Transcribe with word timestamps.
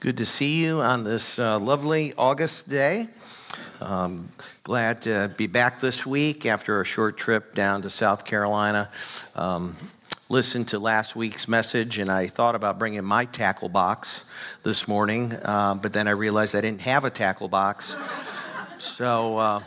Good 0.00 0.18
to 0.18 0.24
see 0.24 0.62
you 0.62 0.80
on 0.80 1.02
this 1.02 1.40
uh, 1.40 1.58
lovely 1.58 2.14
August 2.16 2.68
day. 2.68 3.08
Um, 3.80 4.28
glad 4.62 5.02
to 5.02 5.34
be 5.36 5.48
back 5.48 5.80
this 5.80 6.06
week 6.06 6.46
after 6.46 6.80
a 6.80 6.84
short 6.84 7.16
trip 7.18 7.52
down 7.56 7.82
to 7.82 7.90
South 7.90 8.24
Carolina. 8.24 8.90
Um, 9.34 9.76
listened 10.28 10.68
to 10.68 10.78
last 10.78 11.16
week's 11.16 11.48
message 11.48 11.98
and 11.98 12.12
I 12.12 12.28
thought 12.28 12.54
about 12.54 12.78
bringing 12.78 13.02
my 13.02 13.24
tackle 13.24 13.68
box 13.68 14.22
this 14.62 14.86
morning, 14.86 15.32
uh, 15.32 15.74
but 15.74 15.92
then 15.92 16.06
I 16.06 16.12
realized 16.12 16.54
I 16.54 16.60
didn't 16.60 16.82
have 16.82 17.04
a 17.04 17.10
tackle 17.10 17.48
box. 17.48 17.96
So, 18.78 19.38
uh, 19.38 19.62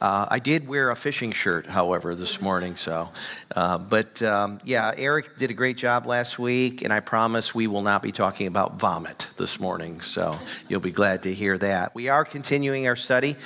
uh, 0.00 0.26
I 0.30 0.38
did 0.38 0.68
wear 0.68 0.90
a 0.90 0.96
fishing 0.96 1.32
shirt, 1.32 1.66
however, 1.66 2.14
this 2.14 2.40
morning. 2.40 2.76
So, 2.76 3.08
uh, 3.54 3.78
but 3.78 4.22
um, 4.22 4.60
yeah, 4.64 4.92
Eric 4.96 5.38
did 5.38 5.50
a 5.50 5.54
great 5.54 5.76
job 5.76 6.06
last 6.06 6.38
week, 6.38 6.82
and 6.82 6.92
I 6.92 7.00
promise 7.00 7.54
we 7.54 7.66
will 7.66 7.82
not 7.82 8.02
be 8.02 8.12
talking 8.12 8.46
about 8.46 8.78
vomit 8.78 9.28
this 9.36 9.58
morning. 9.58 10.00
So 10.00 10.38
you'll 10.68 10.80
be 10.80 10.90
glad 10.90 11.22
to 11.22 11.32
hear 11.32 11.56
that. 11.58 11.94
We 11.94 12.08
are 12.08 12.24
continuing 12.24 12.86
our 12.86 12.96
study 12.96 13.36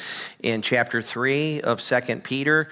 in 0.42 0.62
chapter 0.62 1.00
three 1.00 1.60
of 1.60 1.80
Second 1.80 2.24
Peter. 2.24 2.68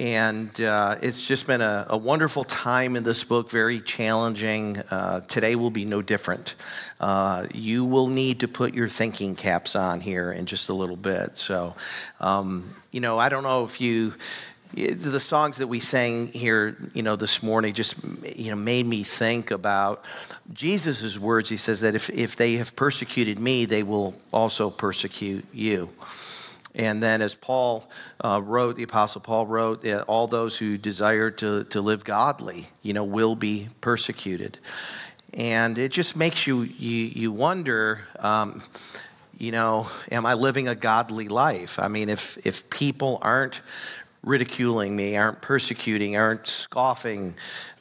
And 0.00 0.58
uh, 0.62 0.96
it's 1.02 1.28
just 1.28 1.46
been 1.46 1.60
a, 1.60 1.86
a, 1.90 1.96
wonderful 1.98 2.42
time 2.44 2.96
in 2.96 3.02
this 3.02 3.22
book, 3.22 3.50
very 3.50 3.82
challenging. 3.82 4.78
Uh, 4.90 5.20
today 5.28 5.56
will 5.56 5.70
be 5.70 5.84
no 5.84 6.00
different. 6.00 6.54
Uh, 6.98 7.46
you 7.52 7.84
will 7.84 8.06
need 8.06 8.40
to 8.40 8.48
put 8.48 8.72
your 8.72 8.88
thinking 8.88 9.36
caps 9.36 9.76
on 9.76 10.00
here 10.00 10.32
in 10.32 10.46
just 10.46 10.70
a 10.70 10.72
little 10.72 10.96
bit. 10.96 11.36
So, 11.36 11.74
um, 12.18 12.74
you 12.90 13.00
know, 13.00 13.18
I 13.18 13.28
don't 13.28 13.42
know 13.42 13.64
if 13.64 13.78
you 13.78 14.14
the 14.72 15.20
songs 15.20 15.58
that 15.58 15.66
we 15.66 15.80
sang 15.80 16.28
here, 16.28 16.76
you 16.94 17.02
know, 17.02 17.16
this 17.16 17.42
morning 17.42 17.74
just, 17.74 17.96
you 18.24 18.50
know, 18.50 18.56
made 18.56 18.86
me 18.86 19.02
think 19.02 19.50
about 19.50 20.02
Jesus' 20.50 21.18
words. 21.18 21.50
He 21.50 21.58
says 21.58 21.80
that 21.80 21.94
if, 21.94 22.08
if 22.08 22.36
they 22.36 22.54
have 22.54 22.74
persecuted 22.74 23.38
me, 23.38 23.66
they 23.66 23.82
will 23.82 24.14
also 24.32 24.70
persecute 24.70 25.44
you. 25.52 25.90
And 26.74 27.02
then, 27.02 27.20
as 27.20 27.34
Paul 27.34 27.88
uh, 28.24 28.40
wrote, 28.42 28.76
the 28.76 28.84
Apostle 28.84 29.20
Paul 29.20 29.46
wrote, 29.46 29.82
that 29.82 30.04
all 30.04 30.26
those 30.26 30.56
who 30.56 30.78
desire 30.78 31.30
to, 31.32 31.64
to 31.64 31.80
live 31.80 32.04
godly, 32.04 32.68
you 32.82 32.92
know, 32.92 33.04
will 33.04 33.34
be 33.34 33.68
persecuted. 33.80 34.58
And 35.34 35.78
it 35.78 35.90
just 35.90 36.16
makes 36.16 36.46
you, 36.46 36.62
you, 36.62 37.06
you 37.06 37.32
wonder, 37.32 38.00
um, 38.18 38.62
you 39.36 39.52
know, 39.52 39.88
am 40.10 40.26
I 40.26 40.34
living 40.34 40.68
a 40.68 40.74
godly 40.74 41.28
life? 41.28 41.78
I 41.78 41.88
mean, 41.88 42.08
if, 42.08 42.38
if 42.46 42.68
people 42.70 43.18
aren't 43.22 43.62
ridiculing 44.22 44.94
me, 44.94 45.16
aren't 45.16 45.40
persecuting, 45.40 46.16
aren't 46.16 46.46
scoffing 46.46 47.34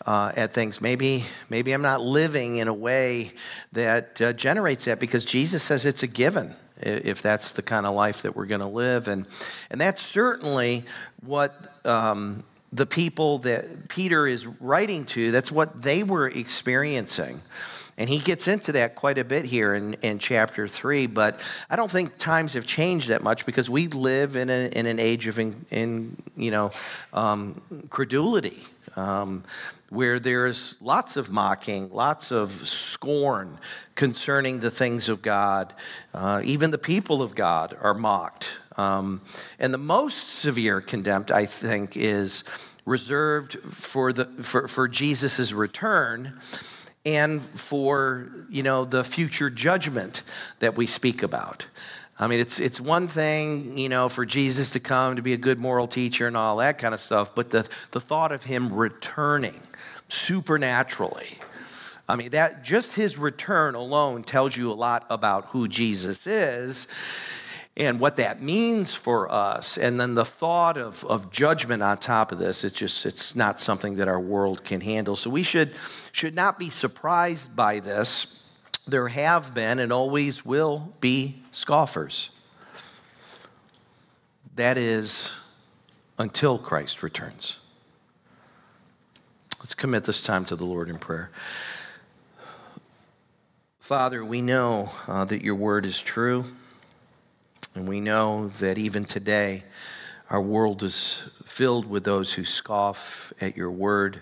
uh, 0.06 0.32
at 0.36 0.52
things, 0.52 0.80
maybe, 0.80 1.26
maybe 1.50 1.74
I'm 1.74 1.82
not 1.82 2.02
living 2.02 2.58
in 2.58 2.68
a 2.68 2.74
way 2.74 3.34
that 3.74 4.22
uh, 4.22 4.34
generates 4.34 4.86
that 4.86 5.00
because 5.00 5.26
Jesus 5.26 5.62
says 5.62 5.86
it's 5.86 6.02
a 6.02 6.08
given 6.08 6.56
if 6.80 7.22
that's 7.22 7.54
the 7.54 7.62
kind 7.62 7.86
of 7.86 7.96
life 7.96 8.22
that 8.24 8.36
we're 8.36 8.46
going 8.46 8.62
to 8.62 8.68
live. 8.68 9.08
And, 9.08 9.26
and 9.70 9.80
that's 9.80 10.02
certainly 10.02 10.86
what 11.26 11.74
um, 11.86 12.44
the 12.72 12.86
people 12.86 13.40
that 13.40 13.90
Peter 13.90 14.28
is 14.28 14.46
writing 14.48 15.06
to, 15.06 15.32
that's 15.32 15.52
what 15.52 15.82
they 15.82 16.04
were 16.04 16.28
experiencing. 16.28 17.42
And 17.98 18.10
he 18.10 18.20
gets 18.20 18.48
into 18.48 18.72
that 18.74 18.96
quite 18.96 19.18
a 19.18 19.26
bit 19.26 19.44
here 19.44 19.74
in, 19.74 19.96
in 19.96 20.20
chapter 20.20 20.70
three, 20.70 21.06
but 21.06 21.38
I 21.70 21.76
don't 21.76 21.92
think 21.92 22.18
times 22.18 22.54
have 22.54 22.66
changed 22.66 23.10
that 23.10 23.22
much 23.22 23.46
because 23.46 23.70
we 23.70 23.88
live 23.88 24.38
in, 24.38 24.50
a, 24.50 24.70
in 24.70 24.86
an 24.86 25.00
age 25.00 25.28
of 25.28 25.38
in, 25.38 25.66
in 25.70 26.16
you 26.38 26.50
know 26.50 26.72
um, 27.12 27.62
credulity. 27.90 28.64
Um, 28.96 29.44
where 29.90 30.20
there's 30.20 30.76
lots 30.80 31.18
of 31.18 31.32
mocking, 31.32 31.90
lots 31.92 32.32
of 32.32 32.52
scorn 32.68 33.58
concerning 33.96 34.60
the 34.60 34.72
things 34.72 35.10
of 35.10 35.22
God. 35.22 35.74
Uh, 36.14 36.42
even 36.44 36.72
the 36.72 36.78
people 36.78 37.22
of 37.22 37.36
God 37.36 37.78
are 37.82 37.94
mocked. 37.94 38.52
Um, 38.78 39.22
and 39.58 39.74
the 39.74 39.80
most 39.80 40.30
severe 40.30 40.80
contempt, 40.80 41.32
I 41.32 41.46
think, 41.46 41.98
is 41.98 42.44
reserved 42.86 43.58
for, 43.72 44.14
the, 44.14 44.26
for, 44.42 44.68
for 44.68 44.88
Jesus' 44.88 45.52
return 45.52 46.40
and 47.06 47.42
for 47.42 48.30
you 48.50 48.62
know 48.62 48.84
the 48.84 49.06
future 49.06 49.50
judgment 49.50 50.24
that 50.60 50.76
we 50.76 50.86
speak 50.86 51.24
about. 51.24 51.66
I 52.22 52.28
mean, 52.28 52.42
it's, 52.42 52.60
it's 52.60 52.82
one 52.82 53.08
thing, 53.08 53.78
you 53.78 53.88
know, 53.88 54.10
for 54.10 54.26
Jesus 54.26 54.72
to 54.72 54.82
come 54.82 55.16
to 55.16 55.22
be 55.22 55.32
a 55.32 55.38
good 55.38 55.58
moral 55.58 55.88
teacher 55.88 56.28
and 56.28 56.36
all 56.36 56.58
that 56.58 56.78
kind 56.78 56.94
of 56.94 57.00
stuff, 57.00 57.34
but 57.34 57.50
the, 57.50 57.66
the 57.92 58.02
thought 58.02 58.34
of 58.34 58.44
him 58.44 58.74
returning 58.74 59.62
supernaturally. 60.10 61.38
I 62.08 62.16
mean, 62.16 62.32
that 62.32 62.64
just 62.64 62.96
his 62.96 63.18
return 63.18 63.76
alone 63.76 64.24
tells 64.24 64.58
you 64.58 64.72
a 64.72 64.74
lot 64.74 65.06
about 65.10 65.46
who 65.52 65.68
Jesus 65.68 66.26
is 66.26 66.88
and 67.78 68.00
what 68.00 68.18
that 68.18 68.42
means 68.42 68.96
for 68.96 69.32
us. 69.32 69.78
And 69.78 70.00
then 70.00 70.16
the 70.16 70.26
thought 70.26 70.76
of, 70.76 71.06
of 71.06 71.32
judgment 71.32 71.84
on 71.84 72.00
top 72.00 72.32
of 72.32 72.40
this, 72.40 72.64
it's 72.64 72.74
just, 72.74 73.06
it's 73.06 73.36
not 73.36 73.60
something 73.60 73.96
that 73.98 74.08
our 74.08 74.20
world 74.20 74.64
can 74.64 74.82
handle. 74.82 75.16
So 75.16 75.30
we 75.30 75.44
should, 75.44 75.74
should 76.12 76.36
not 76.36 76.58
be 76.58 76.70
surprised 76.70 77.56
by 77.56 77.80
this. 77.80 78.44
There 78.88 79.08
have 79.08 79.54
been 79.54 79.78
and 79.78 79.94
always 79.94 80.44
will 80.44 80.94
be 81.00 81.44
scoffers. 81.52 82.32
That 84.56 84.78
is 84.80 85.32
until 86.18 86.58
Christ 86.58 87.04
returns. 87.04 87.59
Let's 89.70 89.76
commit 89.76 90.04
this 90.06 90.24
time 90.24 90.46
to 90.46 90.56
the 90.56 90.66
Lord 90.66 90.90
in 90.90 90.98
prayer. 90.98 91.30
Father, 93.80 94.26
we 94.26 94.42
know 94.42 94.90
uh, 95.08 95.26
that 95.26 95.44
your 95.44 95.54
word 95.54 95.86
is 95.86 96.02
true, 96.02 96.46
and 97.76 97.88
we 97.88 98.02
know 98.02 98.48
that 98.58 98.80
even 98.80 99.06
today 99.06 99.64
our 100.32 100.42
world 100.42 100.82
is 100.82 101.30
filled 101.46 101.88
with 101.88 102.04
those 102.04 102.34
who 102.34 102.46
scoff 102.46 103.32
at 103.40 103.56
your 103.56 103.70
word 103.70 104.22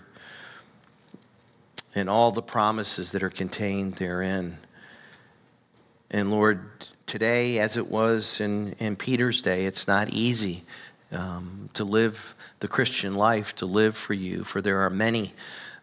and 1.94 2.10
all 2.10 2.30
the 2.30 2.42
promises 2.42 3.12
that 3.12 3.22
are 3.22 3.30
contained 3.30 3.94
therein. 3.94 4.58
And 6.10 6.30
Lord, 6.30 6.68
today, 7.06 7.58
as 7.58 7.78
it 7.78 7.88
was 7.88 8.38
in, 8.42 8.74
in 8.74 8.96
Peter's 8.96 9.40
day, 9.40 9.64
it's 9.64 9.86
not 9.86 10.10
easy 10.10 10.64
um, 11.12 11.70
to 11.74 11.84
live 11.84 12.34
the 12.60 12.68
Christian 12.68 13.14
life, 13.14 13.54
to 13.56 13.66
live 13.66 13.96
for 13.96 14.14
you, 14.14 14.44
for 14.44 14.60
there 14.60 14.80
are 14.80 14.90
many 14.90 15.32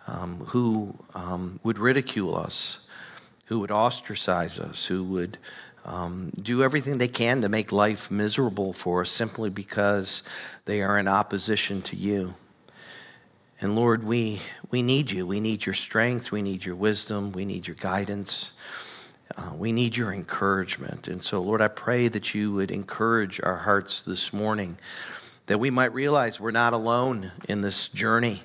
um, 0.07 0.39
who 0.47 0.95
um, 1.13 1.59
would 1.63 1.79
ridicule 1.79 2.35
us, 2.35 2.87
who 3.45 3.59
would 3.59 3.71
ostracize 3.71 4.59
us, 4.59 4.85
who 4.85 5.03
would 5.03 5.37
um, 5.85 6.31
do 6.41 6.63
everything 6.63 6.97
they 6.97 7.07
can 7.07 7.41
to 7.41 7.49
make 7.49 7.71
life 7.71 8.09
miserable 8.09 8.73
for 8.73 9.01
us 9.01 9.09
simply 9.09 9.49
because 9.49 10.23
they 10.65 10.81
are 10.81 10.97
in 10.97 11.07
opposition 11.07 11.81
to 11.83 11.95
you. 11.95 12.35
And 13.61 13.75
Lord, 13.75 14.03
we, 14.03 14.41
we 14.69 14.81
need 14.81 15.11
you. 15.11 15.25
We 15.25 15.39
need 15.39 15.65
your 15.65 15.75
strength. 15.75 16.31
We 16.31 16.41
need 16.41 16.65
your 16.65 16.75
wisdom. 16.75 17.31
We 17.31 17.45
need 17.45 17.67
your 17.67 17.75
guidance. 17.75 18.51
Uh, 19.37 19.51
we 19.55 19.71
need 19.71 19.95
your 19.95 20.13
encouragement. 20.13 21.07
And 21.07 21.21
so, 21.21 21.41
Lord, 21.41 21.61
I 21.61 21.67
pray 21.67 22.07
that 22.07 22.35
you 22.35 22.53
would 22.53 22.71
encourage 22.71 23.39
our 23.41 23.57
hearts 23.57 24.03
this 24.03 24.31
morning, 24.31 24.77
that 25.47 25.59
we 25.59 25.69
might 25.69 25.93
realize 25.93 26.39
we're 26.39 26.51
not 26.51 26.73
alone 26.73 27.31
in 27.47 27.61
this 27.61 27.87
journey, 27.87 28.43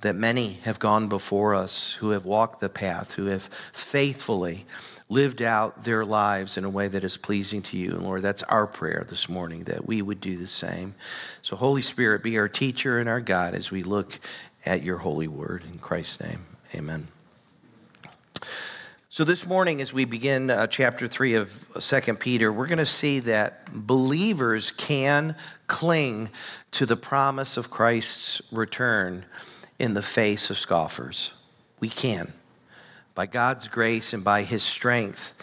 that 0.00 0.14
many 0.14 0.54
have 0.64 0.78
gone 0.78 1.08
before 1.08 1.54
us 1.54 1.94
who 1.94 2.10
have 2.10 2.24
walked 2.24 2.60
the 2.60 2.68
path, 2.68 3.14
who 3.14 3.26
have 3.26 3.50
faithfully 3.72 4.64
lived 5.08 5.40
out 5.40 5.84
their 5.84 6.04
lives 6.04 6.56
in 6.56 6.64
a 6.64 6.70
way 6.70 6.86
that 6.86 7.02
is 7.02 7.16
pleasing 7.16 7.62
to 7.62 7.76
you. 7.76 7.92
And 7.92 8.02
Lord, 8.02 8.22
that's 8.22 8.42
our 8.44 8.66
prayer 8.66 9.06
this 9.08 9.28
morning, 9.28 9.64
that 9.64 9.86
we 9.86 10.02
would 10.02 10.20
do 10.20 10.36
the 10.36 10.46
same. 10.46 10.94
So, 11.42 11.56
Holy 11.56 11.82
Spirit, 11.82 12.22
be 12.22 12.38
our 12.38 12.48
teacher 12.48 12.98
and 12.98 13.08
our 13.08 13.20
God 13.20 13.54
as 13.54 13.70
we 13.70 13.82
look 13.82 14.18
at 14.66 14.82
your 14.82 14.98
holy 14.98 15.28
word. 15.28 15.62
In 15.70 15.78
Christ's 15.78 16.20
name, 16.20 16.44
amen. 16.74 17.08
So, 19.08 19.24
this 19.24 19.46
morning, 19.46 19.80
as 19.80 19.92
we 19.92 20.04
begin 20.04 20.50
uh, 20.50 20.66
chapter 20.66 21.08
3 21.08 21.34
of 21.34 21.66
2 21.80 22.14
Peter, 22.14 22.52
we're 22.52 22.66
going 22.66 22.78
to 22.78 22.86
see 22.86 23.20
that 23.20 23.64
believers 23.72 24.70
can 24.70 25.34
cling 25.68 26.30
to 26.72 26.86
the 26.86 26.96
promise 26.96 27.56
of 27.56 27.70
Christ's 27.70 28.42
return 28.50 29.24
in 29.78 29.94
the 29.94 30.02
face 30.02 30.50
of 30.50 30.58
scoffers. 30.58 31.32
We 31.78 31.88
can, 31.88 32.32
by 33.14 33.26
God's 33.26 33.68
grace 33.68 34.12
and 34.12 34.24
by 34.24 34.42
his 34.42 34.64
strength. 34.64 35.34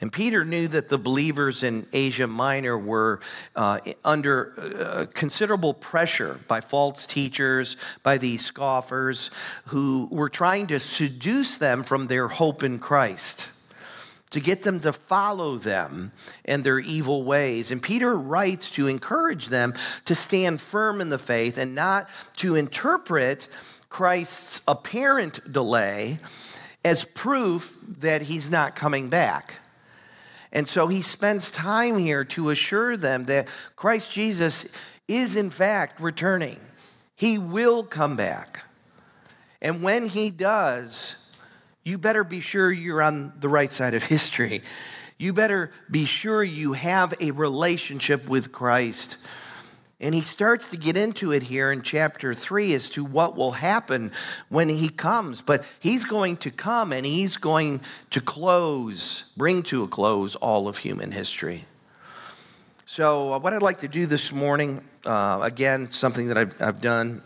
And 0.00 0.12
Peter 0.12 0.44
knew 0.44 0.68
that 0.68 0.88
the 0.88 0.96
believers 0.96 1.62
in 1.62 1.86
Asia 1.92 2.26
Minor 2.26 2.78
were 2.78 3.20
uh, 3.56 3.80
under 4.04 4.54
uh, 4.56 5.06
considerable 5.12 5.74
pressure 5.74 6.40
by 6.48 6.60
false 6.60 7.06
teachers, 7.06 7.76
by 8.02 8.16
these 8.16 8.44
scoffers 8.44 9.30
who 9.66 10.08
were 10.10 10.28
trying 10.30 10.68
to 10.68 10.80
seduce 10.80 11.58
them 11.58 11.82
from 11.82 12.06
their 12.06 12.28
hope 12.28 12.62
in 12.62 12.78
Christ 12.78 13.48
to 14.30 14.40
get 14.40 14.62
them 14.62 14.80
to 14.80 14.92
follow 14.92 15.58
them 15.58 16.12
and 16.44 16.62
their 16.62 16.78
evil 16.78 17.24
ways. 17.24 17.70
And 17.70 17.82
Peter 17.82 18.16
writes 18.16 18.70
to 18.72 18.86
encourage 18.86 19.48
them 19.48 19.74
to 20.04 20.14
stand 20.14 20.60
firm 20.60 21.00
in 21.00 21.08
the 21.08 21.18
faith 21.18 21.58
and 21.58 21.74
not 21.74 22.08
to 22.36 22.54
interpret 22.54 23.48
Christ's 23.88 24.62
apparent 24.68 25.52
delay 25.52 26.20
as 26.84 27.04
proof 27.04 27.76
that 27.98 28.22
he's 28.22 28.48
not 28.48 28.76
coming 28.76 29.08
back. 29.08 29.56
And 30.52 30.68
so 30.68 30.88
he 30.88 31.02
spends 31.02 31.50
time 31.50 31.98
here 31.98 32.24
to 32.26 32.50
assure 32.50 32.96
them 32.96 33.26
that 33.26 33.48
Christ 33.76 34.12
Jesus 34.12 34.66
is, 35.06 35.36
in 35.36 35.50
fact, 35.50 36.00
returning. 36.00 36.58
He 37.14 37.36
will 37.36 37.84
come 37.84 38.16
back. 38.16 38.64
And 39.60 39.82
when 39.82 40.06
he 40.06 40.30
does, 40.30 41.16
you 41.84 41.98
better 41.98 42.24
be 42.24 42.40
sure 42.40 42.70
you're 42.70 43.02
on 43.02 43.32
the 43.40 43.48
right 43.48 43.72
side 43.72 43.94
of 43.94 44.02
history. 44.04 44.62
You 45.18 45.32
better 45.32 45.70
be 45.90 46.04
sure 46.04 46.42
you 46.42 46.72
have 46.72 47.14
a 47.20 47.30
relationship 47.30 48.28
with 48.28 48.52
Christ. 48.52 49.18
And 50.02 50.14
he 50.14 50.22
starts 50.22 50.68
to 50.68 50.78
get 50.78 50.96
into 50.96 51.30
it 51.30 51.42
here 51.42 51.70
in 51.70 51.82
chapter 51.82 52.32
3 52.32 52.72
as 52.72 52.88
to 52.90 53.04
what 53.04 53.36
will 53.36 53.52
happen 53.52 54.12
when 54.48 54.70
he 54.70 54.88
comes. 54.88 55.42
But 55.42 55.64
he's 55.78 56.06
going 56.06 56.38
to 56.38 56.50
come 56.50 56.92
and 56.92 57.04
he's 57.04 57.36
going 57.36 57.82
to 58.10 58.22
close, 58.22 59.30
bring 59.36 59.62
to 59.64 59.82
a 59.82 59.88
close 59.88 60.36
all 60.36 60.68
of 60.68 60.78
human 60.78 61.12
history. 61.12 61.66
So, 62.86 63.34
uh, 63.34 63.38
what 63.38 63.52
I'd 63.52 63.62
like 63.62 63.78
to 63.80 63.88
do 63.88 64.06
this 64.06 64.32
morning, 64.32 64.82
uh, 65.04 65.40
again, 65.42 65.90
something 65.90 66.28
that 66.28 66.38
I've, 66.38 66.60
I've, 66.60 66.80
done 66.80 67.22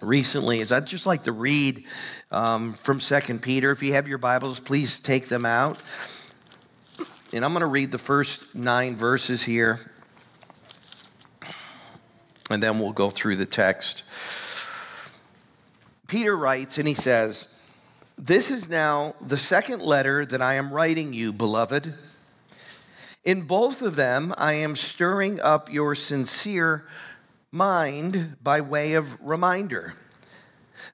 recently, 0.00 0.60
is 0.60 0.72
I'd 0.72 0.86
just 0.86 1.06
like 1.06 1.24
to 1.24 1.32
read 1.32 1.84
um, 2.30 2.72
from 2.74 3.00
Second 3.00 3.42
Peter. 3.42 3.70
If 3.70 3.82
you 3.82 3.92
have 3.94 4.08
your 4.08 4.18
Bibles, 4.18 4.60
please 4.60 5.00
take 5.00 5.28
them 5.28 5.46
out. 5.46 5.82
And 7.32 7.44
I'm 7.44 7.52
going 7.52 7.60
to 7.60 7.66
read 7.66 7.90
the 7.90 7.98
first 7.98 8.54
nine 8.54 8.94
verses 8.94 9.42
here 9.42 9.80
and 12.50 12.62
then 12.62 12.78
we'll 12.78 12.92
go 12.92 13.10
through 13.10 13.36
the 13.36 13.46
text. 13.46 14.04
Peter 16.06 16.36
writes, 16.36 16.78
and 16.78 16.86
he 16.86 16.94
says, 16.94 17.60
This 18.16 18.50
is 18.50 18.68
now 18.68 19.14
the 19.20 19.36
second 19.36 19.82
letter 19.82 20.24
that 20.24 20.40
I 20.40 20.54
am 20.54 20.72
writing 20.72 21.12
you, 21.12 21.32
beloved. 21.32 21.94
In 23.24 23.42
both 23.42 23.82
of 23.82 23.96
them, 23.96 24.32
I 24.38 24.52
am 24.54 24.76
stirring 24.76 25.40
up 25.40 25.72
your 25.72 25.96
sincere 25.96 26.86
mind 27.52 28.36
by 28.42 28.60
way 28.60 28.94
of 28.94 29.20
reminder 29.20 29.94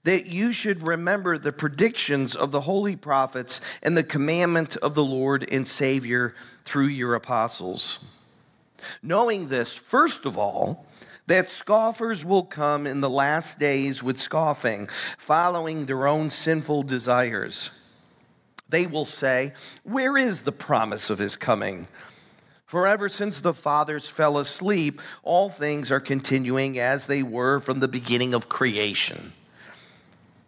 that 0.05 0.27
you 0.27 0.53
should 0.53 0.87
remember 0.87 1.39
the 1.39 1.53
predictions 1.53 2.35
of 2.35 2.51
the 2.51 2.63
holy 2.63 2.97
prophets 2.97 3.61
and 3.83 3.97
the 3.97 4.05
commandment 4.05 4.77
of 4.77 4.95
the 4.95 5.05
Lord 5.05 5.49
and 5.51 5.67
Savior 5.67 6.35
through 6.65 6.87
your 6.87 7.15
apostles. 7.15 8.05
Knowing 9.03 9.49
this, 9.49 9.77
first 9.77 10.27
of 10.27 10.37
all, 10.37 10.87
that 11.27 11.49
scoffers 11.49 12.25
will 12.25 12.43
come 12.43 12.87
in 12.87 13.01
the 13.01 13.11
last 13.11 13.59
days 13.59 14.03
with 14.03 14.19
scoffing, 14.19 14.89
following 15.19 15.87
their 15.87 16.07
own 16.07 16.31
sinful 16.31 16.83
desires. 16.83 17.71
They 18.69 18.87
will 18.87 19.05
say, 19.05 19.53
Where 19.85 20.17
is 20.17 20.43
the 20.43 20.53
promise 20.53 21.11
of 21.11 21.19
his 21.19 21.37
coming? 21.37 21.87
For 22.73 22.87
ever 22.87 23.11
since 23.11 23.39
the 23.39 23.53
fathers 23.53 24.09
fell 24.09 24.39
asleep, 24.39 25.03
all 25.23 25.51
things 25.51 25.93
are 25.93 26.01
continuing 26.01 26.79
as 26.79 27.07
they 27.07 27.23
were 27.23 27.61
from 27.61 27.81
the 27.81 27.87
beginning 27.87 28.33
of 28.33 28.49
creation. 28.49 29.35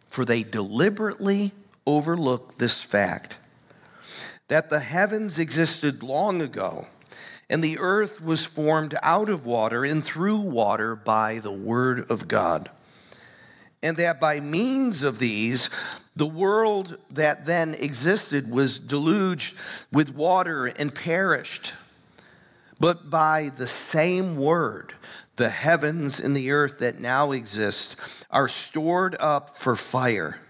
For 0.09 0.25
they 0.25 0.43
deliberately 0.43 1.53
overlook 1.87 2.57
this 2.57 2.83
fact 2.83 3.37
that 4.49 4.71
the 4.71 4.81
heavens 4.81 5.39
existed 5.39 6.03
long 6.03 6.41
ago 6.41 6.87
and 7.51 7.63
the 7.63 7.77
earth 7.77 8.25
was 8.25 8.47
formed 8.47 8.97
out 9.03 9.29
of 9.29 9.45
water 9.45 9.85
and 9.85 10.03
through 10.03 10.39
water 10.39 10.97
by 10.97 11.41
the 11.41 11.53
word 11.53 12.11
of 12.11 12.27
God. 12.27 12.71
And 13.83 13.99
that 13.99 14.19
by 14.19 14.41
means 14.41 15.03
of 15.03 15.19
these, 15.19 15.69
the 16.17 16.25
world 16.25 16.97
that 17.11 17.45
then 17.45 17.75
existed 17.75 18.51
was 18.51 18.79
deluged 18.79 19.55
with 19.93 20.15
water 20.15 20.65
and 20.65 20.95
perished. 20.95 21.75
But 22.81 23.11
by 23.11 23.51
the 23.57 23.67
same 23.67 24.37
word, 24.37 24.95
the 25.37 25.51
heavens 25.51 26.21
and 26.21 26.37
the 26.37 26.51
earth 26.51 26.79
that 26.79 27.01
now 27.01 27.33
exist 27.33 27.97
are 28.31 28.49
stored 28.49 29.17
up 29.21 29.57
for 29.57 29.77
fire, 29.77 30.41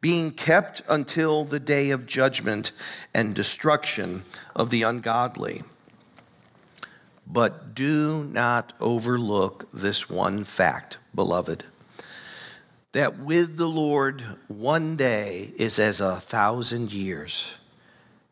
being 0.00 0.30
kept 0.30 0.82
until 0.88 1.44
the 1.44 1.60
day 1.60 1.90
of 1.90 2.06
judgment 2.06 2.72
and 3.12 3.34
destruction 3.34 4.24
of 4.54 4.70
the 4.70 4.82
ungodly. 4.82 5.62
But 7.26 7.74
do 7.74 8.24
not 8.24 8.72
overlook 8.80 9.68
this 9.72 10.08
one 10.08 10.44
fact, 10.44 10.98
beloved 11.14 11.64
that 12.96 13.18
with 13.18 13.58
the 13.58 13.68
Lord, 13.68 14.22
one 14.48 14.96
day 14.96 15.52
is 15.58 15.78
as 15.78 16.00
a 16.00 16.16
thousand 16.16 16.94
years, 16.94 17.52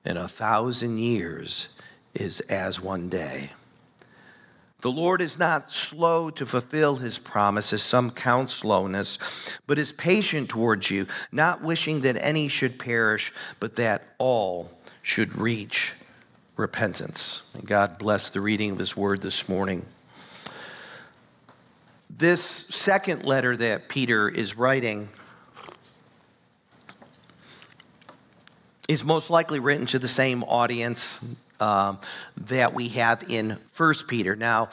and 0.07 0.17
a 0.17 0.27
thousand 0.27 0.97
years 0.97 1.69
is 2.15 2.41
as 2.41 2.81
one 2.81 3.09
day. 3.09 3.51
The 4.81 4.91
Lord 4.93 5.23
is 5.23 5.39
not 5.39 5.71
slow 5.71 6.29
to 6.31 6.45
fulfill 6.45 6.97
his 6.97 7.19
promises, 7.19 7.83
some 7.83 8.11
count 8.11 8.51
slowness, 8.51 9.19
but 9.67 9.79
is 9.79 9.93
patient 9.93 10.51
towards 10.51 10.91
you, 10.91 11.07
not 11.33 11.63
wishing 11.63 12.03
that 12.03 12.23
any 12.23 12.49
should 12.49 12.79
perish, 12.79 13.33
but 13.61 13.77
that 13.77 14.03
all 14.19 14.71
should 15.01 15.37
reach 15.37 15.95
repentance. 16.57 17.43
And 17.55 17.67
God 17.67 17.99
bless 17.99 18.31
the 18.31 18.41
reading 18.41 18.73
of 18.73 18.79
His 18.79 18.97
word 18.97 19.23
this 19.23 19.49
morning. 19.49 19.85
This 22.11 22.43
second 22.43 23.25
letter 23.25 23.57
that 23.57 23.89
Peter 23.89 24.29
is 24.29 24.57
writing 24.57 25.09
is 28.89 29.05
most 29.05 29.31
likely 29.31 29.59
written 29.59 29.87
to 29.87 29.99
the 29.99 30.09
same 30.09 30.45
audience 30.45 31.25
um, 31.65 31.99
that 32.37 32.75
we 32.75 32.89
have 32.89 33.25
in 33.31 33.57
First 33.73 34.07
Peter. 34.07 34.37
Now, 34.37 34.69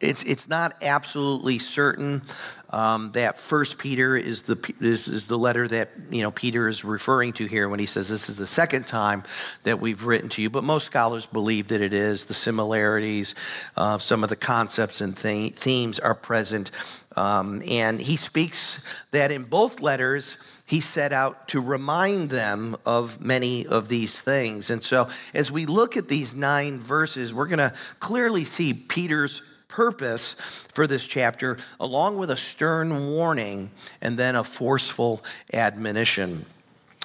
it's, 0.00 0.24
it's 0.24 0.48
not 0.48 0.74
absolutely 0.82 1.60
certain 1.60 2.22
um, 2.70 3.12
that 3.12 3.38
First 3.38 3.78
Peter 3.78 4.16
is 4.16 4.42
the 4.42 4.58
is, 4.80 5.06
is 5.06 5.28
the 5.28 5.38
letter 5.38 5.68
that 5.68 5.90
you 6.10 6.22
know 6.22 6.30
Peter 6.32 6.68
is 6.68 6.84
referring 6.84 7.34
to 7.34 7.46
here 7.46 7.68
when 7.68 7.78
he 7.78 7.86
says 7.86 8.08
this 8.08 8.28
is 8.28 8.38
the 8.38 8.46
second 8.46 8.86
time 8.86 9.22
that 9.62 9.78
we've 9.78 10.04
written 10.04 10.30
to 10.30 10.42
you. 10.42 10.50
But 10.50 10.64
most 10.64 10.86
scholars 10.86 11.26
believe 11.26 11.68
that 11.68 11.82
it 11.82 11.92
is. 11.92 12.24
The 12.24 12.34
similarities, 12.34 13.34
uh, 13.76 13.98
some 13.98 14.24
of 14.24 14.30
the 14.30 14.36
concepts 14.36 15.02
and 15.02 15.14
th- 15.16 15.52
themes 15.52 16.00
are 16.00 16.14
present, 16.14 16.70
um, 17.14 17.62
and 17.68 18.00
he 18.00 18.16
speaks 18.16 18.82
that 19.10 19.30
in 19.30 19.44
both 19.44 19.80
letters 19.80 20.38
he 20.72 20.80
set 20.80 21.12
out 21.12 21.48
to 21.48 21.60
remind 21.60 22.30
them 22.30 22.74
of 22.86 23.22
many 23.22 23.66
of 23.66 23.88
these 23.88 24.22
things. 24.22 24.70
And 24.70 24.82
so, 24.82 25.10
as 25.34 25.52
we 25.52 25.66
look 25.66 25.98
at 25.98 26.08
these 26.08 26.34
nine 26.34 26.78
verses, 26.78 27.34
we're 27.34 27.46
going 27.46 27.58
to 27.58 27.74
clearly 28.00 28.46
see 28.46 28.72
Peter's 28.72 29.42
purpose 29.68 30.32
for 30.72 30.86
this 30.86 31.06
chapter, 31.06 31.58
along 31.78 32.16
with 32.16 32.30
a 32.30 32.38
stern 32.38 33.10
warning 33.10 33.70
and 34.00 34.18
then 34.18 34.34
a 34.34 34.42
forceful 34.42 35.22
admonition. 35.52 36.46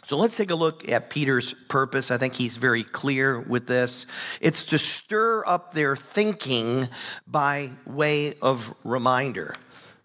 So 0.05 0.15
let's 0.15 0.37
take 0.37 0.51
a 0.51 0.55
look 0.55 0.89
at 0.89 1.09
Peter's 1.09 1.53
purpose. 1.67 2.09
I 2.09 2.17
think 2.17 2.35
he's 2.35 2.55
very 2.55 2.85
clear 2.85 3.37
with 3.37 3.67
this. 3.67 4.05
It's 4.39 4.63
to 4.67 4.77
stir 4.77 5.43
up 5.45 5.73
their 5.73 5.97
thinking 5.97 6.87
by 7.27 7.71
way 7.85 8.35
of 8.41 8.73
reminder. 8.85 9.55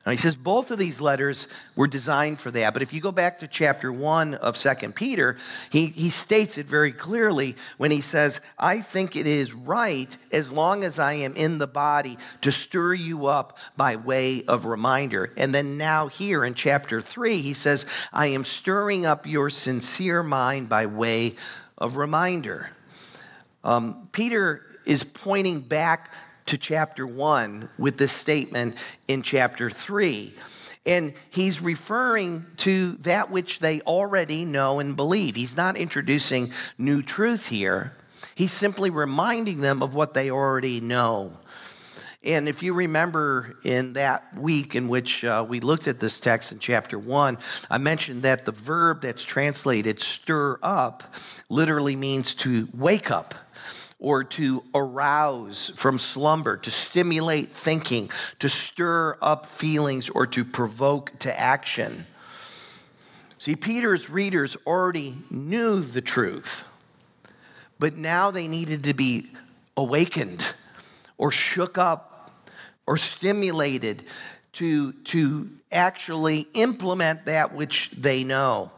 Now, 0.04 0.11
he 0.11 0.18
says 0.18 0.35
both 0.35 0.73
of 0.73 0.78
these 0.78 1.00
letters 1.00 1.47
were 1.76 1.87
designed 1.87 2.40
for 2.40 2.50
that. 2.50 2.73
But 2.73 2.82
if 2.82 2.92
you 2.92 3.00
go 3.00 3.12
back 3.12 3.38
to 3.38 3.47
chapter 3.47 3.92
1 3.92 4.35
of 4.35 4.56
Second 4.56 4.97
Peter, 4.97 5.37
he, 5.71 5.87
he 5.87 6.11
states 6.11 6.59
it 6.59 6.66
very 6.66 6.92
clearly 6.92 7.54
when 7.78 7.92
he 7.92 8.00
says, 8.00 8.40
I 8.59 8.80
think 8.80 9.14
it 9.14 9.28
is 9.28 9.52
right, 9.52 10.16
as 10.32 10.50
long 10.50 10.82
as 10.82 10.99
I 10.99 11.12
am 11.14 11.35
in 11.35 11.59
the 11.59 11.68
body, 11.68 12.18
to 12.40 12.50
stir 12.50 12.94
you 12.94 13.26
up 13.26 13.59
by 13.76 13.94
way 13.94 14.42
of 14.44 14.64
reminder. 14.64 15.32
And 15.37 15.54
then 15.54 15.78
now, 15.78 16.09
here 16.09 16.44
in 16.44 16.54
chapter 16.54 17.00
3, 17.00 17.40
he 17.40 17.52
says, 17.52 17.87
I 18.12 18.26
am 18.28 18.44
stirring 18.44 19.06
up 19.06 19.25
your 19.25 19.50
sincere 19.50 20.25
mind 20.25 20.68
by 20.68 20.87
way 20.87 21.37
of 21.78 21.94
reminder. 21.94 22.71
Um, 23.62 24.09
Peter 24.11 24.66
is 24.85 25.04
pointing 25.04 25.61
back 25.61 26.11
to 26.46 26.58
chapter 26.58 27.06
1 27.06 27.68
with 27.78 27.99
this 27.99 28.12
statement 28.12 28.76
in 29.08 29.22
chapter 29.22 29.70
3. 29.70 30.34
And 30.84 31.14
he's 31.30 31.61
referring 31.61 32.46
to 32.58 32.92
that 33.02 33.30
which 33.30 33.61
they 33.61 33.80
already 33.82 34.44
know 34.44 34.80
and 34.80 34.96
believe. 34.96 35.37
He's 35.37 35.56
not 35.56 35.76
introducing 35.76 36.52
new 36.76 37.02
truth 37.02 37.46
here. 37.46 37.92
He's 38.34 38.52
simply 38.52 38.90
reminding 38.90 39.61
them 39.61 39.82
of 39.82 39.94
what 39.94 40.14
they 40.14 40.30
already 40.30 40.80
know. 40.80 41.38
And 42.25 42.49
if 42.49 42.62
you 42.62 42.72
remember 42.72 43.56
in 43.64 43.94
that 43.94 44.37
week 44.38 44.76
in 44.76 44.88
which 44.88 45.25
uh, 45.25 45.44
we 45.49 45.58
looked 45.58 45.88
at 45.88 45.99
this 45.99 46.20
text 46.20 46.52
in 46.52 46.61
chapter 46.61 46.96
1, 46.96 47.37
I 47.68 47.78
mentioned 47.78 48.22
that 48.22 48.44
the 48.44 48.52
verb 48.52 49.02
that's 49.02 49.25
translated 49.25 49.99
stir 50.00 50.58
up 50.62 51.02
literally 51.49 51.96
means 51.96 52.34
to 52.37 52.68
wake 52.75 53.11
up 53.11 53.34
or 54.02 54.25
to 54.25 54.64
arouse 54.75 55.71
from 55.76 55.97
slumber, 55.97 56.56
to 56.56 56.73
stimulate 56.73 57.52
thinking, 57.52 58.11
to 58.40 58.49
stir 58.49 59.16
up 59.23 59.47
feelings, 59.47 60.11
or 60.11 60.26
to 60.26 60.44
provoke 60.44 61.16
to 61.21 61.40
action. 61.40 62.04
See, 63.38 63.54
Peter's 63.54 64.11
readers 64.11 64.56
already 64.66 65.14
knew 65.30 65.80
the 65.80 66.00
truth, 66.00 66.64
but 67.78 67.97
now 67.97 68.32
they 68.32 68.49
needed 68.49 68.82
to 68.85 68.92
be 68.92 69.28
awakened 69.76 70.52
or 71.16 71.30
shook 71.30 71.78
up 71.78 72.32
or 72.88 72.97
stimulated 72.97 74.02
to, 74.54 74.94
to 74.94 75.49
actually 75.71 76.49
implement 76.54 77.26
that 77.26 77.54
which 77.54 77.92
they 77.92 78.25
know. 78.25 78.73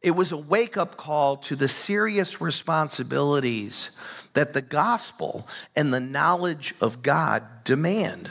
It 0.00 0.12
was 0.12 0.32
a 0.32 0.38
wake 0.38 0.78
up 0.78 0.96
call 0.96 1.36
to 1.36 1.54
the 1.54 1.68
serious 1.68 2.40
responsibilities 2.40 3.90
that 4.34 4.52
the 4.52 4.62
gospel 4.62 5.46
and 5.74 5.92
the 5.92 6.00
knowledge 6.00 6.74
of 6.80 7.02
God 7.02 7.42
demand. 7.64 8.30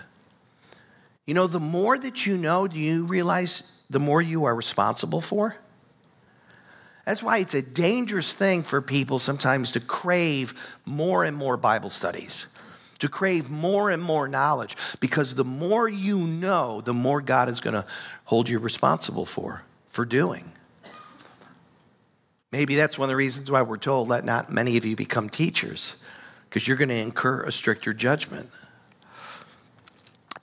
You 1.25 1.33
know, 1.33 1.47
the 1.47 1.59
more 1.59 1.97
that 1.97 2.25
you 2.25 2.37
know, 2.37 2.67
do 2.67 2.77
you 2.77 3.05
realize 3.05 3.63
the 3.89 3.99
more 3.99 4.21
you 4.21 4.45
are 4.45 4.55
responsible 4.55 5.21
for? 5.21 5.55
That's 7.05 7.23
why 7.23 7.39
it's 7.39 7.53
a 7.53 7.61
dangerous 7.61 8.33
thing 8.33 8.63
for 8.63 8.81
people 8.81 9.19
sometimes 9.19 9.71
to 9.73 9.79
crave 9.79 10.53
more 10.85 11.25
and 11.25 11.35
more 11.35 11.57
Bible 11.57 11.89
studies, 11.89 12.47
to 12.99 13.09
crave 13.09 13.49
more 13.49 13.89
and 13.89 14.01
more 14.01 14.27
knowledge, 14.27 14.77
because 15.01 15.35
the 15.35 15.43
more 15.43 15.89
you 15.89 16.19
know, 16.19 16.79
the 16.81 16.93
more 16.93 17.21
God 17.21 17.49
is 17.49 17.59
going 17.59 17.73
to 17.73 17.85
hold 18.25 18.47
you 18.47 18.59
responsible 18.59 19.25
for, 19.25 19.63
for 19.89 20.05
doing. 20.05 20.52
Maybe 22.53 22.75
that's 22.75 22.99
one 22.99 23.07
of 23.07 23.09
the 23.09 23.15
reasons 23.15 23.49
why 23.49 23.63
we're 23.63 23.77
told 23.77 24.09
let 24.09 24.25
not 24.25 24.51
many 24.51 24.77
of 24.77 24.85
you 24.85 24.95
become 24.95 25.27
teachers, 25.27 25.95
because 26.47 26.67
you're 26.67 26.77
going 26.77 26.89
to 26.89 26.95
incur 26.95 27.41
a 27.41 27.51
stricter 27.51 27.93
judgment. 27.93 28.47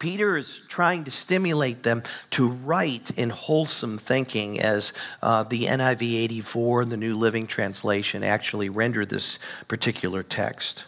Peter 0.00 0.37
is 0.37 0.61
trying 0.67 1.05
to 1.05 1.12
stimulate 1.12 1.85
them 1.85 2.02
to 2.31 2.49
right 2.49 3.09
in 3.12 3.31
wholesome 3.31 3.97
thinking, 3.97 4.59
as 4.59 4.93
uh, 5.23 5.45
the 5.45 5.67
NIV 5.67 6.02
84, 6.25 6.83
and 6.83 6.90
the 6.90 6.97
New 6.97 7.17
Living 7.17 7.47
Translation, 7.47 8.25
actually 8.25 8.69
render 8.69 9.07
this 9.07 9.38
particular 9.69 10.25
text. 10.25 10.87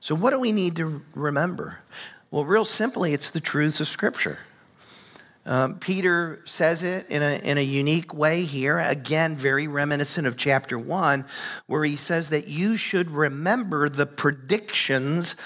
So, 0.00 0.16
what 0.16 0.30
do 0.30 0.40
we 0.40 0.50
need 0.50 0.74
to 0.76 1.00
remember? 1.14 1.78
Well, 2.32 2.44
real 2.44 2.64
simply, 2.64 3.14
it's 3.14 3.30
the 3.30 3.38
truths 3.38 3.80
of 3.80 3.86
Scripture. 3.86 4.40
Um, 5.46 5.78
Peter 5.78 6.40
says 6.44 6.82
it 6.82 7.08
in 7.08 7.22
a, 7.22 7.38
in 7.38 7.56
a 7.56 7.62
unique 7.62 8.12
way 8.12 8.42
here, 8.42 8.80
again, 8.80 9.36
very 9.36 9.68
reminiscent 9.68 10.26
of 10.26 10.36
chapter 10.36 10.76
one, 10.76 11.24
where 11.66 11.84
he 11.84 11.94
says 11.94 12.30
that 12.30 12.48
you 12.48 12.76
should 12.76 13.12
remember 13.12 13.88
the 13.88 14.06
predictions 14.06 15.36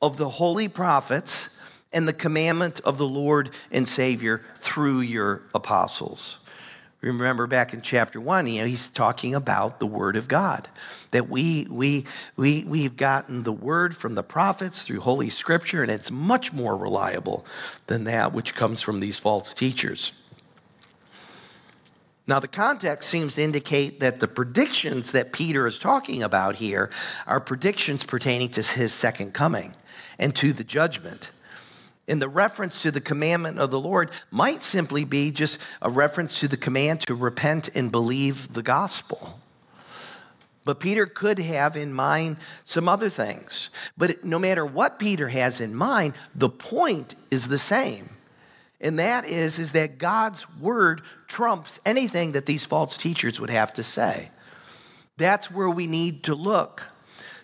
of 0.00 0.16
the 0.16 0.30
holy 0.30 0.66
prophets 0.66 1.60
and 1.92 2.08
the 2.08 2.14
commandment 2.14 2.80
of 2.80 2.96
the 2.96 3.06
Lord 3.06 3.50
and 3.70 3.86
Savior 3.86 4.42
through 4.56 5.00
your 5.00 5.42
apostles. 5.54 6.46
Remember 7.00 7.46
back 7.46 7.72
in 7.72 7.80
chapter 7.80 8.20
one, 8.20 8.46
you 8.46 8.60
know, 8.60 8.66
he's 8.66 8.90
talking 8.90 9.34
about 9.34 9.80
the 9.80 9.86
word 9.86 10.16
of 10.16 10.28
God. 10.28 10.68
That 11.12 11.30
we 11.30 11.66
we 11.70 12.04
we 12.36 12.64
we've 12.64 12.96
gotten 12.96 13.42
the 13.42 13.52
word 13.52 13.96
from 13.96 14.14
the 14.14 14.22
prophets 14.22 14.82
through 14.82 15.00
holy 15.00 15.30
scripture, 15.30 15.82
and 15.82 15.90
it's 15.90 16.10
much 16.10 16.52
more 16.52 16.76
reliable 16.76 17.46
than 17.86 18.04
that 18.04 18.34
which 18.34 18.54
comes 18.54 18.82
from 18.82 19.00
these 19.00 19.18
false 19.18 19.54
teachers. 19.54 20.12
Now, 22.26 22.38
the 22.38 22.48
context 22.48 23.08
seems 23.08 23.34
to 23.34 23.42
indicate 23.42 23.98
that 24.00 24.20
the 24.20 24.28
predictions 24.28 25.12
that 25.12 25.32
Peter 25.32 25.66
is 25.66 25.78
talking 25.80 26.22
about 26.22 26.56
here 26.56 26.90
are 27.26 27.40
predictions 27.40 28.04
pertaining 28.04 28.50
to 28.50 28.62
his 28.62 28.92
second 28.92 29.32
coming 29.32 29.74
and 30.18 30.36
to 30.36 30.52
the 30.52 30.62
judgment. 30.62 31.30
And 32.08 32.20
the 32.20 32.28
reference 32.28 32.82
to 32.82 32.90
the 32.90 33.00
commandment 33.00 33.58
of 33.58 33.70
the 33.70 33.80
Lord 33.80 34.10
might 34.30 34.62
simply 34.62 35.04
be 35.04 35.30
just 35.30 35.58
a 35.80 35.90
reference 35.90 36.40
to 36.40 36.48
the 36.48 36.56
command 36.56 37.02
to 37.02 37.14
repent 37.14 37.68
and 37.74 37.92
believe 37.92 38.52
the 38.52 38.62
gospel. 38.62 39.38
But 40.64 40.80
Peter 40.80 41.06
could 41.06 41.38
have 41.38 41.76
in 41.76 41.92
mind 41.92 42.36
some 42.64 42.88
other 42.88 43.08
things. 43.08 43.70
But 43.96 44.24
no 44.24 44.38
matter 44.38 44.66
what 44.66 44.98
Peter 44.98 45.28
has 45.28 45.60
in 45.60 45.74
mind, 45.74 46.14
the 46.34 46.50
point 46.50 47.14
is 47.30 47.48
the 47.48 47.58
same. 47.58 48.10
And 48.80 48.98
that 48.98 49.24
is, 49.24 49.58
is 49.58 49.72
that 49.72 49.98
God's 49.98 50.46
word 50.58 51.02
trumps 51.26 51.80
anything 51.84 52.32
that 52.32 52.46
these 52.46 52.64
false 52.64 52.96
teachers 52.96 53.40
would 53.40 53.50
have 53.50 53.72
to 53.74 53.82
say. 53.82 54.30
That's 55.16 55.50
where 55.50 55.68
we 55.68 55.86
need 55.86 56.24
to 56.24 56.34
look 56.34 56.84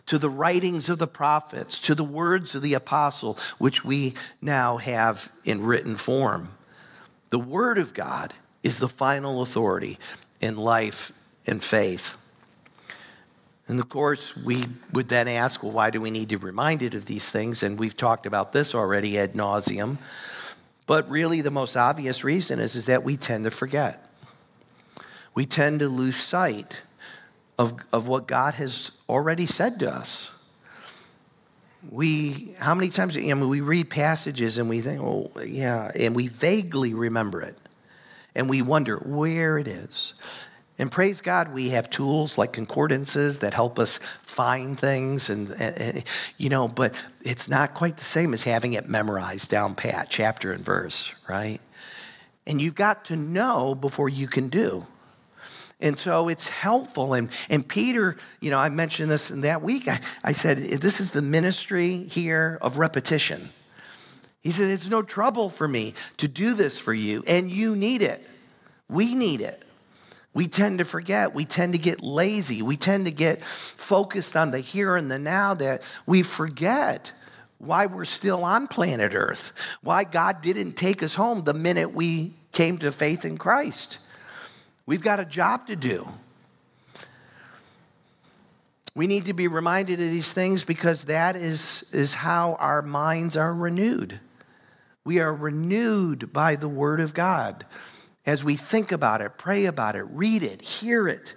to 0.07 0.19
the 0.19 0.31
writings 0.31 0.89
of 0.89 0.99
the 0.99 1.07
prophets, 1.07 1.81
to 1.81 1.95
the 1.95 2.05
words 2.05 2.55
of 2.55 2.63
the 2.63 2.75
apostle, 2.75 3.39
which 3.59 3.85
we 3.85 4.15
now 4.41 4.77
have 4.77 5.31
in 5.45 5.63
written 5.63 5.97
form. 5.97 6.51
The 7.31 7.39
Word 7.39 7.79
of 7.79 7.93
God 7.93 8.33
is 8.63 8.79
the 8.79 8.89
final 8.89 9.43
authority 9.43 9.99
in 10.41 10.57
life 10.57 11.13
and 11.47 11.63
faith. 11.63 12.15
And 13.69 13.81
of 13.81 13.89
course, 13.89 14.37
we 14.37 14.67
would 14.93 15.09
then 15.09 15.27
ask, 15.27 15.63
well, 15.63 15.73
why 15.73 15.91
do 15.91 16.01
we 16.01 16.13
need 16.13 16.29
to 16.29 16.39
be 16.39 16.47
reminded 16.47 16.95
of 16.95 17.07
these 17.07 17.31
things? 17.31 17.65
And 17.65 17.79
we've 17.79 17.97
talked 17.97 18.27
about 18.27 18.53
this 18.53 18.75
already 18.75 19.19
ad 19.19 19.35
nauseum. 19.35 19.99
But 20.87 21.11
really, 21.11 21.41
the 21.41 21.51
most 21.51 21.77
obvious 21.77 22.23
reason 22.23 22.61
is, 22.61 22.77
is 22.77 22.87
that 22.87 23.03
we 23.03 23.17
tend 23.17 23.43
to 23.45 23.51
forget. 23.51 24.09
We 25.35 25.47
tend 25.47 25.81
to 25.81 25.89
lose 25.89 26.17
sight 26.17 26.77
of, 27.59 27.75
of 27.93 28.07
what 28.07 28.27
God 28.27 28.55
has 28.55 28.93
already 29.09 29.47
said 29.47 29.81
to 29.81 29.93
us. 29.93 30.33
We, 31.91 32.55
how 32.59 32.75
many 32.75 32.91
times, 32.91 33.17
I 33.17 33.21
mean, 33.21 33.49
we 33.49 33.61
read 33.61 33.91
passages 33.91 34.59
and 34.59 34.69
we 34.69 34.81
think, 34.81 35.01
oh, 35.01 35.31
yeah, 35.45 35.91
and 35.95 36.17
we 36.17 36.27
vaguely 36.27 36.95
remember 36.95 37.41
it. 37.41 37.57
And 38.35 38.51
we 38.51 38.61
wonder 38.61 38.97
where 38.97 39.57
it 39.57 39.69
is. 39.69 40.15
And 40.79 40.93
praise 40.93 41.23
God, 41.23 41.55
we 41.55 41.71
have 41.71 41.89
tools 41.89 42.37
like 42.37 42.53
concordances 42.53 43.39
that 43.39 43.55
help 43.55 43.79
us 43.79 43.99
find 44.23 44.79
things, 44.79 45.31
and, 45.31 45.51
and, 45.53 46.05
you 46.37 46.51
know, 46.51 46.69
but 46.69 46.95
it's 47.25 47.49
not 47.49 47.73
quite 47.73 47.97
the 47.97 48.05
same 48.05 48.35
as 48.35 48.43
having 48.43 48.75
it 48.75 48.87
memorized 48.87 49.49
down 49.49 49.75
pat, 49.75 50.09
chapter 50.11 50.53
and 50.53 50.63
verse, 50.63 51.15
right? 51.29 51.61
And 52.47 52.61
you've 52.61 52.75
got 52.75 53.07
to 53.07 53.17
know 53.17 53.75
before 53.75 54.11
you 54.11 54.29
can 54.29 54.49
do. 54.49 54.87
And 55.81 55.99
so 55.99 56.29
it's 56.29 56.49
helpful. 56.49 57.15
And, 57.15 57.31
and 57.51 57.67
Peter, 57.67 58.17
you 58.41 58.51
know, 58.51 58.59
I 58.59 58.71
mentioned 58.71 59.11
this 59.11 59.31
in 59.31 59.43
that 59.43 59.63
week. 59.63 59.89
I, 59.89 60.01
I 60.25 60.33
said, 60.33 60.59
this 60.59 61.01
is 61.01 61.11
the 61.11 61.23
ministry 61.23 62.05
here 62.05 62.59
of 62.63 62.79
repetition. 62.79 63.51
He 64.43 64.53
said, 64.53 64.71
it's 64.71 64.89
no 64.89 65.03
trouble 65.03 65.51
for 65.51 65.69
me 65.69 65.95
to 66.19 66.29
do 66.29 66.55
this 66.55 66.79
for 66.79 66.95
you, 66.95 67.25
and 67.27 67.51
you 67.51 67.77
need 67.77 68.01
it. 68.01 68.27
We 68.89 69.15
need 69.15 69.41
it. 69.41 69.63
We 70.33 70.49
tend 70.49 70.79
to 70.79 70.85
forget. 70.85 71.35
We 71.35 71.45
tend 71.45 71.73
to 71.73 71.79
get 71.79 72.03
lazy. 72.03 72.63
We 72.63 72.77
tend 72.77 73.07
to 73.07 73.11
get 73.11 73.43
focused 73.43 74.37
on 74.37 74.53
the 74.53 74.61
here 74.61 74.95
and 74.97 75.11
the 75.11 75.19
now 75.19 75.55
that 75.55 75.83
we 76.07 76.23
forget 76.23 77.13
why 77.59 77.87
we're 77.87 78.05
still 78.05 78.45
on 78.45 78.67
planet 78.69 79.15
Earth, 79.15 79.53
why 79.81 80.05
God 80.05 80.43
didn't 80.43 80.75
take 80.75 81.03
us 81.03 81.15
home 81.15 81.45
the 81.45 81.55
minute 81.55 81.95
we 81.95 82.35
came 82.53 82.79
to 82.79 82.93
faith 82.93 83.25
in 83.25 83.39
Christ. 83.39 83.99
We've 84.87 85.03
got 85.03 85.21
a 85.21 85.25
job 85.25 85.67
to 85.67 85.77
do. 85.77 86.09
We 88.95 89.07
need 89.07 89.27
to 89.27 89.35
be 89.35 89.49
reminded 89.49 90.01
of 90.01 90.09
these 90.09 90.33
things 90.33 90.65
because 90.65 91.05
that 91.05 91.37
is, 91.37 91.85
is 91.93 92.15
how 92.15 92.55
our 92.55 92.81
minds 92.81 93.37
are 93.37 93.53
renewed. 93.53 94.21
We 95.05 95.21
are 95.21 95.35
renewed 95.35 96.33
by 96.33 96.57
the 96.57 96.69
Word 96.69 97.01
of 97.01 97.13
God 97.13 97.67
as 98.25 98.43
we 98.43 98.57
think 98.57 98.93
about 98.93 99.21
it, 99.21 99.39
pray 99.39 99.67
about 99.67 99.97
it, 99.97 100.05
read 100.11 100.43
it, 100.43 100.63
hear 100.63 101.07
it. 101.07 101.35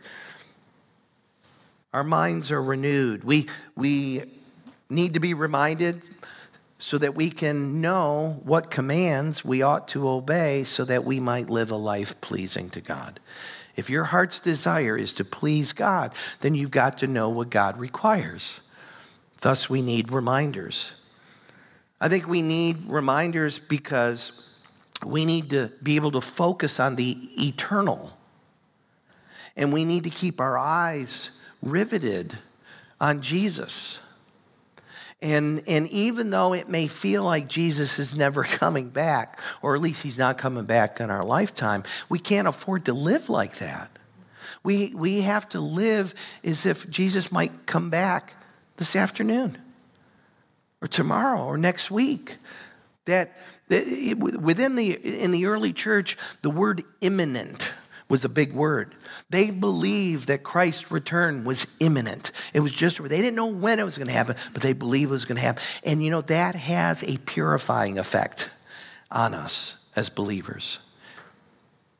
Our 1.94 2.03
minds 2.03 2.51
are 2.51 2.62
renewed. 2.62 3.24
We, 3.24 3.48
we 3.75 4.24
need 4.89 5.13
to 5.15 5.20
be 5.20 5.34
reminded 5.34 6.01
so 6.81 6.98
that 6.98 7.13
we 7.13 7.29
can 7.29 7.81
know 7.81 8.39
what 8.43 8.71
commands 8.71 9.43
we 9.43 9.62
ought 9.62 9.89
to 9.89 10.07
obey 10.07 10.63
so 10.63 10.86
that 10.86 11.03
we 11.03 11.19
might 11.19 11.50
live 11.50 11.71
a 11.71 11.75
life 11.75 12.19
pleasing 12.21 12.69
to 12.69 12.79
God. 12.79 13.19
If 13.75 13.89
your 13.89 14.05
heart's 14.05 14.39
desire 14.39 14.98
is 14.98 15.12
to 15.13 15.25
please 15.25 15.74
God, 15.74 16.15
then 16.39 16.55
you've 16.55 16.71
got 16.71 16.98
to 17.00 17.07
know 17.07 17.29
what 17.29 17.50
God 17.50 17.77
requires. 17.77 18.62
Thus, 19.41 19.69
we 19.69 19.81
need 19.81 20.12
reminders. 20.12 20.93
I 22.00 22.07
think 22.07 22.27
we 22.27 22.41
need 22.41 22.77
reminders 22.88 23.59
because 23.59 24.55
we 25.05 25.25
need 25.25 25.50
to 25.50 25.71
be 25.83 25.98
able 25.98 26.12
to 26.12 26.21
focus 26.21 26.79
on 26.79 26.95
the 26.95 27.17
eternal. 27.38 28.17
And 29.57 29.74
we 29.74 29.83
need 29.83 30.05
to 30.05 30.09
keep 30.09 30.39
our 30.39 30.57
eyes 30.57 31.31
riveted 31.62 32.38
on 33.01 33.21
Jesus. 33.21 34.00
And, 35.21 35.63
and 35.67 35.88
even 35.89 36.29
though 36.29 36.53
it 36.53 36.69
may 36.69 36.88
feel 36.88 37.23
like 37.23 37.47
Jesus 37.47 37.99
is 37.99 38.15
never 38.15 38.43
coming 38.43 38.89
back, 38.89 39.39
or 39.61 39.75
at 39.75 39.81
least 39.81 40.03
he's 40.03 40.17
not 40.17 40.38
coming 40.38 40.65
back 40.65 40.99
in 40.99 41.09
our 41.09 41.23
lifetime, 41.23 41.83
we 42.07 42.19
can't 42.19 42.47
afford 42.47 42.85
to 42.85 42.93
live 42.93 43.29
like 43.29 43.57
that. 43.57 43.91
We, 44.63 44.93
we 44.95 45.21
have 45.21 45.47
to 45.49 45.59
live 45.59 46.13
as 46.43 46.65
if 46.65 46.89
Jesus 46.89 47.31
might 47.31 47.65
come 47.65 47.89
back 47.89 48.35
this 48.77 48.95
afternoon, 48.95 49.57
or 50.81 50.88
tomorrow, 50.88 51.43
or 51.43 51.57
next 51.57 51.91
week. 51.91 52.38
That, 53.05 53.38
that 53.67 54.17
within 54.17 54.75
the, 54.75 54.91
in 54.91 55.31
the 55.31 55.47
early 55.47 55.73
church, 55.73 56.17
the 56.41 56.49
word 56.49 56.83
imminent 57.01 57.71
was 58.10 58.25
a 58.25 58.30
big 58.30 58.54
word. 58.54 58.96
They 59.30 59.51
believed 59.51 60.28
that 60.28 60.44
Christ's 60.44 60.92
return 60.92 61.44
was 61.44 61.68
imminent. 61.80 62.32
It 62.54 62.60
was 62.60 62.74
just, 62.74 63.01
they 63.01 63.22
didn't 63.22 63.36
know 63.36 63.46
when 63.46 63.80
it 63.80 63.84
was 63.84 63.98
going 63.98 64.08
to 64.08 64.13
happen, 64.13 64.36
but 64.51 64.63
they 64.63 64.74
believed 64.74 65.12
it 65.12 65.13
was 65.13 65.25
going 65.25 65.36
to 65.36 65.42
happen. 65.42 65.63
And 65.84 66.04
you 66.04 66.10
know, 66.10 66.22
that 66.22 66.56
has 66.56 67.04
a 67.04 67.18
purifying 67.18 68.00
effect 68.00 68.50
on 69.12 69.34
us 69.34 69.78
as 69.96 70.10
believers. 70.10 70.80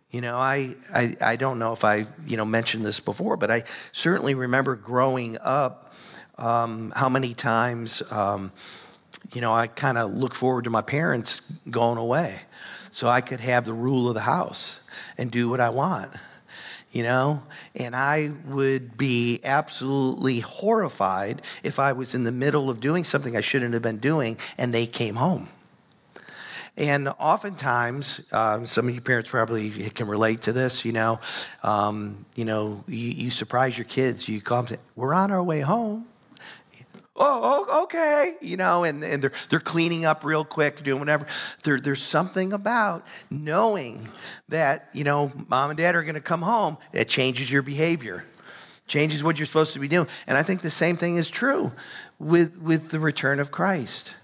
You 0.10 0.22
know, 0.22 0.38
I, 0.38 0.76
I, 0.92 1.16
I 1.22 1.36
don't 1.36 1.60
know 1.60 1.72
if 1.72 1.86
I, 1.86 2.08
you 2.26 2.36
know, 2.36 2.46
mentioned 2.46 2.84
this 2.84 3.00
before, 3.00 3.38
but 3.38 3.52
I 3.52 3.64
certainly 3.92 4.34
remember 4.34 4.76
growing 4.76 5.38
up 5.40 5.94
um, 6.40 6.92
how 6.96 7.10
many 7.10 7.36
times, 7.36 8.02
um, 8.10 8.52
you 9.34 9.42
know, 9.42 9.54
I 9.54 9.68
kind 9.68 10.00
of 10.00 10.14
look 10.14 10.34
forward 10.34 10.64
to 10.64 10.72
my 10.72 10.82
parents 10.82 11.42
going 11.70 12.00
away 12.00 12.40
so 12.92 13.08
I 13.08 13.22
could 13.22 13.40
have 13.40 13.66
the 13.66 13.74
rule 13.74 14.08
of 14.08 14.14
the 14.14 14.22
house 14.22 14.82
and 15.18 15.32
do 15.32 15.50
what 15.50 15.60
I 15.60 15.70
want, 15.70 16.12
you 16.92 17.04
know? 17.04 17.44
And 17.76 17.96
I 17.96 18.32
would 18.48 18.98
be 18.98 19.40
absolutely 19.44 20.40
horrified 20.40 21.42
if 21.64 21.80
I 21.80 21.94
was 21.94 22.16
in 22.16 22.24
the 22.24 22.32
middle 22.32 22.70
of 22.70 22.80
doing 22.80 23.04
something 23.04 23.36
I 23.36 23.42
shouldn't 23.42 23.74
have 23.74 23.84
been 23.84 23.98
doing 23.98 24.38
and 24.58 24.74
they 24.74 24.88
came 24.88 25.16
home. 25.16 25.50
And 26.78 27.10
oftentimes, 27.20 28.26
um, 28.32 28.66
some 28.66 28.88
of 28.88 28.96
you 28.96 29.02
parents 29.02 29.30
probably 29.30 29.70
can 29.90 30.08
relate 30.08 30.44
to 30.44 30.54
this. 30.54 30.86
You 30.86 30.94
know, 30.94 31.20
um, 31.62 32.26
you 32.36 32.46
know, 32.46 32.86
you, 32.88 33.10
you, 33.10 33.32
surprise 33.32 33.78
your 33.78 33.84
kids. 33.84 34.30
You 34.30 34.40
come, 34.40 34.68
we're 34.96 35.14
on 35.14 35.30
our 35.32 35.44
way 35.44 35.60
home 35.60 36.08
oh, 37.20 37.84
okay, 37.84 38.36
you 38.42 38.58
know, 38.58 38.84
and, 38.84 39.04
and 39.04 39.22
they're, 39.22 39.32
they're 39.50 39.60
cleaning 39.60 40.06
up 40.06 40.24
real 40.24 40.46
quick, 40.46 40.84
doing 40.84 41.00
whatever. 41.00 41.28
There, 41.64 41.80
there's 41.80 42.02
something 42.02 42.54
about 42.54 43.06
knowing 43.30 44.08
that, 44.48 44.90
you 44.94 45.04
know, 45.04 45.32
mom 45.50 45.72
and 45.72 45.78
dad 45.78 45.96
are 45.96 46.04
going 46.04 46.16
to 46.16 46.22
come 46.22 46.42
home. 46.42 46.78
It 46.94 47.10
changes 47.10 47.52
your 47.52 47.62
behavior, 47.62 48.24
changes 48.88 49.22
what 49.22 49.38
you're 49.38 49.46
supposed 49.46 49.74
to 49.74 49.80
be 49.80 49.88
doing. 49.88 50.08
And 50.28 50.38
I 50.38 50.44
think 50.44 50.62
the 50.62 50.70
same 50.70 50.98
thing 50.98 51.18
is 51.18 51.30
true 51.30 51.72
with, 52.18 52.58
with 52.58 52.90
the 52.90 53.00
return 53.00 53.40
of 53.40 53.52
Christ. 53.52 54.16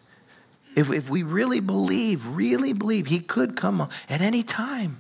If, 0.75 0.91
if 0.91 1.09
we 1.09 1.23
really 1.23 1.59
believe, 1.59 2.25
really 2.25 2.73
believe 2.73 3.07
he 3.07 3.19
could 3.19 3.55
come 3.55 3.89
at 4.09 4.21
any 4.21 4.43
time, 4.43 4.99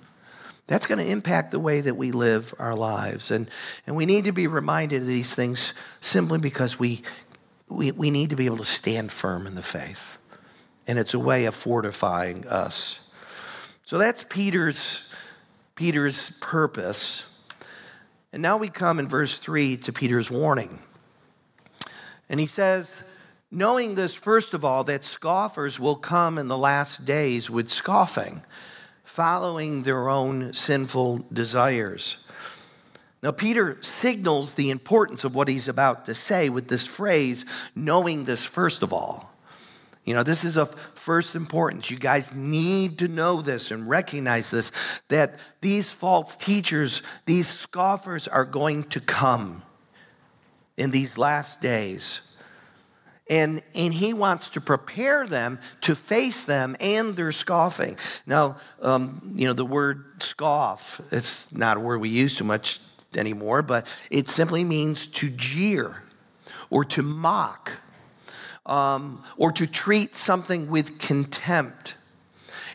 that's 0.67 0.87
going 0.87 0.97
to 0.97 1.05
impact 1.05 1.51
the 1.51 1.59
way 1.59 1.81
that 1.81 1.95
we 1.95 2.11
live 2.11 2.53
our 2.57 2.73
lives. 2.73 3.29
And, 3.29 3.49
and 3.85 3.95
we 3.95 4.05
need 4.05 4.25
to 4.25 4.31
be 4.31 4.47
reminded 4.47 5.01
of 5.01 5.07
these 5.07 5.35
things 5.35 5.73
simply 5.99 6.39
because 6.39 6.79
we 6.79 7.03
we, 7.69 7.91
we 7.91 8.11
need 8.11 8.29
to 8.29 8.35
be 8.35 8.45
able 8.45 8.57
to 8.57 8.65
stand 8.65 9.11
firm 9.11 9.47
in 9.47 9.55
the 9.55 9.63
faith. 9.63 10.17
And 10.87 10.99
it's 10.99 11.13
a 11.13 11.19
way 11.19 11.45
of 11.45 11.55
fortifying 11.55 12.47
us. 12.47 13.11
So 13.83 13.97
that's 13.97 14.23
Peter's, 14.23 15.11
Peter's 15.75 16.31
purpose. 16.41 17.25
And 18.31 18.41
now 18.41 18.57
we 18.57 18.69
come 18.69 18.99
in 18.99 19.07
verse 19.07 19.37
3 19.37 19.77
to 19.77 19.93
Peter's 19.93 20.29
warning. 20.29 20.79
And 22.29 22.39
he 22.39 22.47
says, 22.47 23.03
knowing 23.51 23.95
this, 23.95 24.13
first 24.13 24.53
of 24.53 24.65
all, 24.65 24.83
that 24.85 25.03
scoffers 25.03 25.79
will 25.79 25.95
come 25.95 26.37
in 26.37 26.47
the 26.47 26.57
last 26.57 27.05
days 27.05 27.49
with 27.49 27.69
scoffing, 27.69 28.41
following 29.03 29.83
their 29.83 30.09
own 30.09 30.53
sinful 30.53 31.25
desires. 31.31 32.17
Now, 33.25 33.31
Peter 33.31 33.79
signals 33.81 34.53
the 34.53 34.69
importance 34.69 35.23
of 35.23 35.33
what 35.33 35.47
he's 35.47 35.67
about 35.67 36.05
to 36.05 36.13
say 36.13 36.47
with 36.47 36.67
this 36.67 36.85
phrase, 36.85 37.43
knowing 37.73 38.25
this 38.25 38.45
first 38.45 38.83
of 38.83 38.93
all. 38.93 39.33
You 40.03 40.13
know, 40.13 40.21
this 40.21 40.43
is 40.43 40.57
of 40.57 40.69
first 40.93 41.33
importance. 41.33 41.89
You 41.89 41.97
guys 41.97 42.31
need 42.35 42.99
to 42.99 43.07
know 43.07 43.41
this 43.41 43.71
and 43.71 43.89
recognize 43.89 44.51
this 44.51 44.71
that 45.07 45.39
these 45.59 45.89
false 45.89 46.35
teachers, 46.35 47.01
these 47.25 47.47
scoffers 47.47 48.27
are 48.27 48.45
going 48.45 48.83
to 48.89 48.99
come 48.99 49.63
in 50.77 50.91
these 50.91 51.17
last 51.17 51.61
days. 51.61 52.21
And, 53.27 53.63
and 53.73 53.91
he 53.91 54.13
wants 54.13 54.49
to 54.49 54.61
prepare 54.61 55.25
them 55.25 55.57
to 55.81 55.95
face 55.95 56.45
them 56.45 56.75
and 56.79 57.15
their 57.15 57.31
scoffing. 57.31 57.97
Now, 58.27 58.57
um, 58.83 59.33
you 59.33 59.47
know, 59.47 59.53
the 59.53 59.65
word 59.65 60.21
scoff, 60.21 61.01
it's 61.11 61.51
not 61.51 61.77
a 61.77 61.79
word 61.79 62.01
we 62.01 62.09
use 62.09 62.35
too 62.35 62.43
much 62.43 62.79
anymore, 63.17 63.61
but 63.61 63.87
it 64.09 64.27
simply 64.29 64.63
means 64.63 65.07
to 65.07 65.29
jeer 65.29 66.03
or 66.69 66.85
to 66.85 67.03
mock 67.03 67.71
um, 68.65 69.23
or 69.37 69.51
to 69.51 69.67
treat 69.67 70.15
something 70.15 70.69
with 70.69 70.99
contempt. 70.99 71.95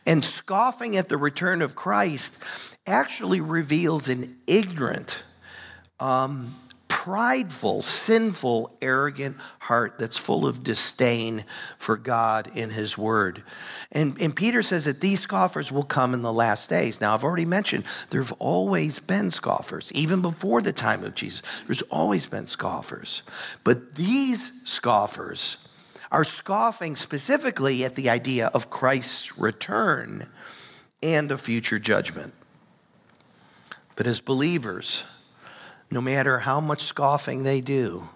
And 0.07 0.25
scoffing 0.25 0.97
at 0.97 1.09
the 1.09 1.17
return 1.17 1.63
of 1.63 1.77
Christ 1.77 2.43
actually 2.87 3.41
reveals 3.41 4.09
an 4.09 4.39
ignorant, 4.47 5.23
um, 5.99 6.57
prideful, 7.01 7.81
sinful, 7.81 8.77
arrogant 8.83 9.35
heart 9.59 9.99
that's 9.99 10.19
full 10.19 10.47
of 10.47 10.63
disdain 10.63 11.43
for 11.79 11.97
God 11.97 12.51
in 12.55 12.69
His 12.69 12.99
Word. 12.99 13.43
And, 13.91 14.21
and 14.21 14.37
Peter 14.37 14.61
says 14.61 14.85
that 14.85 15.01
these 15.01 15.21
scoffers 15.21 15.73
will 15.73 15.83
come 15.83 16.13
in 16.13 16.21
the 16.21 16.31
last 16.31 16.69
days. 16.69 17.01
Now, 17.01 17.15
I've 17.15 17.25
already 17.25 17.47
mentioned 17.47 17.85
there 18.11 18.21
have 18.21 18.35
always 18.39 18.99
been 18.99 19.31
scoffers, 19.31 19.91
even 19.95 20.21
before 20.21 20.61
the 20.61 20.75
time 20.75 21.03
of 21.03 21.15
Jesus. 21.15 21.41
There's 21.65 21.81
always 21.91 22.27
been 22.27 22.47
scoffers. 22.47 23.23
But 23.65 23.95
these 23.95 24.53
scoffers 24.65 25.57
are 26.13 26.23
scoffing 26.23 26.97
specifically 26.97 27.83
at 27.83 27.95
the 27.95 28.11
idea 28.11 28.49
of 28.49 28.69
Christ's 28.69 29.39
return 29.39 30.29
and 31.03 31.33
a 31.33 31.39
future 31.39 31.79
judgment. 31.79 32.35
But 33.97 34.07
as 34.07 34.21
believers, 34.21 35.07
no 35.91 36.01
matter 36.01 36.41
how 36.41 36.61
much 36.61 36.83
scoffing 36.83 37.43
they 37.43 37.61
do, 37.61 38.09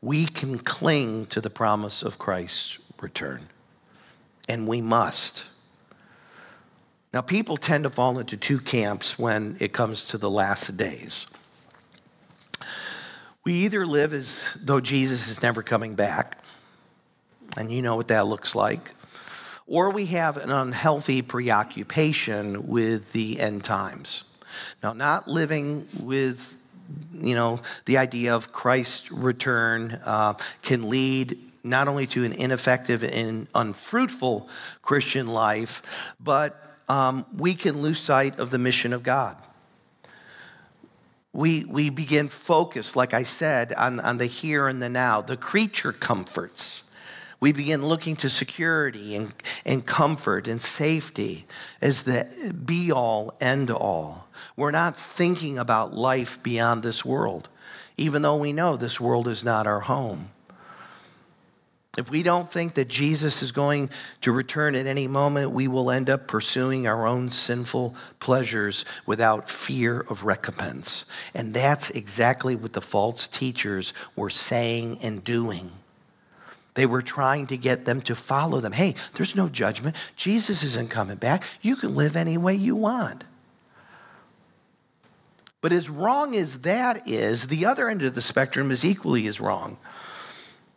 we 0.00 0.26
can 0.26 0.58
cling 0.58 1.26
to 1.26 1.40
the 1.40 1.50
promise 1.50 2.02
of 2.02 2.18
Christ's 2.18 2.78
return. 3.00 3.48
And 4.48 4.66
we 4.66 4.80
must. 4.80 5.44
Now, 7.12 7.20
people 7.20 7.56
tend 7.56 7.84
to 7.84 7.90
fall 7.90 8.18
into 8.18 8.36
two 8.36 8.58
camps 8.58 9.18
when 9.18 9.56
it 9.60 9.72
comes 9.72 10.06
to 10.06 10.18
the 10.18 10.30
last 10.30 10.76
days. 10.76 11.26
We 13.44 13.54
either 13.54 13.86
live 13.86 14.12
as 14.12 14.56
though 14.62 14.80
Jesus 14.80 15.26
is 15.28 15.42
never 15.42 15.62
coming 15.62 15.94
back, 15.94 16.38
and 17.56 17.72
you 17.72 17.80
know 17.80 17.96
what 17.96 18.08
that 18.08 18.26
looks 18.26 18.54
like, 18.54 18.92
or 19.66 19.90
we 19.90 20.06
have 20.06 20.36
an 20.36 20.50
unhealthy 20.50 21.22
preoccupation 21.22 22.68
with 22.68 23.12
the 23.12 23.40
end 23.40 23.64
times. 23.64 24.24
Now, 24.82 24.92
not 24.92 25.28
living 25.28 25.88
with 25.98 26.57
you 27.12 27.34
know, 27.34 27.60
the 27.84 27.98
idea 27.98 28.34
of 28.34 28.52
Christ's 28.52 29.10
return 29.12 30.00
uh, 30.04 30.34
can 30.62 30.88
lead 30.88 31.38
not 31.64 31.88
only 31.88 32.06
to 32.06 32.24
an 32.24 32.32
ineffective 32.32 33.04
and 33.04 33.46
unfruitful 33.54 34.48
Christian 34.82 35.26
life, 35.26 35.82
but 36.20 36.62
um, 36.88 37.26
we 37.36 37.54
can 37.54 37.82
lose 37.82 37.98
sight 37.98 38.38
of 38.38 38.50
the 38.50 38.58
mission 38.58 38.92
of 38.92 39.02
God. 39.02 39.36
We, 41.32 41.64
we 41.64 41.90
begin 41.90 42.28
focused, 42.28 42.96
like 42.96 43.12
I 43.12 43.22
said, 43.22 43.74
on, 43.74 44.00
on 44.00 44.18
the 44.18 44.26
here 44.26 44.66
and 44.66 44.82
the 44.82 44.88
now, 44.88 45.20
the 45.20 45.36
creature 45.36 45.92
comforts. 45.92 46.90
We 47.40 47.52
begin 47.52 47.86
looking 47.86 48.16
to 48.16 48.28
security 48.28 49.14
and, 49.14 49.32
and 49.64 49.86
comfort 49.86 50.48
and 50.48 50.60
safety 50.60 51.46
as 51.80 52.02
the 52.02 52.52
be 52.52 52.90
all, 52.90 53.36
end 53.40 53.70
all. 53.70 54.28
We're 54.56 54.72
not 54.72 54.96
thinking 54.96 55.58
about 55.58 55.94
life 55.94 56.42
beyond 56.42 56.82
this 56.82 57.04
world, 57.04 57.48
even 57.96 58.22
though 58.22 58.36
we 58.36 58.52
know 58.52 58.76
this 58.76 59.00
world 59.00 59.28
is 59.28 59.44
not 59.44 59.66
our 59.68 59.80
home. 59.80 60.30
If 61.96 62.10
we 62.10 62.22
don't 62.22 62.50
think 62.50 62.74
that 62.74 62.86
Jesus 62.86 63.42
is 63.42 63.50
going 63.50 63.90
to 64.20 64.30
return 64.30 64.76
at 64.76 64.86
any 64.86 65.08
moment, 65.08 65.50
we 65.50 65.66
will 65.66 65.90
end 65.90 66.08
up 66.08 66.28
pursuing 66.28 66.86
our 66.86 67.06
own 67.06 67.28
sinful 67.28 67.96
pleasures 68.20 68.84
without 69.04 69.50
fear 69.50 70.00
of 70.02 70.22
recompense. 70.22 71.06
And 71.34 71.54
that's 71.54 71.90
exactly 71.90 72.54
what 72.54 72.72
the 72.72 72.80
false 72.80 73.26
teachers 73.26 73.92
were 74.14 74.30
saying 74.30 74.98
and 75.02 75.24
doing. 75.24 75.72
They 76.78 76.86
were 76.86 77.02
trying 77.02 77.48
to 77.48 77.56
get 77.56 77.86
them 77.86 78.00
to 78.02 78.14
follow 78.14 78.60
them. 78.60 78.70
Hey, 78.70 78.94
there's 79.14 79.34
no 79.34 79.48
judgment. 79.48 79.96
Jesus 80.14 80.62
isn't 80.62 80.90
coming 80.90 81.16
back. 81.16 81.42
You 81.60 81.74
can 81.74 81.96
live 81.96 82.14
any 82.14 82.38
way 82.38 82.54
you 82.54 82.76
want. 82.76 83.24
But 85.60 85.72
as 85.72 85.90
wrong 85.90 86.36
as 86.36 86.60
that 86.60 87.08
is, 87.08 87.48
the 87.48 87.66
other 87.66 87.88
end 87.88 88.02
of 88.02 88.14
the 88.14 88.22
spectrum 88.22 88.70
is 88.70 88.84
equally 88.84 89.26
as 89.26 89.40
wrong. 89.40 89.76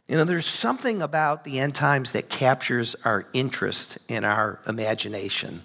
You 0.07 0.17
know, 0.17 0.23
there's 0.23 0.47
something 0.47 1.03
about 1.03 1.43
the 1.43 1.59
end 1.59 1.75
times 1.75 2.13
that 2.13 2.29
captures 2.29 2.95
our 3.05 3.27
interest 3.31 3.99
and 4.09 4.25
our 4.25 4.59
imagination. 4.65 5.61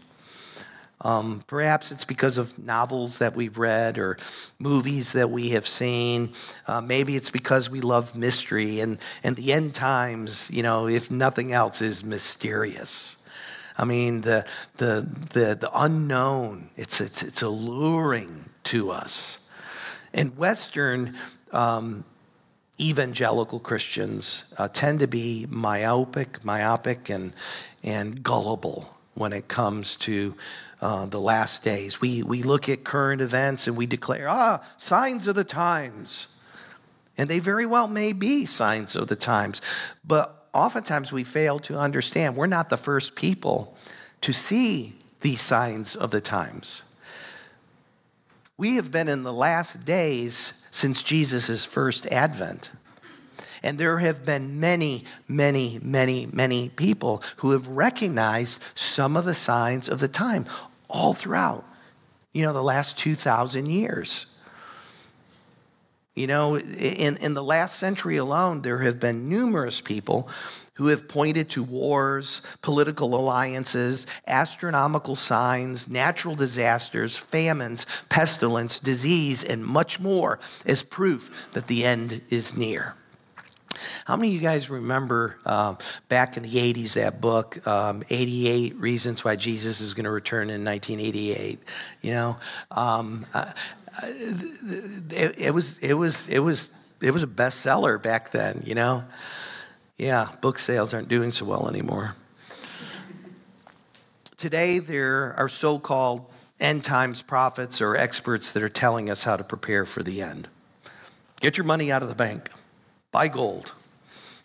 Um, 1.02 1.42
perhaps 1.46 1.92
it's 1.92 2.04
because 2.04 2.38
of 2.38 2.58
novels 2.58 3.18
that 3.18 3.36
we've 3.36 3.58
read 3.58 3.98
or 3.98 4.16
movies 4.58 5.12
that 5.12 5.30
we 5.30 5.50
have 5.50 5.66
seen. 5.66 6.32
Uh, 6.66 6.80
maybe 6.80 7.16
it's 7.16 7.30
because 7.30 7.68
we 7.68 7.80
love 7.80 8.16
mystery 8.16 8.80
and, 8.80 8.98
and 9.22 9.36
the 9.36 9.52
end 9.52 9.74
times, 9.74 10.50
you 10.50 10.62
know, 10.62 10.88
if 10.88 11.10
nothing 11.10 11.52
else, 11.52 11.82
is 11.82 12.02
mysterious. 12.02 13.16
I 13.76 13.84
mean, 13.84 14.22
the, 14.22 14.46
the, 14.78 15.06
the, 15.32 15.54
the 15.54 15.70
unknown, 15.74 16.70
it's, 16.76 17.00
it's, 17.00 17.22
it's 17.22 17.42
alluring 17.42 18.48
to 18.64 18.90
us. 18.90 19.40
And 20.14 20.36
Western 20.38 21.14
um, 21.52 22.04
evangelical 22.80 23.60
Christians 23.60 24.46
uh, 24.56 24.68
tend 24.68 25.00
to 25.00 25.06
be 25.06 25.46
myopic, 25.50 26.42
myopic, 26.42 27.10
and, 27.10 27.34
and 27.82 28.22
gullible 28.22 28.96
when 29.14 29.32
it 29.32 29.48
comes 29.48 29.96
to 29.96 30.34
uh, 30.86 31.04
the 31.04 31.20
last 31.20 31.64
days. 31.64 32.00
We, 32.00 32.22
we 32.22 32.44
look 32.44 32.68
at 32.68 32.84
current 32.84 33.20
events 33.20 33.66
and 33.66 33.76
we 33.76 33.86
declare, 33.86 34.28
ah, 34.28 34.62
signs 34.76 35.26
of 35.26 35.34
the 35.34 35.42
times. 35.42 36.28
And 37.18 37.28
they 37.28 37.40
very 37.40 37.66
well 37.66 37.88
may 37.88 38.12
be 38.12 38.46
signs 38.46 38.94
of 38.94 39.08
the 39.08 39.16
times. 39.16 39.60
But 40.04 40.46
oftentimes 40.54 41.12
we 41.12 41.24
fail 41.24 41.58
to 41.60 41.76
understand 41.76 42.36
we're 42.36 42.46
not 42.46 42.68
the 42.68 42.76
first 42.76 43.16
people 43.16 43.76
to 44.20 44.32
see 44.32 44.94
these 45.22 45.40
signs 45.40 45.96
of 45.96 46.12
the 46.12 46.20
times. 46.20 46.84
We 48.56 48.76
have 48.76 48.92
been 48.92 49.08
in 49.08 49.24
the 49.24 49.32
last 49.32 49.84
days 49.84 50.52
since 50.70 51.02
Jesus' 51.02 51.64
first 51.64 52.06
advent. 52.12 52.70
And 53.60 53.76
there 53.76 53.98
have 53.98 54.24
been 54.24 54.60
many, 54.60 55.04
many, 55.26 55.80
many, 55.82 56.26
many 56.26 56.68
people 56.68 57.24
who 57.38 57.50
have 57.50 57.66
recognized 57.66 58.62
some 58.76 59.16
of 59.16 59.24
the 59.24 59.34
signs 59.34 59.88
of 59.88 59.98
the 59.98 60.06
time 60.06 60.46
all 60.88 61.14
throughout, 61.14 61.64
you 62.32 62.42
know, 62.42 62.52
the 62.52 62.62
last 62.62 62.98
2,000 62.98 63.66
years. 63.66 64.26
You 66.14 66.26
know, 66.26 66.56
in, 66.56 67.18
in 67.18 67.34
the 67.34 67.42
last 67.42 67.78
century 67.78 68.16
alone, 68.16 68.62
there 68.62 68.78
have 68.78 68.98
been 68.98 69.28
numerous 69.28 69.82
people 69.82 70.28
who 70.74 70.88
have 70.88 71.08
pointed 71.08 71.48
to 71.50 71.62
wars, 71.62 72.42
political 72.60 73.14
alliances, 73.14 74.06
astronomical 74.26 75.14
signs, 75.14 75.88
natural 75.88 76.34
disasters, 76.34 77.16
famines, 77.16 77.86
pestilence, 78.08 78.78
disease, 78.78 79.42
and 79.42 79.64
much 79.64 79.98
more 80.00 80.38
as 80.66 80.82
proof 80.82 81.30
that 81.52 81.66
the 81.66 81.84
end 81.84 82.20
is 82.28 82.56
near. 82.56 82.94
How 84.04 84.16
many 84.16 84.28
of 84.28 84.34
you 84.34 84.40
guys 84.40 84.70
remember 84.70 85.36
um, 85.44 85.78
back 86.08 86.36
in 86.36 86.42
the 86.42 86.54
80s 86.54 86.94
that 86.94 87.20
book, 87.20 87.66
um, 87.66 88.02
88 88.10 88.76
Reasons 88.76 89.24
Why 89.24 89.36
Jesus 89.36 89.80
is 89.80 89.94
going 89.94 90.04
to 90.04 90.10
Return 90.10 90.50
in 90.50 90.64
1988? 90.64 91.58
You 92.02 92.12
know, 92.12 92.36
um, 92.70 93.26
uh, 93.34 93.52
it, 94.02 95.38
it, 95.38 95.54
was, 95.54 95.78
it, 95.78 95.94
was, 95.94 96.28
it, 96.28 96.38
was, 96.40 96.70
it 97.00 97.10
was 97.10 97.22
a 97.22 97.28
bestseller 97.28 98.02
back 98.02 98.30
then, 98.30 98.62
you 98.66 98.74
know? 98.74 99.04
Yeah, 99.98 100.28
book 100.40 100.58
sales 100.58 100.92
aren't 100.92 101.08
doing 101.08 101.30
so 101.30 101.46
well 101.46 101.68
anymore. 101.68 102.14
Today, 104.36 104.78
there 104.78 105.34
are 105.38 105.48
so 105.48 105.78
called 105.78 106.26
end 106.60 106.84
times 106.84 107.22
prophets 107.22 107.80
or 107.80 107.96
experts 107.96 108.52
that 108.52 108.62
are 108.62 108.68
telling 108.68 109.08
us 109.08 109.24
how 109.24 109.36
to 109.36 109.44
prepare 109.44 109.86
for 109.86 110.02
the 110.02 110.20
end. 110.20 110.48
Get 111.40 111.56
your 111.56 111.64
money 111.64 111.90
out 111.90 112.02
of 112.02 112.08
the 112.08 112.14
bank, 112.14 112.50
buy 113.16 113.28
gold, 113.28 113.72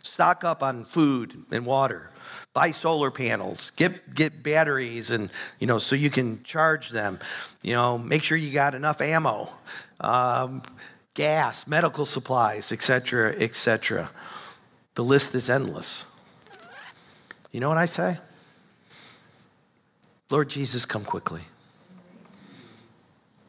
stock 0.01 0.45
up 0.45 0.63
on 0.63 0.85
food 0.85 1.43
and 1.51 1.65
water, 1.65 2.09
buy 2.53 2.71
solar 2.71 3.11
panels, 3.11 3.69
get, 3.71 4.15
get 4.15 4.41
batteries, 4.41 5.11
and 5.11 5.29
you 5.59 5.67
know 5.67 5.77
so 5.77 5.93
you 5.93 6.09
can 6.09 6.41
charge 6.43 6.89
them. 6.91 7.19
You 7.63 7.73
know, 7.73 7.97
make 7.97 8.23
sure 8.23 8.37
you 8.37 8.49
got 8.49 8.73
enough 8.73 9.01
ammo, 9.01 9.49
um, 9.99 10.63
gas, 11.15 11.67
medical 11.67 12.05
supplies, 12.05 12.71
etc., 12.71 13.35
etc. 13.39 14.09
The 14.95 15.03
list 15.03 15.35
is 15.35 15.49
endless. 15.49 16.05
You 17.51 17.59
know 17.59 17.67
what 17.67 17.77
I 17.77 17.87
say? 17.87 18.19
Lord 20.29 20.49
Jesus, 20.49 20.85
come 20.85 21.03
quickly. 21.03 21.41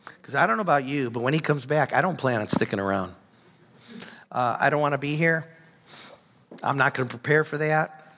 Because 0.04 0.34
I 0.34 0.48
don't 0.48 0.56
know 0.56 0.62
about 0.62 0.84
you, 0.84 1.12
but 1.12 1.22
when 1.22 1.32
he 1.32 1.38
comes 1.38 1.64
back, 1.64 1.94
I 1.94 2.00
don't 2.00 2.18
plan 2.18 2.40
on 2.40 2.48
sticking 2.48 2.80
around. 2.80 3.14
Uh, 4.32 4.56
I 4.58 4.70
don't 4.70 4.80
want 4.80 4.92
to 4.92 4.98
be 4.98 5.14
here. 5.14 5.46
I'm 6.62 6.78
not 6.78 6.94
going 6.94 7.06
to 7.06 7.10
prepare 7.16 7.44
for 7.44 7.58
that. 7.58 8.14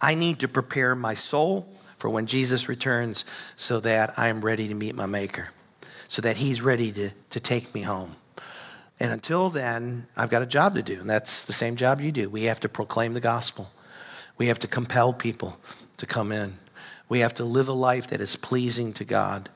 I 0.00 0.14
need 0.14 0.40
to 0.40 0.48
prepare 0.48 0.94
my 0.94 1.14
soul 1.14 1.66
for 1.96 2.10
when 2.10 2.26
Jesus 2.26 2.68
returns 2.68 3.24
so 3.56 3.80
that 3.80 4.18
I 4.18 4.28
am 4.28 4.42
ready 4.42 4.68
to 4.68 4.74
meet 4.74 4.94
my 4.94 5.06
Maker, 5.06 5.48
so 6.06 6.20
that 6.20 6.36
he's 6.36 6.60
ready 6.60 6.92
to, 6.92 7.10
to 7.30 7.40
take 7.40 7.74
me 7.74 7.80
home. 7.80 8.16
And 9.00 9.10
until 9.10 9.48
then, 9.48 10.06
I've 10.16 10.28
got 10.28 10.42
a 10.42 10.46
job 10.46 10.74
to 10.74 10.82
do, 10.82 11.00
and 11.00 11.08
that's 11.08 11.44
the 11.46 11.54
same 11.54 11.76
job 11.76 12.00
you 12.00 12.12
do. 12.12 12.28
We 12.28 12.44
have 12.44 12.60
to 12.60 12.68
proclaim 12.68 13.14
the 13.14 13.20
gospel, 13.20 13.70
we 14.36 14.48
have 14.48 14.58
to 14.60 14.68
compel 14.68 15.14
people 15.14 15.58
to 15.96 16.04
come 16.04 16.30
in, 16.30 16.58
we 17.08 17.20
have 17.20 17.34
to 17.34 17.44
live 17.44 17.68
a 17.68 17.72
life 17.72 18.08
that 18.08 18.20
is 18.20 18.36
pleasing 18.36 18.92
to 18.94 19.04
God. 19.04 19.48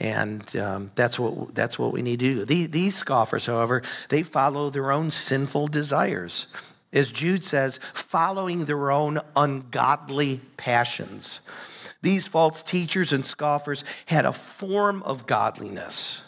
And 0.00 0.56
um, 0.56 0.90
that's, 0.94 1.18
what, 1.18 1.54
that's 1.54 1.78
what 1.78 1.92
we 1.92 2.02
need 2.02 2.20
to 2.20 2.34
do. 2.34 2.44
These, 2.44 2.68
these 2.70 2.96
scoffers, 2.96 3.46
however, 3.46 3.82
they 4.08 4.22
follow 4.22 4.70
their 4.70 4.92
own 4.92 5.10
sinful 5.10 5.68
desires. 5.68 6.46
As 6.92 7.10
Jude 7.10 7.44
says, 7.44 7.80
following 7.92 8.64
their 8.64 8.90
own 8.90 9.20
ungodly 9.34 10.40
passions. 10.56 11.40
These 12.00 12.28
false 12.28 12.62
teachers 12.62 13.12
and 13.12 13.26
scoffers 13.26 13.84
had 14.06 14.24
a 14.24 14.32
form 14.32 15.02
of 15.02 15.26
godliness 15.26 16.22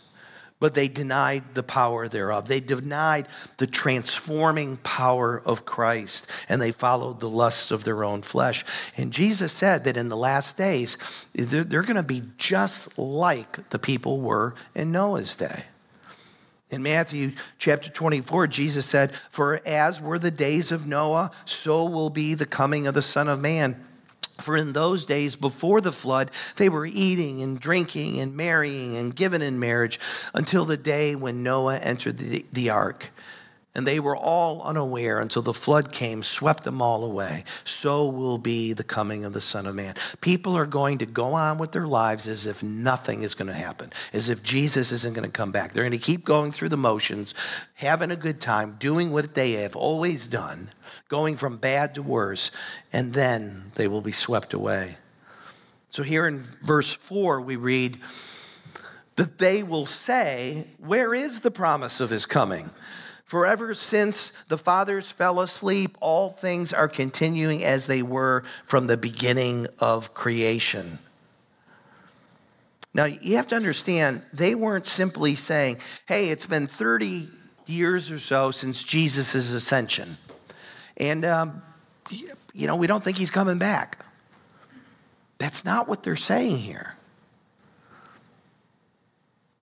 but 0.61 0.75
they 0.75 0.87
denied 0.87 1.43
the 1.55 1.63
power 1.63 2.07
thereof. 2.07 2.47
They 2.47 2.61
denied 2.61 3.27
the 3.57 3.67
transforming 3.67 4.77
power 4.79 5.43
of 5.45 5.65
Christ, 5.65 6.31
and 6.49 6.61
they 6.61 6.71
followed 6.71 7.19
the 7.19 7.29
lusts 7.29 7.71
of 7.71 7.83
their 7.83 8.05
own 8.05 8.23
flesh. 8.23 8.65
And 8.97 9.13
Jesus 9.13 9.53
said 9.53 9.85
that 9.85 9.97
in 9.97 10.11
the 10.11 10.17
last 10.17 10.57
days, 10.57 10.99
they're, 11.35 11.65
they're 11.65 11.83
going 11.83 11.97
to 11.97 12.03
be 12.03 12.23
just 12.37 12.99
like 12.99 13.71
the 13.71 13.79
people 13.79 14.21
were 14.21 14.55
in 14.75 14.93
Noah's 14.93 15.35
day. 15.35 15.65
In 16.69 16.85
Matthew 16.85 17.33
chapter 17.59 17.91
24, 17.91 18.47
Jesus 18.47 18.87
said, 18.87 19.13
For 19.31 19.61
as 19.67 20.01
were 20.01 20.21
the 20.21 20.31
days 20.31 20.71
of 20.71 20.87
Noah, 20.87 21.33
so 21.45 21.85
will 21.85 22.11
be 22.11 22.35
the 22.35 22.47
coming 22.47 22.87
of 22.87 22.95
the 22.95 23.03
Son 23.03 23.29
of 23.29 23.41
Man. 23.41 23.85
For 24.41 24.57
in 24.57 24.73
those 24.73 25.07
days 25.07 25.37
before 25.37 25.81
the 25.81 25.93
flood, 25.93 26.31
they 26.57 26.69
were 26.69 26.87
eating 26.87 27.43
and 27.43 27.59
drinking 27.59 28.21
and 28.21 28.37
marrying 28.37 28.97
and 28.97 29.15
given 29.15 29.43
in 29.43 29.59
marriage 29.59 30.01
until 30.35 30.65
the 30.65 30.77
day 30.77 31.15
when 31.15 31.43
Noah 31.43 31.79
entered 31.79 32.19
the, 32.19 32.45
the 32.53 32.71
ark. 32.71 33.11
And 33.75 33.87
they 33.87 34.01
were 34.01 34.17
all 34.17 34.63
unaware 34.63 35.21
until 35.21 35.43
the 35.43 35.55
flood 35.55 35.93
came, 35.93 36.25
swept 36.25 36.65
them 36.65 36.83
all 36.83 37.05
away. 37.05 37.45
So 37.63 38.07
will 38.07 38.39
be 38.39 38.73
the 38.73 38.83
coming 38.83 39.25
of 39.25 39.33
the 39.33 39.41
Son 39.41 39.67
of 39.67 39.77
Man. 39.77 39.95
People 40.21 40.57
are 40.57 40.67
going 40.67 40.99
to 40.99 41.07
go 41.07 41.35
on 41.35 41.59
with 41.59 41.71
their 41.71 41.87
lives 41.87 42.27
as 42.27 42.47
if 42.47 42.65
nothing 42.65 43.23
is 43.23 43.35
going 43.35 43.47
to 43.47 43.55
happen, 43.55 43.93
as 44.13 44.29
if 44.29 44.43
Jesus 44.43 44.91
isn't 44.91 45.15
going 45.15 45.25
to 45.25 45.31
come 45.31 45.53
back. 45.53 45.73
They're 45.73 45.85
going 45.85 45.93
to 45.93 45.99
keep 45.99 46.25
going 46.25 46.51
through 46.51 46.71
the 46.71 46.77
motions, 46.77 47.33
having 47.75 48.11
a 48.11 48.17
good 48.17 48.41
time, 48.41 48.77
doing 48.81 49.13
what 49.13 49.35
they 49.35 49.53
have 49.53 49.77
always 49.77 50.27
done 50.27 50.71
going 51.11 51.37
from 51.37 51.57
bad 51.57 51.97
to 51.97 52.03
worse, 52.03 52.51
and 52.93 53.13
then 53.13 53.73
they 53.75 53.89
will 53.89 54.01
be 54.01 54.13
swept 54.13 54.55
away. 54.55 54.97
So 55.91 56.03
here 56.05 56.27
in 56.27 56.39
verse 56.39 56.95
4, 56.95 57.41
we 57.41 57.57
read 57.57 57.99
that 59.17 59.39
they 59.39 59.63
will 59.63 59.87
say, 59.87 60.69
Where 60.79 61.13
is 61.13 61.41
the 61.41 61.51
promise 61.51 62.01
of 62.01 62.11
his 62.11 62.27
coming? 62.27 62.71
For 63.31 63.47
ever 63.47 63.75
since 63.75 64.33
the 64.49 64.59
fathers 64.59 65.13
fell 65.13 65.39
asleep, 65.39 65.97
all 66.01 66.31
things 66.31 66.73
are 66.73 66.89
continuing 66.89 67.63
as 67.63 67.87
they 67.87 68.03
were 68.03 68.43
from 68.65 68.89
the 68.89 68.97
beginning 68.97 69.69
of 69.79 70.15
creation. 70.15 70.99
Now, 72.93 73.05
you 73.05 73.37
have 73.37 73.47
to 73.47 73.55
understand, 73.55 74.23
they 74.33 74.57
weren't 74.57 74.85
simply 74.85 75.37
saying, 75.37 75.77
hey, 76.07 76.31
it's 76.31 76.47
been 76.47 76.67
30 76.67 77.29
years 77.67 78.11
or 78.11 78.19
so 78.19 78.51
since 78.51 78.83
Jesus' 78.83 79.53
ascension. 79.53 80.17
And, 80.97 81.25
um, 81.25 81.63
you 82.53 82.67
know, 82.67 82.75
we 82.75 82.89
don't 82.89 83.05
think 83.05 83.17
he's 83.17 83.31
coming 83.31 83.59
back. 83.59 84.05
That's 85.39 85.65
not 85.65 85.87
what 85.87 86.03
they're 86.03 86.17
saying 86.17 86.59
here. 86.59 86.97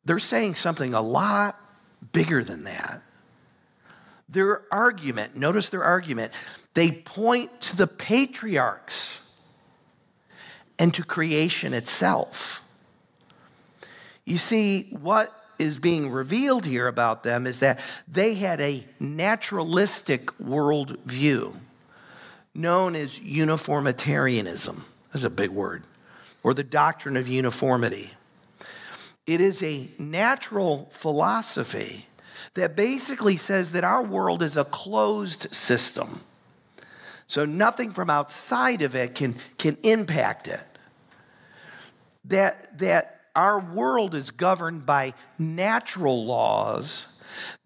They're 0.06 0.18
saying 0.18 0.54
something 0.54 0.94
a 0.94 1.02
lot 1.02 1.60
bigger 2.12 2.42
than 2.42 2.64
that. 2.64 3.02
Their 4.28 4.62
argument, 4.70 5.36
notice 5.36 5.68
their 5.70 5.84
argument, 5.84 6.32
they 6.74 6.92
point 6.92 7.60
to 7.62 7.76
the 7.76 7.86
patriarchs 7.86 9.40
and 10.78 10.92
to 10.94 11.02
creation 11.02 11.74
itself. 11.74 12.62
You 14.24 14.36
see, 14.36 14.88
what 14.90 15.34
is 15.58 15.78
being 15.78 16.10
revealed 16.10 16.66
here 16.66 16.86
about 16.86 17.22
them 17.22 17.46
is 17.46 17.60
that 17.60 17.80
they 18.06 18.34
had 18.34 18.60
a 18.60 18.84
naturalistic 19.00 20.26
worldview 20.38 21.54
known 22.54 22.94
as 22.94 23.18
uniformitarianism. 23.20 24.84
That's 25.12 25.24
a 25.24 25.30
big 25.30 25.50
word, 25.50 25.84
or 26.42 26.54
the 26.54 26.64
doctrine 26.64 27.16
of 27.16 27.28
uniformity. 27.28 28.10
It 29.26 29.40
is 29.40 29.62
a 29.62 29.88
natural 29.98 30.88
philosophy 30.90 32.07
that 32.58 32.76
basically 32.76 33.36
says 33.36 33.72
that 33.72 33.84
our 33.84 34.02
world 34.02 34.42
is 34.42 34.56
a 34.56 34.64
closed 34.64 35.52
system. 35.54 36.20
So 37.26 37.44
nothing 37.44 37.92
from 37.92 38.10
outside 38.10 38.82
of 38.82 38.94
it 38.94 39.14
can, 39.14 39.36
can 39.58 39.76
impact 39.82 40.48
it. 40.48 40.60
that, 42.24 42.78
that 42.78 43.20
our 43.34 43.58
world 43.60 44.14
is 44.14 44.30
governed 44.30 44.86
by 44.86 45.14
natural 45.38 46.24
laws 46.24 47.06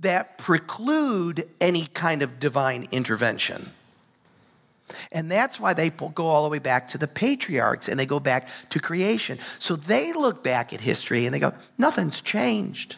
that 0.00 0.38
preclude 0.38 1.48
any 1.60 1.86
kind 1.86 2.22
of 2.22 2.38
divine 2.38 2.86
intervention. 2.90 3.70
And 5.10 5.30
that's 5.30 5.58
why 5.58 5.72
they 5.72 5.88
go 5.90 6.26
all 6.26 6.42
the 6.42 6.50
way 6.50 6.58
back 6.58 6.88
to 6.88 6.98
the 6.98 7.08
patriarchs 7.08 7.88
and 7.88 7.98
they 7.98 8.04
go 8.06 8.20
back 8.20 8.48
to 8.70 8.78
creation. 8.78 9.38
So 9.58 9.74
they 9.74 10.12
look 10.12 10.44
back 10.44 10.72
at 10.72 10.80
history 10.80 11.24
and 11.24 11.34
they 11.34 11.38
go, 11.38 11.54
nothing's 11.78 12.20
changed. 12.20 12.96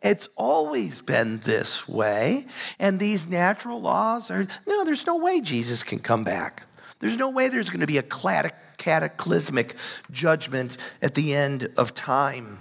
It's 0.00 0.28
always 0.36 1.00
been 1.00 1.38
this 1.38 1.88
way. 1.88 2.46
And 2.78 3.00
these 3.00 3.26
natural 3.26 3.80
laws 3.80 4.30
are, 4.30 4.46
no, 4.66 4.84
there's 4.84 5.06
no 5.06 5.16
way 5.16 5.40
Jesus 5.40 5.82
can 5.82 5.98
come 5.98 6.24
back. 6.24 6.62
There's 7.00 7.16
no 7.16 7.30
way 7.30 7.48
there's 7.48 7.70
going 7.70 7.80
to 7.80 7.86
be 7.86 7.98
a 7.98 8.50
cataclysmic 8.76 9.74
judgment 10.10 10.76
at 11.02 11.14
the 11.14 11.34
end 11.34 11.72
of 11.76 11.94
time. 11.94 12.60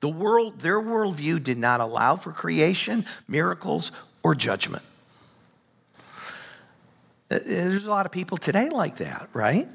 The 0.00 0.08
world, 0.08 0.60
their 0.60 0.80
worldview 0.80 1.42
did 1.42 1.58
not 1.58 1.80
allow 1.80 2.16
for 2.16 2.32
creation, 2.32 3.04
miracles, 3.28 3.92
or 4.22 4.34
judgment. 4.34 4.82
Uh, 7.30 7.38
there's 7.46 7.86
a 7.86 7.90
lot 7.90 8.06
of 8.06 8.12
people 8.12 8.38
today 8.38 8.70
like 8.70 8.96
that, 8.96 9.28
right? 9.34 9.68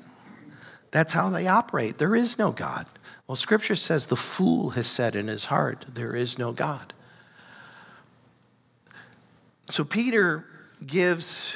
That's 0.90 1.14
how 1.14 1.30
they 1.30 1.48
operate. 1.48 2.00
There 2.00 2.16
is 2.16 2.40
no 2.40 2.52
God. 2.52 2.88
Well, 3.28 3.36
Scripture 3.36 3.76
says 3.76 4.06
the 4.06 4.16
fool 4.16 4.72
has 4.72 4.88
said 4.88 5.16
in 5.16 5.28
his 5.28 5.46
heart, 5.46 5.86
There 5.92 6.16
is 6.16 6.38
no 6.38 6.52
God. 6.52 6.94
So 9.68 9.84
Peter 9.84 10.46
gives 10.86 11.56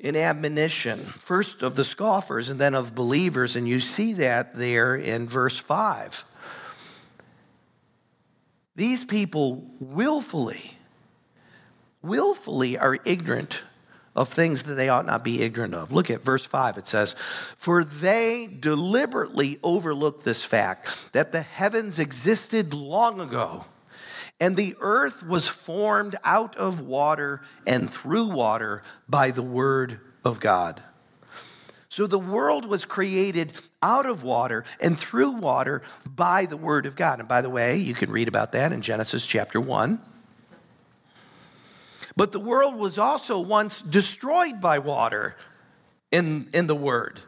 an 0.00 0.14
admonition, 0.14 1.00
first 1.00 1.62
of 1.62 1.74
the 1.74 1.82
scoffers 1.82 2.48
and 2.48 2.60
then 2.60 2.74
of 2.74 2.94
believers, 2.94 3.56
and 3.56 3.66
you 3.66 3.80
see 3.80 4.12
that 4.14 4.54
there 4.54 4.94
in 4.94 5.26
verse 5.26 5.58
5. 5.58 6.24
These 8.76 9.04
people 9.04 9.64
willfully, 9.80 10.76
willfully 12.02 12.78
are 12.78 12.98
ignorant 13.04 13.62
of 14.16 14.30
things 14.30 14.62
that 14.64 14.74
they 14.74 14.88
ought 14.88 15.06
not 15.06 15.22
be 15.22 15.42
ignorant 15.42 15.74
of. 15.74 15.92
Look 15.92 16.10
at 16.10 16.22
verse 16.22 16.44
5. 16.44 16.78
It 16.78 16.88
says, 16.88 17.14
For 17.56 17.84
they 17.84 18.46
deliberately 18.46 19.58
overlooked 19.62 20.24
this 20.24 20.42
fact 20.42 21.12
that 21.12 21.30
the 21.30 21.42
heavens 21.42 21.98
existed 21.98 22.72
long 22.72 23.20
ago, 23.20 23.66
and 24.40 24.56
the 24.56 24.74
earth 24.80 25.24
was 25.24 25.48
formed 25.48 26.16
out 26.24 26.56
of 26.56 26.80
water 26.80 27.42
and 27.66 27.90
through 27.90 28.30
water 28.30 28.82
by 29.08 29.30
the 29.30 29.42
word 29.42 30.00
of 30.24 30.40
God. 30.40 30.82
So 31.88 32.06
the 32.06 32.18
world 32.18 32.66
was 32.66 32.84
created 32.84 33.52
out 33.82 34.06
of 34.06 34.22
water 34.22 34.64
and 34.80 34.98
through 34.98 35.30
water 35.32 35.82
by 36.04 36.46
the 36.46 36.56
word 36.56 36.84
of 36.84 36.96
God. 36.96 37.20
And 37.20 37.28
by 37.28 37.40
the 37.42 37.48
way, 37.48 37.76
you 37.76 37.94
can 37.94 38.10
read 38.10 38.28
about 38.28 38.52
that 38.52 38.72
in 38.72 38.82
Genesis 38.82 39.24
chapter 39.24 39.60
1. 39.60 39.98
But 42.16 42.32
the 42.32 42.40
world 42.40 42.76
was 42.76 42.98
also 42.98 43.38
once 43.38 43.82
destroyed 43.82 44.60
by 44.60 44.78
water 44.78 45.36
in, 46.10 46.48
in 46.54 46.66
the 46.66 46.74
word. 46.74 47.20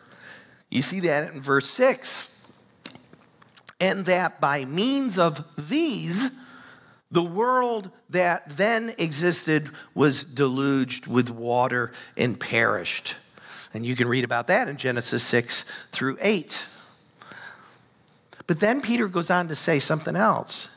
You 0.71 0.83
see 0.83 1.01
that 1.01 1.35
in 1.35 1.41
verse 1.41 1.69
6. 1.71 2.35
And 3.81 4.07
that 4.07 4.41
by 4.41 4.65
means 4.65 5.19
of 5.19 5.45
these, 5.57 6.31
the 7.11 7.23
world 7.23 7.91
that 8.11 8.57
then 8.57 8.95
existed 8.99 9.71
was 9.95 10.25
deluged 10.25 11.07
with 11.07 11.31
water 11.31 11.93
and 12.17 12.41
perished. 12.41 13.15
And 13.75 13.85
you 13.85 13.95
can 13.95 14.09
read 14.09 14.25
about 14.25 14.47
that 14.49 14.69
in 14.69 14.79
Genesis 14.79 15.23
6 15.23 15.65
through 15.93 16.17
8. 16.21 16.65
But 18.47 18.61
then 18.61 18.81
Peter 18.81 19.07
goes 19.07 19.31
on 19.31 19.49
to 19.49 19.55
say 19.55 19.79
something 19.79 20.17
else 20.17 20.71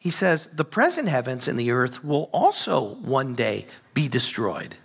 he 0.00 0.10
says, 0.10 0.46
the 0.46 0.64
present 0.64 1.08
heavens 1.08 1.46
and 1.46 1.58
the 1.58 1.70
earth 1.70 2.02
will 2.02 2.30
also 2.32 2.94
one 2.94 3.34
day 3.34 3.66
be 3.92 4.08
destroyed. 4.08 4.76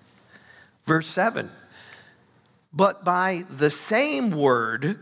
Verse 0.83 1.07
7 1.07 1.49
But 2.73 3.05
by 3.05 3.45
the 3.49 3.69
same 3.69 4.29
word, 4.29 4.99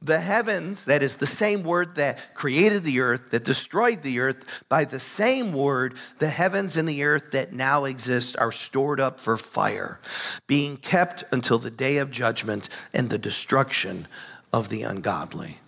the 0.00 0.18
heavens, 0.18 0.86
that 0.86 1.02
is 1.02 1.16
the 1.16 1.26
same 1.26 1.62
word 1.62 1.96
that 1.96 2.34
created 2.34 2.84
the 2.84 3.00
earth, 3.00 3.32
that 3.32 3.44
destroyed 3.44 4.00
the 4.00 4.20
earth, 4.20 4.64
by 4.70 4.86
the 4.86 4.98
same 4.98 5.52
word, 5.52 5.94
the 6.20 6.30
heavens 6.30 6.78
and 6.78 6.88
the 6.88 7.04
earth 7.04 7.32
that 7.32 7.52
now 7.52 7.84
exist 7.84 8.38
are 8.38 8.52
stored 8.52 8.98
up 8.98 9.20
for 9.20 9.36
fire, 9.36 10.00
being 10.46 10.78
kept 10.78 11.22
until 11.30 11.58
the 11.58 11.70
day 11.70 11.98
of 11.98 12.10
judgment 12.10 12.70
and 12.94 13.10
the 13.10 13.18
destruction 13.18 14.08
of 14.54 14.70
the 14.70 14.82
ungodly. 14.84 15.58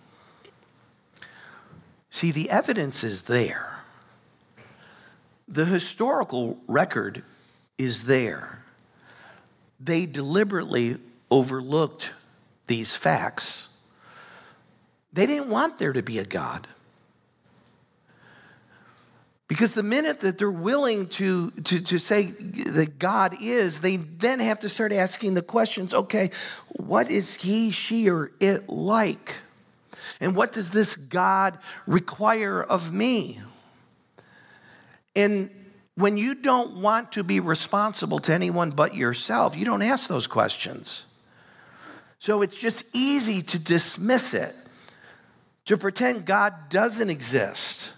See, 2.09 2.31
the 2.31 2.49
evidence 2.49 3.03
is 3.03 3.23
there. 3.23 3.72
The 5.53 5.65
historical 5.65 6.57
record 6.67 7.21
is 7.77 8.05
there. 8.05 8.63
They 9.79 10.07
deliberately 10.07 10.97
overlooked 11.29 12.09
these 12.65 12.95
facts. 12.95 13.69
They 15.13 15.27
didn't 15.27 15.49
want 15.49 15.77
there 15.77 15.93
to 15.93 16.01
be 16.01 16.17
a 16.17 16.25
God. 16.25 16.67
Because 19.47 19.75
the 19.75 19.83
minute 19.83 20.21
that 20.21 20.39
they're 20.39 20.49
willing 20.49 21.07
to, 21.09 21.51
to, 21.51 21.81
to 21.81 21.99
say 21.99 22.23
that 22.31 22.97
God 22.97 23.35
is, 23.39 23.81
they 23.81 23.97
then 23.97 24.39
have 24.39 24.57
to 24.61 24.69
start 24.69 24.91
asking 24.91 25.35
the 25.35 25.43
questions 25.43 25.93
okay, 25.93 26.31
what 26.69 27.11
is 27.11 27.35
he, 27.35 27.69
she, 27.69 28.09
or 28.09 28.31
it 28.39 28.69
like? 28.69 29.35
And 30.19 30.35
what 30.35 30.51
does 30.51 30.71
this 30.71 30.95
God 30.95 31.59
require 31.85 32.63
of 32.63 32.91
me? 32.91 33.39
And 35.15 35.49
when 35.95 36.17
you 36.17 36.35
don't 36.35 36.77
want 36.77 37.11
to 37.13 37.23
be 37.23 37.39
responsible 37.39 38.19
to 38.19 38.33
anyone 38.33 38.71
but 38.71 38.95
yourself, 38.95 39.55
you 39.55 39.65
don't 39.65 39.81
ask 39.81 40.09
those 40.09 40.27
questions. 40.27 41.05
So 42.19 42.41
it's 42.41 42.57
just 42.57 42.83
easy 42.93 43.41
to 43.43 43.59
dismiss 43.59 44.33
it, 44.33 44.55
to 45.65 45.77
pretend 45.77 46.25
God 46.25 46.69
doesn't 46.69 47.09
exist, 47.09 47.93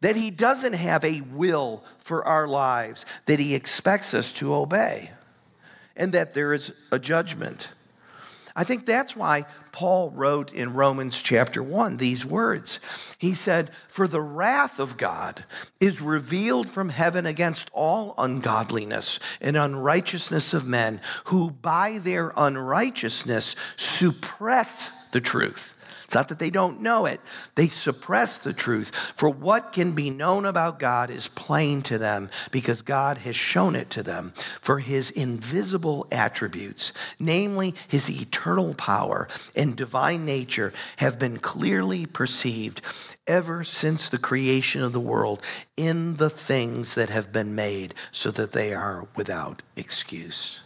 that 0.00 0.16
He 0.16 0.30
doesn't 0.30 0.74
have 0.74 1.04
a 1.04 1.22
will 1.22 1.84
for 2.00 2.26
our 2.26 2.46
lives, 2.46 3.06
that 3.26 3.38
He 3.38 3.54
expects 3.54 4.12
us 4.12 4.32
to 4.34 4.54
obey, 4.54 5.10
and 5.96 6.12
that 6.12 6.34
there 6.34 6.52
is 6.52 6.72
a 6.90 6.98
judgment. 6.98 7.70
I 8.56 8.62
think 8.62 8.86
that's 8.86 9.16
why 9.16 9.46
Paul 9.72 10.10
wrote 10.10 10.52
in 10.52 10.74
Romans 10.74 11.20
chapter 11.20 11.60
1 11.60 11.96
these 11.96 12.24
words. 12.24 12.78
He 13.18 13.34
said, 13.34 13.70
For 13.88 14.06
the 14.06 14.20
wrath 14.20 14.78
of 14.78 14.96
God 14.96 15.44
is 15.80 16.00
revealed 16.00 16.70
from 16.70 16.90
heaven 16.90 17.26
against 17.26 17.68
all 17.72 18.14
ungodliness 18.16 19.18
and 19.40 19.56
unrighteousness 19.56 20.54
of 20.54 20.66
men 20.66 21.00
who 21.24 21.50
by 21.50 21.98
their 21.98 22.32
unrighteousness 22.36 23.56
suppress 23.76 24.90
the 25.10 25.20
truth. 25.20 25.73
It's 26.04 26.14
not 26.14 26.28
that 26.28 26.38
they 26.38 26.50
don't 26.50 26.80
know 26.80 27.06
it, 27.06 27.20
they 27.54 27.68
suppress 27.68 28.38
the 28.38 28.52
truth. 28.52 28.94
For 29.16 29.28
what 29.28 29.72
can 29.72 29.92
be 29.92 30.10
known 30.10 30.44
about 30.44 30.78
God 30.78 31.10
is 31.10 31.28
plain 31.28 31.82
to 31.82 31.98
them 31.98 32.30
because 32.50 32.82
God 32.82 33.18
has 33.18 33.36
shown 33.36 33.74
it 33.74 33.90
to 33.90 34.02
them. 34.02 34.32
For 34.60 34.78
his 34.78 35.10
invisible 35.10 36.06
attributes, 36.12 36.92
namely 37.18 37.74
his 37.88 38.10
eternal 38.10 38.74
power 38.74 39.28
and 39.56 39.76
divine 39.76 40.24
nature, 40.24 40.72
have 40.96 41.18
been 41.18 41.38
clearly 41.38 42.06
perceived 42.06 42.80
ever 43.26 43.64
since 43.64 44.08
the 44.08 44.18
creation 44.18 44.82
of 44.82 44.92
the 44.92 45.00
world 45.00 45.40
in 45.76 46.16
the 46.16 46.30
things 46.30 46.94
that 46.94 47.08
have 47.08 47.32
been 47.32 47.54
made, 47.54 47.94
so 48.12 48.30
that 48.30 48.52
they 48.52 48.74
are 48.74 49.06
without 49.16 49.62
excuse. 49.76 50.62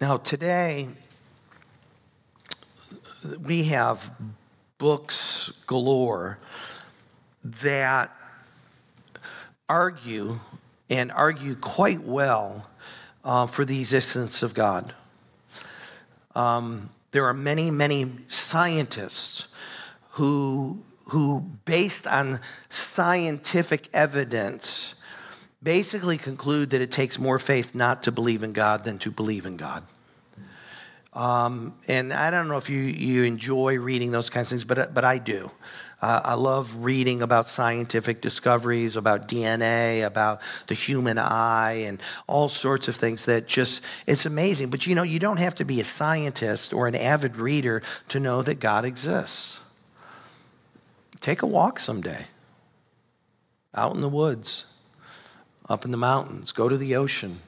Now, 0.00 0.16
today, 0.16 0.88
we 3.44 3.64
have 3.64 4.12
books 4.78 5.52
galore 5.66 6.38
that 7.44 8.10
argue 9.68 10.38
and 10.90 11.10
argue 11.12 11.54
quite 11.54 12.02
well 12.02 12.68
uh, 13.24 13.46
for 13.46 13.64
the 13.64 13.80
existence 13.80 14.42
of 14.42 14.54
God. 14.54 14.94
Um, 16.34 16.90
there 17.12 17.24
are 17.24 17.34
many, 17.34 17.70
many 17.70 18.10
scientists 18.28 19.48
who, 20.12 20.82
who, 21.08 21.40
based 21.64 22.06
on 22.06 22.40
scientific 22.68 23.88
evidence, 23.92 24.94
basically 25.62 26.18
conclude 26.18 26.70
that 26.70 26.80
it 26.80 26.90
takes 26.90 27.18
more 27.18 27.38
faith 27.38 27.74
not 27.74 28.02
to 28.02 28.12
believe 28.12 28.42
in 28.42 28.52
God 28.52 28.84
than 28.84 28.98
to 28.98 29.10
believe 29.10 29.46
in 29.46 29.56
God. 29.56 29.84
Um, 31.12 31.74
and 31.88 32.12
I 32.12 32.30
don't 32.30 32.48
know 32.48 32.56
if 32.56 32.70
you, 32.70 32.80
you 32.80 33.24
enjoy 33.24 33.78
reading 33.78 34.12
those 34.12 34.30
kinds 34.30 34.46
of 34.48 34.50
things, 34.50 34.64
but, 34.64 34.94
but 34.94 35.04
I 35.04 35.18
do. 35.18 35.50
Uh, 36.00 36.20
I 36.24 36.34
love 36.34 36.84
reading 36.84 37.22
about 37.22 37.48
scientific 37.48 38.20
discoveries, 38.20 38.96
about 38.96 39.28
DNA, 39.28 40.04
about 40.04 40.40
the 40.66 40.74
human 40.74 41.18
eye, 41.18 41.84
and 41.84 42.00
all 42.26 42.48
sorts 42.48 42.88
of 42.88 42.96
things 42.96 43.26
that 43.26 43.46
just, 43.46 43.82
it's 44.06 44.26
amazing. 44.26 44.70
But 44.70 44.86
you 44.86 44.94
know, 44.94 45.02
you 45.02 45.18
don't 45.18 45.36
have 45.36 45.54
to 45.56 45.64
be 45.64 45.80
a 45.80 45.84
scientist 45.84 46.72
or 46.72 46.88
an 46.88 46.94
avid 46.94 47.36
reader 47.36 47.82
to 48.08 48.18
know 48.18 48.42
that 48.42 48.58
God 48.58 48.84
exists. 48.84 49.60
Take 51.20 51.42
a 51.42 51.46
walk 51.46 51.78
someday 51.78 52.26
out 53.74 53.94
in 53.94 54.00
the 54.00 54.08
woods, 54.08 54.74
up 55.68 55.84
in 55.84 55.92
the 55.92 55.96
mountains, 55.96 56.52
go 56.52 56.68
to 56.68 56.76
the 56.76 56.96
ocean. 56.96 57.40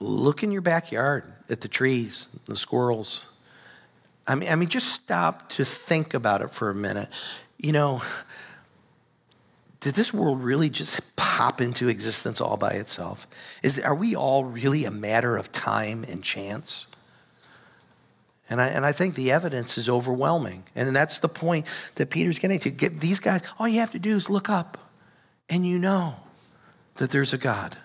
Look 0.00 0.42
in 0.42 0.50
your 0.50 0.62
backyard 0.62 1.35
at 1.48 1.60
the 1.60 1.68
trees, 1.68 2.28
the 2.46 2.56
squirrels 2.56 3.26
I 4.26 4.34
mean, 4.34 4.48
I 4.48 4.56
mean, 4.56 4.68
just 4.68 4.88
stop 4.88 5.48
to 5.50 5.64
think 5.64 6.14
about 6.14 6.42
it 6.42 6.50
for 6.50 6.68
a 6.68 6.74
minute. 6.74 7.08
You 7.58 7.72
know, 7.72 8.02
did 9.80 9.94
this 9.94 10.12
world 10.12 10.42
really 10.42 10.68
just 10.68 11.00
pop 11.14 11.60
into 11.60 11.88
existence 11.88 12.40
all 12.40 12.56
by 12.56 12.70
itself? 12.70 13.26
Is, 13.62 13.78
are 13.78 13.94
we 13.94 14.16
all 14.16 14.44
really 14.44 14.84
a 14.84 14.90
matter 14.90 15.36
of 15.36 15.52
time 15.52 16.04
and 16.08 16.24
chance? 16.24 16.86
And 18.50 18.60
I, 18.60 18.68
and 18.68 18.84
I 18.84 18.92
think 18.92 19.14
the 19.14 19.30
evidence 19.30 19.78
is 19.78 19.88
overwhelming. 19.88 20.64
And 20.74 20.94
that's 20.94 21.20
the 21.20 21.28
point 21.28 21.66
that 21.96 22.10
Peter's 22.10 22.38
getting 22.38 22.58
to. 22.60 22.70
Get 22.70 23.00
these 23.00 23.20
guys, 23.20 23.42
all 23.58 23.68
you 23.68 23.80
have 23.80 23.92
to 23.92 23.98
do 23.98 24.16
is 24.16 24.28
look 24.28 24.48
up, 24.48 24.78
and 25.48 25.66
you 25.66 25.78
know 25.78 26.16
that 26.96 27.10
there's 27.10 27.32
a 27.32 27.38
God. 27.38 27.76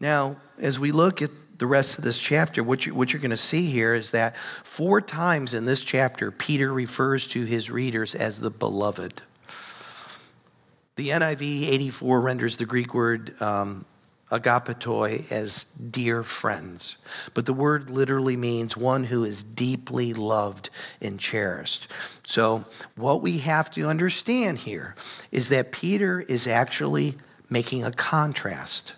Now, 0.00 0.36
as 0.58 0.78
we 0.78 0.92
look 0.92 1.22
at 1.22 1.30
the 1.58 1.66
rest 1.66 1.98
of 1.98 2.04
this 2.04 2.20
chapter, 2.20 2.62
what, 2.62 2.86
you, 2.86 2.94
what 2.94 3.12
you're 3.12 3.20
going 3.20 3.30
to 3.30 3.36
see 3.36 3.66
here 3.66 3.94
is 3.94 4.10
that 4.10 4.36
four 4.64 5.00
times 5.00 5.54
in 5.54 5.64
this 5.64 5.82
chapter, 5.82 6.30
Peter 6.30 6.72
refers 6.72 7.26
to 7.28 7.44
his 7.44 7.70
readers 7.70 8.14
as 8.14 8.40
the 8.40 8.50
beloved. 8.50 9.22
The 10.96 11.10
NIV 11.10 11.68
84 11.68 12.20
renders 12.20 12.56
the 12.56 12.66
Greek 12.66 12.94
word 12.94 13.40
um, 13.40 13.84
agapetoi 14.30 15.30
as 15.30 15.64
dear 15.90 16.22
friends. 16.22 16.96
But 17.34 17.46
the 17.46 17.52
word 17.52 17.90
literally 17.90 18.36
means 18.36 18.76
one 18.76 19.04
who 19.04 19.24
is 19.24 19.42
deeply 19.42 20.12
loved 20.12 20.70
and 21.00 21.18
cherished. 21.18 21.88
So, 22.24 22.64
what 22.96 23.22
we 23.22 23.38
have 23.38 23.70
to 23.72 23.86
understand 23.86 24.58
here 24.58 24.94
is 25.30 25.48
that 25.50 25.72
Peter 25.72 26.20
is 26.20 26.46
actually 26.46 27.16
making 27.48 27.84
a 27.84 27.92
contrast 27.92 28.94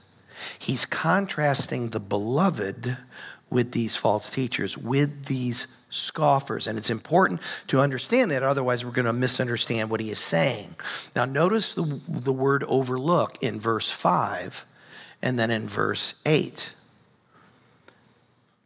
He's 0.59 0.87
contrasting 0.87 1.91
the 1.91 2.01
beloved 2.01 2.97
with 3.51 3.73
these 3.73 3.97
false 3.97 4.29
teachers, 4.29 4.77
with 4.77 5.27
these 5.27 5.67
scoffers. 5.91 6.67
And 6.67 6.79
it's 6.79 6.91
important 6.91 7.41
to 7.69 7.81
understand 7.81 8.31
that, 8.31 8.43
otherwise, 8.43 8.85
we're 8.85 8.91
going 8.91 9.07
to 9.07 9.13
misunderstand 9.13 9.89
what 9.91 10.01
he 10.01 10.11
is 10.11 10.19
saying. 10.19 10.75
Now, 11.15 11.25
notice 11.25 11.75
the, 11.75 12.01
the 12.09 12.33
word 12.33 12.65
overlook 12.65 13.39
in 13.43 13.61
verse 13.61 13.91
5 13.91 14.67
and 15.23 15.39
then 15.39 15.51
in 15.51 15.69
verse 15.69 16.15
8. 16.25 16.75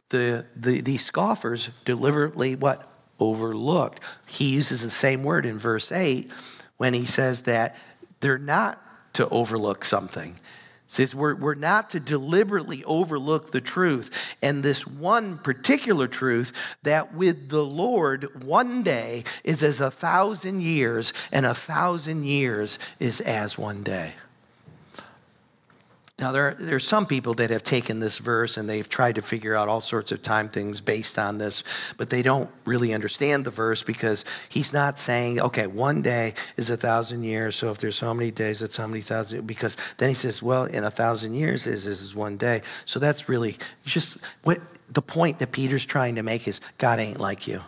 The, 0.09 0.45
the, 0.55 0.81
the 0.81 0.97
scoffers 0.97 1.69
deliberately 1.85 2.55
what? 2.55 2.87
Overlooked. 3.19 4.01
He 4.25 4.49
uses 4.49 4.81
the 4.81 4.89
same 4.89 5.23
word 5.23 5.45
in 5.45 5.59
verse 5.59 5.91
8 5.91 6.29
when 6.77 6.93
he 6.93 7.05
says 7.05 7.43
that 7.43 7.77
they're 8.19 8.39
not 8.39 8.81
to 9.13 9.29
overlook 9.29 9.85
something 9.85 10.35
says 10.91 11.15
we're, 11.15 11.35
we're 11.35 11.55
not 11.55 11.89
to 11.89 12.01
deliberately 12.01 12.83
overlook 12.83 13.51
the 13.51 13.61
truth 13.61 14.35
and 14.41 14.61
this 14.61 14.85
one 14.85 15.37
particular 15.37 16.05
truth 16.05 16.51
that 16.83 17.13
with 17.13 17.47
the 17.49 17.63
lord 17.63 18.43
one 18.43 18.83
day 18.83 19.23
is 19.45 19.63
as 19.63 19.79
a 19.79 19.89
thousand 19.89 20.61
years 20.61 21.13
and 21.31 21.45
a 21.45 21.55
thousand 21.55 22.25
years 22.25 22.77
is 22.99 23.21
as 23.21 23.57
one 23.57 23.83
day 23.83 24.13
now, 26.21 26.31
there, 26.31 26.53
there 26.53 26.75
are 26.75 26.79
some 26.79 27.07
people 27.07 27.33
that 27.33 27.49
have 27.49 27.63
taken 27.63 27.99
this 27.99 28.19
verse 28.19 28.55
and 28.55 28.69
they've 28.69 28.87
tried 28.87 29.15
to 29.15 29.23
figure 29.23 29.55
out 29.55 29.67
all 29.67 29.81
sorts 29.81 30.11
of 30.11 30.21
time 30.21 30.49
things 30.49 30.79
based 30.79 31.17
on 31.17 31.39
this, 31.39 31.63
but 31.97 32.11
they 32.11 32.21
don't 32.21 32.47
really 32.63 32.93
understand 32.93 33.43
the 33.43 33.49
verse 33.49 33.81
because 33.81 34.23
he's 34.47 34.71
not 34.71 34.99
saying, 34.99 35.41
okay, 35.41 35.65
one 35.65 36.03
day 36.03 36.35
is 36.57 36.69
a 36.69 36.77
thousand 36.77 37.23
years, 37.23 37.55
so 37.55 37.71
if 37.71 37.79
there's 37.79 37.95
so 37.95 38.13
many 38.13 38.29
days, 38.29 38.59
that's 38.59 38.77
how 38.77 38.85
many 38.85 39.01
thousand, 39.01 39.47
because 39.47 39.75
then 39.97 40.09
he 40.09 40.15
says, 40.15 40.43
well, 40.43 40.65
in 40.65 40.83
a 40.83 40.91
thousand 40.91 41.33
years 41.33 41.65
is, 41.65 41.87
is, 41.87 42.01
is 42.01 42.15
one 42.15 42.37
day. 42.37 42.61
So 42.85 42.99
that's 42.99 43.27
really 43.27 43.57
just 43.83 44.19
what 44.43 44.61
the 44.91 45.01
point 45.01 45.39
that 45.39 45.51
Peter's 45.51 45.85
trying 45.85 46.15
to 46.15 46.23
make 46.23 46.47
is 46.47 46.61
God 46.77 46.99
ain't 46.99 47.19
like 47.19 47.47
you. 47.47 47.63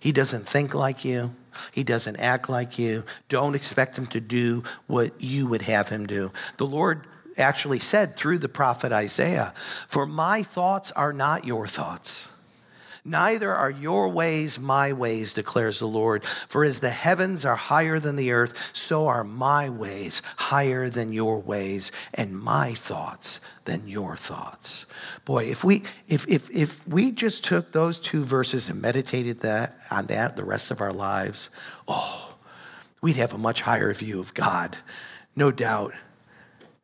He 0.00 0.12
doesn't 0.12 0.46
think 0.46 0.74
like 0.74 1.02
you. 1.02 1.34
He 1.72 1.82
doesn't 1.82 2.16
act 2.16 2.50
like 2.50 2.78
you. 2.78 3.04
Don't 3.30 3.54
expect 3.54 3.96
him 3.96 4.06
to 4.08 4.20
do 4.20 4.64
what 4.86 5.18
you 5.18 5.46
would 5.46 5.62
have 5.62 5.88
him 5.88 6.06
do. 6.06 6.30
The 6.58 6.66
Lord 6.66 7.06
actually 7.38 7.78
said 7.78 8.16
through 8.16 8.38
the 8.38 8.48
prophet 8.48 8.92
Isaiah, 8.92 9.54
For 9.86 10.06
my 10.06 10.42
thoughts 10.42 10.92
are 10.92 11.12
not 11.12 11.44
your 11.44 11.66
thoughts. 11.66 12.28
Neither 13.08 13.54
are 13.54 13.70
your 13.70 14.10
ways 14.10 14.58
my 14.58 14.92
ways, 14.92 15.32
declares 15.32 15.78
the 15.78 15.86
Lord. 15.86 16.26
For 16.26 16.62
as 16.62 16.80
the 16.80 16.90
heavens 16.90 17.46
are 17.46 17.56
higher 17.56 17.98
than 17.98 18.16
the 18.16 18.32
earth, 18.32 18.52
so 18.74 19.06
are 19.06 19.24
my 19.24 19.70
ways 19.70 20.20
higher 20.36 20.90
than 20.90 21.14
your 21.14 21.40
ways, 21.40 21.90
and 22.12 22.38
my 22.38 22.74
thoughts 22.74 23.40
than 23.64 23.88
your 23.88 24.16
thoughts. 24.16 24.84
Boy, 25.24 25.44
if 25.44 25.64
we 25.64 25.84
if 26.06 26.28
if 26.28 26.50
if 26.50 26.86
we 26.86 27.10
just 27.10 27.44
took 27.44 27.72
those 27.72 27.98
two 27.98 28.24
verses 28.24 28.68
and 28.68 28.82
meditated 28.82 29.40
that 29.40 29.78
on 29.90 30.06
that 30.06 30.36
the 30.36 30.44
rest 30.44 30.70
of 30.70 30.82
our 30.82 30.92
lives, 30.92 31.48
oh, 31.86 32.34
we'd 33.00 33.16
have 33.16 33.32
a 33.32 33.38
much 33.38 33.62
higher 33.62 33.94
view 33.94 34.20
of 34.20 34.34
God. 34.34 34.76
No 35.34 35.50
doubt. 35.50 35.94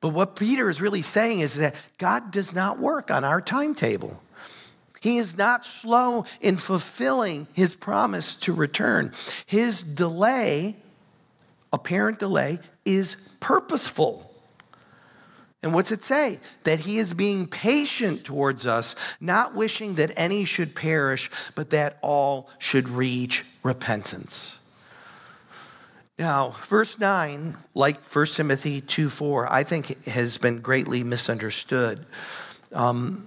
But 0.05 0.13
what 0.13 0.37
Peter 0.37 0.69
is 0.69 0.83
really 0.83 1.01
saying 1.01 1.41
is 1.41 1.55
that 1.55 1.75
God 1.97 2.31
does 2.31 2.55
not 2.55 2.79
work 2.79 3.11
on 3.11 3.25
our 3.25 3.41
timetable. 3.41 4.21
He 5.01 5.17
is 5.17 5.35
not 5.39 5.65
slow 5.65 6.27
in 6.43 6.59
fulfilling 6.59 7.47
his 7.55 7.75
promise 7.75 8.37
to 8.37 8.53
return. 8.53 9.15
His 9.47 9.83
delay, 9.83 10.77
apparent 11.73 12.19
delay, 12.19 12.59
is 12.85 13.17
purposeful. 13.41 14.31
And 15.63 15.73
what's 15.73 15.91
it 15.91 16.03
say? 16.03 16.39
That 16.65 16.81
he 16.81 16.99
is 16.99 17.15
being 17.15 17.47
patient 17.47 18.25
towards 18.25 18.67
us, 18.67 18.95
not 19.23 19.55
wishing 19.55 19.95
that 19.95 20.13
any 20.19 20.45
should 20.45 20.75
perish, 20.75 21.31
but 21.55 21.71
that 21.71 21.97
all 22.03 22.51
should 22.59 22.91
reach 22.91 23.47
repentance. 23.63 24.59
Now, 26.19 26.55
verse 26.67 26.99
9, 26.99 27.57
like 27.75 28.05
1 28.05 28.27
Timothy 28.27 28.81
2 28.81 29.11
4, 29.11 29.53
I 29.53 29.65
think 29.65 30.05
has 30.07 30.39
been 30.39 30.61
greatly 30.61 31.03
misunderstood. 31.03 32.07
Um, 32.73 33.27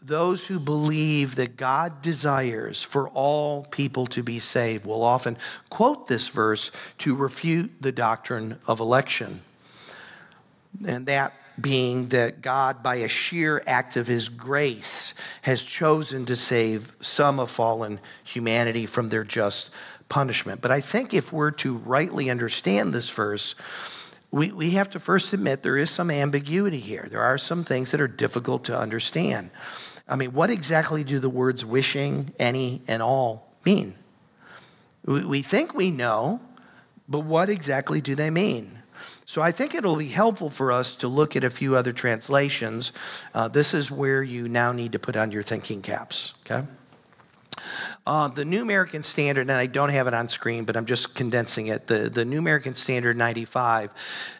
those 0.00 0.46
who 0.46 0.60
believe 0.60 1.34
that 1.34 1.56
God 1.56 2.00
desires 2.00 2.84
for 2.84 3.08
all 3.08 3.64
people 3.64 4.06
to 4.08 4.22
be 4.22 4.38
saved 4.38 4.86
will 4.86 5.02
often 5.02 5.36
quote 5.68 6.06
this 6.06 6.28
verse 6.28 6.70
to 6.98 7.16
refute 7.16 7.72
the 7.80 7.90
doctrine 7.90 8.60
of 8.68 8.78
election. 8.78 9.40
And 10.86 11.06
that 11.06 11.32
being 11.60 12.08
that 12.08 12.42
God, 12.42 12.82
by 12.82 12.96
a 12.96 13.08
sheer 13.08 13.62
act 13.66 13.96
of 13.96 14.06
his 14.06 14.28
grace, 14.28 15.14
has 15.42 15.64
chosen 15.64 16.26
to 16.26 16.36
save 16.36 16.94
some 17.00 17.40
of 17.40 17.50
fallen 17.50 17.98
humanity 18.22 18.86
from 18.86 19.08
their 19.08 19.24
just 19.24 19.70
punishment. 20.08 20.60
But 20.60 20.70
I 20.70 20.80
think 20.80 21.14
if 21.14 21.32
we're 21.32 21.50
to 21.52 21.76
rightly 21.76 22.30
understand 22.30 22.92
this 22.92 23.10
verse, 23.10 23.54
we, 24.30 24.52
we 24.52 24.70
have 24.70 24.90
to 24.90 24.98
first 24.98 25.32
admit 25.32 25.62
there 25.62 25.76
is 25.76 25.90
some 25.90 26.10
ambiguity 26.10 26.80
here. 26.80 27.06
There 27.08 27.22
are 27.22 27.38
some 27.38 27.64
things 27.64 27.90
that 27.90 28.00
are 28.00 28.08
difficult 28.08 28.64
to 28.64 28.78
understand. 28.78 29.50
I 30.08 30.16
mean, 30.16 30.32
what 30.32 30.50
exactly 30.50 31.04
do 31.04 31.18
the 31.18 31.30
words 31.30 31.64
wishing, 31.64 32.32
any, 32.38 32.82
and 32.86 33.02
all 33.02 33.52
mean? 33.64 33.94
We, 35.04 35.24
we 35.24 35.42
think 35.42 35.74
we 35.74 35.90
know, 35.90 36.40
but 37.08 37.20
what 37.20 37.48
exactly 37.48 38.00
do 38.00 38.14
they 38.14 38.30
mean? 38.30 38.78
So 39.24 39.42
I 39.42 39.50
think 39.50 39.74
it'll 39.74 39.96
be 39.96 40.08
helpful 40.08 40.50
for 40.50 40.70
us 40.70 40.94
to 40.96 41.08
look 41.08 41.34
at 41.34 41.42
a 41.42 41.50
few 41.50 41.74
other 41.74 41.92
translations. 41.92 42.92
Uh, 43.34 43.48
this 43.48 43.74
is 43.74 43.90
where 43.90 44.22
you 44.22 44.48
now 44.48 44.70
need 44.70 44.92
to 44.92 44.98
put 44.98 45.16
on 45.16 45.32
your 45.32 45.42
thinking 45.42 45.82
caps, 45.82 46.34
okay? 46.44 46.66
Uh, 48.06 48.28
the 48.28 48.44
New 48.44 48.62
American 48.62 49.02
Standard, 49.02 49.42
and 49.42 49.52
I 49.52 49.66
don't 49.66 49.88
have 49.88 50.06
it 50.06 50.14
on 50.14 50.28
screen, 50.28 50.64
but 50.64 50.76
I'm 50.76 50.86
just 50.86 51.14
condensing 51.14 51.66
it. 51.66 51.86
The, 51.86 52.10
the 52.10 52.24
New 52.24 52.38
American 52.38 52.74
Standard 52.74 53.16
95 53.16 53.90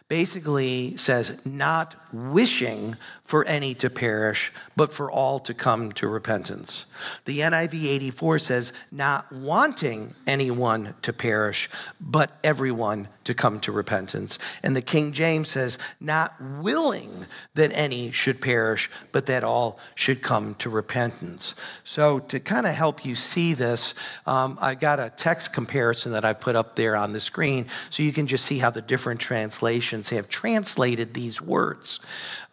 basically 0.09 0.95
says 0.95 1.37
not 1.45 1.95
wishing 2.13 2.95
for 3.23 3.43
any 3.45 3.73
to 3.73 3.89
perish, 3.89 4.53
but 4.77 4.93
for 4.93 5.11
all 5.11 5.37
to 5.37 5.53
come 5.53 5.91
to 5.91 6.07
repentance. 6.07 6.85
The 7.25 7.39
NIV 7.39 7.83
84 7.83 8.39
says 8.39 8.73
not 8.89 9.29
wanting 9.33 10.15
anyone 10.25 10.95
to 11.01 11.11
perish, 11.11 11.69
but 11.99 12.31
everyone 12.41 13.09
to 13.25 13.33
come 13.33 13.59
to 13.59 13.73
repentance. 13.73 14.39
And 14.63 14.73
the 14.73 14.81
King 14.81 15.11
James 15.11 15.49
says 15.49 15.77
not 15.99 16.33
willing 16.41 17.25
that 17.55 17.73
any 17.73 18.11
should 18.11 18.39
perish, 18.39 18.89
but 19.11 19.25
that 19.25 19.43
all 19.43 19.77
should 19.95 20.21
come 20.21 20.55
to 20.55 20.69
repentance. 20.69 21.53
So, 21.83 22.19
to 22.19 22.39
kind 22.39 22.65
of 22.65 22.73
help 22.73 23.03
you 23.03 23.15
see 23.15 23.53
this, 23.53 23.93
um, 24.25 24.57
I 24.61 24.75
got 24.75 25.01
a 25.01 25.09
text 25.09 25.51
comparison 25.51 26.13
that 26.13 26.23
I 26.23 26.31
put 26.31 26.55
up 26.55 26.77
there 26.77 26.95
on 26.95 27.11
the 27.11 27.19
screen 27.19 27.65
so 27.89 28.03
you 28.03 28.13
can 28.13 28.27
just 28.27 28.45
see 28.45 28.59
how 28.59 28.69
the 28.69 28.81
different 28.81 29.19
translations 29.19 29.96
have 30.09 30.29
translated 30.29 31.13
these 31.13 31.41
words 31.41 31.99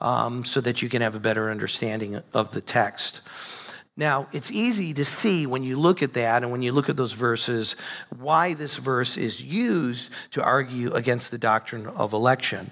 um, 0.00 0.44
so 0.44 0.60
that 0.60 0.82
you 0.82 0.88
can 0.88 1.02
have 1.02 1.14
a 1.14 1.20
better 1.20 1.50
understanding 1.50 2.20
of 2.32 2.50
the 2.52 2.60
text. 2.60 3.20
Now, 3.96 4.26
it's 4.32 4.50
easy 4.50 4.92
to 4.94 5.04
see 5.04 5.46
when 5.46 5.62
you 5.62 5.78
look 5.78 6.02
at 6.02 6.14
that 6.14 6.42
and 6.42 6.50
when 6.50 6.62
you 6.62 6.72
look 6.72 6.88
at 6.88 6.96
those 6.96 7.12
verses 7.12 7.76
why 8.18 8.54
this 8.54 8.76
verse 8.76 9.16
is 9.16 9.44
used 9.44 10.10
to 10.32 10.42
argue 10.42 10.92
against 10.92 11.30
the 11.30 11.38
doctrine 11.38 11.86
of 11.86 12.12
election. 12.12 12.70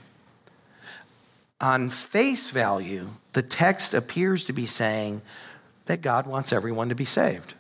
On 1.61 1.89
face 1.89 2.51
value, 2.51 3.11
the 3.35 3.43
text 3.43 3.95
appears 3.95 4.45
to 4.45 4.53
be 4.53 4.67
saying 4.67 5.23
that 5.87 6.01
God 6.01 6.27
wants 6.27 6.53
everyone 6.53 6.89
to 6.89 6.97
be 6.97 7.05
saved. 7.05 7.55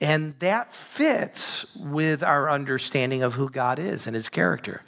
And 0.00 0.38
that 0.40 0.74
fits 0.74 1.74
with 1.76 2.22
our 2.22 2.50
understanding 2.50 3.22
of 3.22 3.34
who 3.34 3.48
God 3.48 3.78
is 3.78 4.06
and 4.06 4.14
his 4.14 4.28
character. 4.28 4.82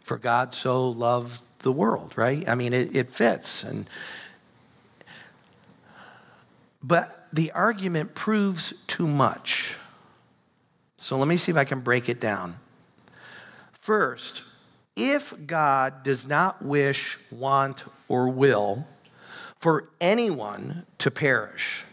For 0.00 0.16
God 0.16 0.54
so 0.54 0.88
loved 0.88 1.42
the 1.60 1.72
world, 1.72 2.16
right? 2.16 2.48
I 2.48 2.54
mean, 2.54 2.72
it, 2.72 2.94
it 2.94 3.10
fits. 3.10 3.64
And 3.64 3.88
but 6.82 7.26
the 7.32 7.50
argument 7.52 8.14
proves 8.14 8.74
too 8.86 9.08
much. 9.08 9.76
So 10.98 11.16
let 11.16 11.26
me 11.26 11.36
see 11.36 11.50
if 11.50 11.58
I 11.58 11.64
can 11.64 11.80
break 11.80 12.08
it 12.08 12.20
down. 12.20 12.56
First, 13.72 14.42
if 14.94 15.34
God 15.46 16.04
does 16.04 16.26
not 16.26 16.64
wish, 16.64 17.18
want, 17.30 17.84
or 18.08 18.28
will 18.28 18.86
for 19.58 19.88
anyone 20.00 20.86
to 20.98 21.10
perish, 21.10 21.84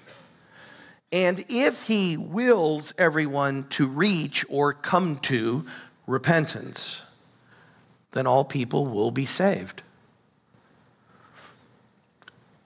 and 1.12 1.44
if 1.50 1.84
he 1.84 2.18
wills 2.18 2.94
everyone 2.98 3.68
to 3.70 3.88
reach 3.88 4.46
or 4.50 4.74
come 4.74 5.18
to 5.20 5.66
repentance, 6.08 7.04
then 8.12 8.28
all 8.28 8.46
people 8.46 8.86
will 8.86 9.12
be 9.12 9.26
saved. 9.26 9.84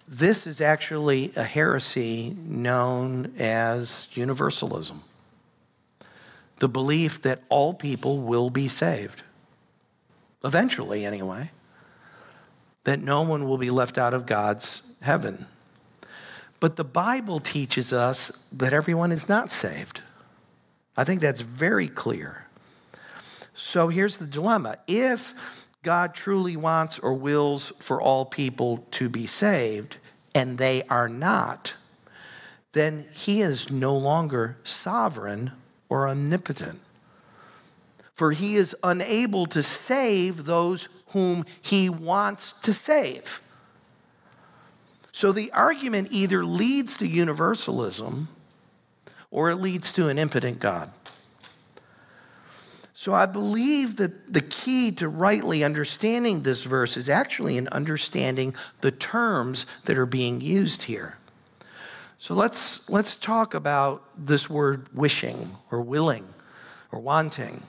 This 0.08 0.46
is 0.46 0.62
actually 0.62 1.32
a 1.36 1.44
heresy 1.44 2.36
known 2.40 3.34
as 3.40 4.08
universalism 4.14 5.02
the 6.60 6.70
belief 6.70 7.22
that 7.22 7.42
all 7.50 7.74
people 7.74 8.20
will 8.20 8.50
be 8.50 8.68
saved. 8.68 9.24
Eventually, 10.44 11.06
anyway. 11.06 11.52
That 12.86 13.02
no 13.02 13.24
one 13.24 13.46
will 13.48 13.58
be 13.58 13.72
left 13.72 13.98
out 13.98 14.14
of 14.14 14.26
God's 14.26 14.84
heaven. 15.02 15.48
But 16.66 16.78
the 16.78 16.84
Bible 16.84 17.40
teaches 17.40 17.94
us 17.94 18.32
that 18.52 18.74
everyone 18.74 19.12
is 19.12 19.30
not 19.30 19.52
saved. 19.52 20.02
I 20.98 21.04
think 21.04 21.22
that's 21.22 21.42
very 21.42 21.88
clear. 21.88 22.48
So 23.54 23.90
here's 23.90 24.18
the 24.18 24.26
dilemma. 24.26 24.78
If 24.88 25.36
God 25.84 26.16
truly 26.16 26.58
wants 26.58 26.98
or 26.98 27.14
wills 27.14 27.72
for 27.80 28.02
all 28.02 28.26
people 28.26 28.84
to 28.94 29.10
be 29.10 29.28
saved, 29.28 29.98
and 30.34 30.58
they 30.58 30.82
are 30.90 31.08
not, 31.08 31.76
then 32.72 33.06
he 33.14 33.44
is 33.44 33.70
no 33.70 33.96
longer 33.96 34.58
sovereign 34.64 35.52
or 35.88 36.10
omnipotent. 36.10 36.82
For 38.16 38.32
he 38.32 38.56
is 38.56 38.76
unable 38.82 39.46
to 39.46 39.62
save 39.62 40.46
those 40.46 40.90
whom 41.10 41.46
he 41.62 41.90
wants 41.90 42.54
to 42.64 42.74
save. 42.74 43.40
So 45.16 45.32
the 45.32 45.50
argument 45.54 46.10
either 46.12 46.44
leads 46.44 46.98
to 46.98 47.08
universalism 47.08 48.28
or 49.32 49.50
it 49.50 49.56
leads 49.56 49.94
to 49.94 50.10
an 50.10 50.20
impotent 50.20 50.60
God. 50.60 50.92
So 52.94 53.14
I 53.14 53.26
believe 53.26 53.96
that 53.96 54.34
the 54.34 54.42
key 54.42 54.92
to 54.92 55.08
rightly 55.08 55.64
understanding 55.64 56.44
this 56.44 56.66
verse 56.66 56.98
is 56.98 57.08
actually 57.08 57.56
in 57.56 57.70
understanding 57.70 58.56
the 58.82 58.92
terms 58.92 59.66
that 59.86 59.98
are 59.98 60.06
being 60.06 60.42
used 60.42 60.82
here. 60.82 61.18
So 62.18 62.34
let's, 62.34 62.90
let's 62.90 63.16
talk 63.16 63.54
about 63.54 64.04
this 64.18 64.50
word 64.50 64.90
wishing 64.94 65.56
or 65.72 65.80
willing 65.80 66.28
or 66.92 67.00
wanting. 67.00 67.64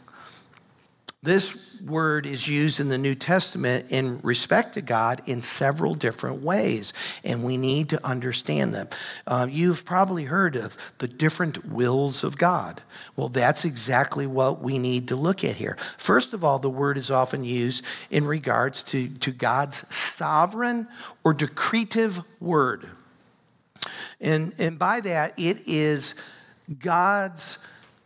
This 1.22 1.80
word 1.80 2.26
is 2.26 2.46
used 2.46 2.78
in 2.78 2.88
the 2.88 2.98
New 2.98 3.14
Testament 3.14 3.86
in 3.88 4.20
respect 4.22 4.74
to 4.74 4.82
God 4.82 5.22
in 5.26 5.42
several 5.42 5.94
different 5.94 6.42
ways, 6.42 6.92
and 7.24 7.42
we 7.42 7.56
need 7.56 7.88
to 7.88 8.06
understand 8.06 8.74
them. 8.74 8.88
Uh, 9.26 9.48
you've 9.50 9.84
probably 9.84 10.24
heard 10.24 10.56
of 10.56 10.76
the 10.98 11.08
different 11.08 11.66
wills 11.66 12.22
of 12.22 12.38
God. 12.38 12.82
Well, 13.16 13.28
that's 13.28 13.64
exactly 13.64 14.26
what 14.26 14.62
we 14.62 14.78
need 14.78 15.08
to 15.08 15.16
look 15.16 15.42
at 15.42 15.56
here. 15.56 15.76
First 15.96 16.32
of 16.32 16.44
all, 16.44 16.58
the 16.58 16.70
word 16.70 16.98
is 16.98 17.10
often 17.10 17.44
used 17.44 17.82
in 18.10 18.26
regards 18.26 18.82
to, 18.84 19.08
to 19.08 19.32
God's 19.32 19.84
sovereign 19.94 20.86
or 21.24 21.34
decretive 21.34 22.24
word. 22.40 22.88
And, 24.20 24.52
and 24.58 24.78
by 24.78 25.00
that, 25.00 25.38
it 25.38 25.66
is 25.66 26.14
God's 26.78 27.58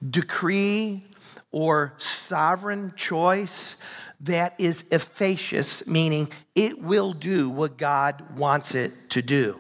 decree 0.08 1.04
or 1.52 1.94
sovereign 1.96 2.92
choice 2.96 3.76
that 4.20 4.54
is 4.58 4.84
efficacious, 4.90 5.86
meaning 5.86 6.30
it 6.54 6.80
will 6.80 7.12
do 7.12 7.48
what 7.50 7.78
God 7.78 8.38
wants 8.38 8.74
it 8.74 8.92
to 9.10 9.22
do. 9.22 9.58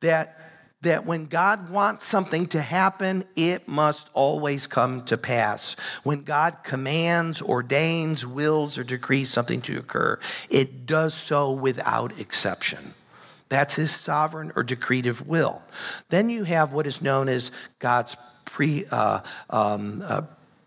That, 0.00 0.38
that 0.82 1.06
when 1.06 1.26
God 1.26 1.70
wants 1.70 2.04
something 2.04 2.46
to 2.48 2.60
happen, 2.60 3.24
it 3.36 3.68
must 3.68 4.10
always 4.12 4.66
come 4.66 5.04
to 5.04 5.16
pass. 5.16 5.76
When 6.02 6.22
God 6.22 6.58
commands, 6.64 7.40
ordains, 7.40 8.26
wills, 8.26 8.76
or 8.76 8.84
decrees 8.84 9.30
something 9.30 9.62
to 9.62 9.78
occur, 9.78 10.18
it 10.50 10.86
does 10.86 11.14
so 11.14 11.52
without 11.52 12.18
exception. 12.18 12.94
That's 13.48 13.76
his 13.76 13.92
sovereign 13.92 14.50
or 14.56 14.64
decretive 14.64 15.24
will. 15.26 15.62
Then 16.08 16.28
you 16.28 16.44
have 16.44 16.72
what 16.72 16.86
is 16.86 17.00
known 17.00 17.28
as 17.28 17.52
God's 17.78 18.16
pre, 18.44 18.84
uh, 18.90 19.20
um, 19.50 20.02
uh, 20.04 20.22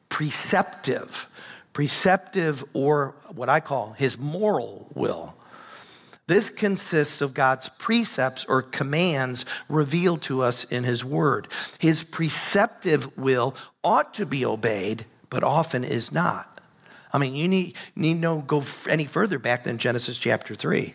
preceptive, 0.10 1.28
preceptive, 1.74 2.64
or 2.74 3.16
what 3.34 3.50
I 3.50 3.60
call 3.60 3.94
his 3.94 4.18
moral 4.18 4.88
will. 4.94 5.34
This 6.28 6.50
consists 6.50 7.22
of 7.22 7.34
God's 7.34 7.70
precepts 7.70 8.44
or 8.46 8.62
commands 8.62 9.46
revealed 9.70 10.22
to 10.24 10.42
us 10.42 10.66
in 10.66 10.84
His 10.84 11.04
Word. 11.04 11.48
His 11.80 12.04
preceptive 12.04 13.18
will 13.18 13.56
ought 13.82 14.14
to 14.16 14.26
be 14.26 14.46
obeyed, 14.46 15.06
but 15.30 15.44
often 15.44 15.86
is 15.86 16.12
not. 16.12 16.60
I 17.14 17.18
mean, 17.18 17.34
you 17.34 17.48
need, 17.48 17.76
need 17.96 18.16
no 18.16 18.40
go 18.40 18.62
any 18.90 19.06
further 19.06 19.40
back 19.40 19.64
than 19.64 19.78
Genesis 19.78 20.18
chapter 20.18 20.54
3, 20.54 20.94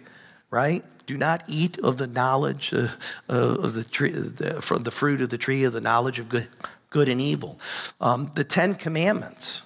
right? 0.50 0.84
Do 1.06 1.16
not 1.16 1.44
eat 1.48 1.78
of 1.78 1.96
the 1.96 2.06
knowledge 2.06 2.74
uh, 2.74 2.88
uh, 3.30 3.32
of 3.32 3.72
the 3.72 3.84
tree, 3.84 4.10
the, 4.10 4.60
from 4.60 4.82
the 4.82 4.90
fruit 4.90 5.22
of 5.22 5.30
the 5.30 5.38
tree 5.38 5.64
of 5.64 5.72
the 5.72 5.80
knowledge 5.80 6.18
of 6.18 6.28
good, 6.28 6.48
good 6.93 7.09
and 7.09 7.20
evil. 7.20 7.59
Um, 8.01 8.30
the 8.34 8.45
Ten 8.45 8.74
Commandments 8.74 9.62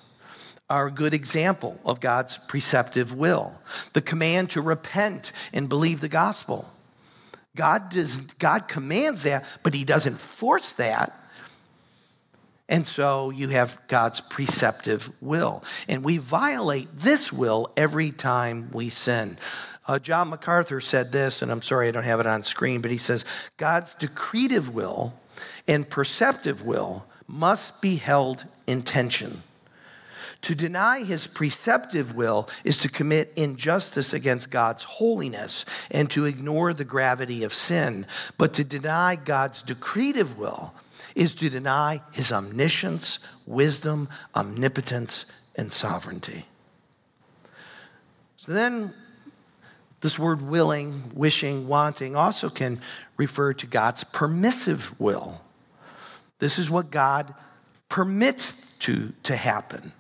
are 0.68 0.87
a 0.87 0.91
good 0.91 1.14
example 1.14 1.79
of 1.85 2.01
God's 2.01 2.39
preceptive 2.49 3.12
will. 3.12 3.55
The 3.93 4.01
command 4.01 4.51
to 4.51 4.61
repent 4.61 5.33
and 5.53 5.68
believe 5.68 6.01
the 6.01 6.09
gospel. 6.09 6.68
God, 7.55 7.91
does, 7.91 8.16
God 8.39 8.68
commands 8.68 9.22
that, 9.22 9.45
but 9.62 9.74
He 9.74 9.85
doesn't 9.85 10.20
force 10.20 10.72
that. 10.74 11.12
And 12.68 12.85
so 12.85 13.31
you 13.31 13.49
have 13.49 13.79
God's 13.87 14.20
preceptive 14.20 15.11
will. 15.20 15.62
And 15.89 16.05
we 16.05 16.18
violate 16.18 16.89
this 16.97 17.33
will 17.33 17.70
every 17.77 18.11
time 18.11 18.70
we 18.72 18.91
sin. 18.91 19.39
Uh, 19.87 20.01
John 20.01 20.31
MacArthur 20.31 20.81
said 20.81 21.12
this, 21.12 21.43
and 21.43 21.53
I'm 21.53 21.62
sorry 21.62 21.87
I 21.87 21.93
don't 21.93 22.03
have 22.03 22.18
it 22.18 22.27
on 22.27 22.43
screen, 22.43 22.81
but 22.81 22.91
he 22.91 22.99
says 22.99 23.24
God's 23.57 23.95
decretive 23.95 24.68
will 24.68 25.14
and 25.68 25.89
preceptive 25.89 26.62
will 26.62 27.07
must 27.27 27.81
be 27.81 27.97
held 27.97 28.45
in 28.66 28.83
tension. 28.83 29.43
To 30.43 30.55
deny 30.55 31.03
his 31.03 31.27
preceptive 31.27 32.14
will 32.14 32.49
is 32.62 32.77
to 32.79 32.89
commit 32.89 33.33
injustice 33.37 34.12
against 34.12 34.51
God's 34.51 34.85
holiness 34.85 35.64
and 35.91 36.11
to 36.11 36.24
ignore 36.24 36.72
the 36.72 36.85
gravity 36.85 37.43
of 37.43 37.53
sin. 37.53 38.07
But 38.39 38.53
to 38.55 38.64
deny 38.64 39.16
God's 39.16 39.62
decretive 39.62 40.37
will 40.37 40.72
is 41.14 41.35
to 41.37 41.49
deny 41.49 42.03
his 42.12 42.31
omniscience, 42.31 43.18
wisdom, 43.47 44.09
omnipotence, 44.35 45.24
and 45.57 45.72
sovereignty. 45.72 46.45
So 48.37 48.53
then, 48.53 48.93
this 50.01 50.18
word 50.18 50.43
willing, 50.43 51.11
wishing, 51.14 51.66
wanting 51.66 52.14
also 52.14 52.51
can 52.51 52.81
refer 53.16 53.55
to 53.55 53.66
God's 53.66 54.05
permissive 54.05 54.95
will. 55.01 55.41
This 56.39 56.59
is 56.59 56.70
what 56.70 56.91
God 56.91 57.34
permits 57.89 58.55
to, 58.80 59.12
to 59.22 59.37
happen. 59.37 59.93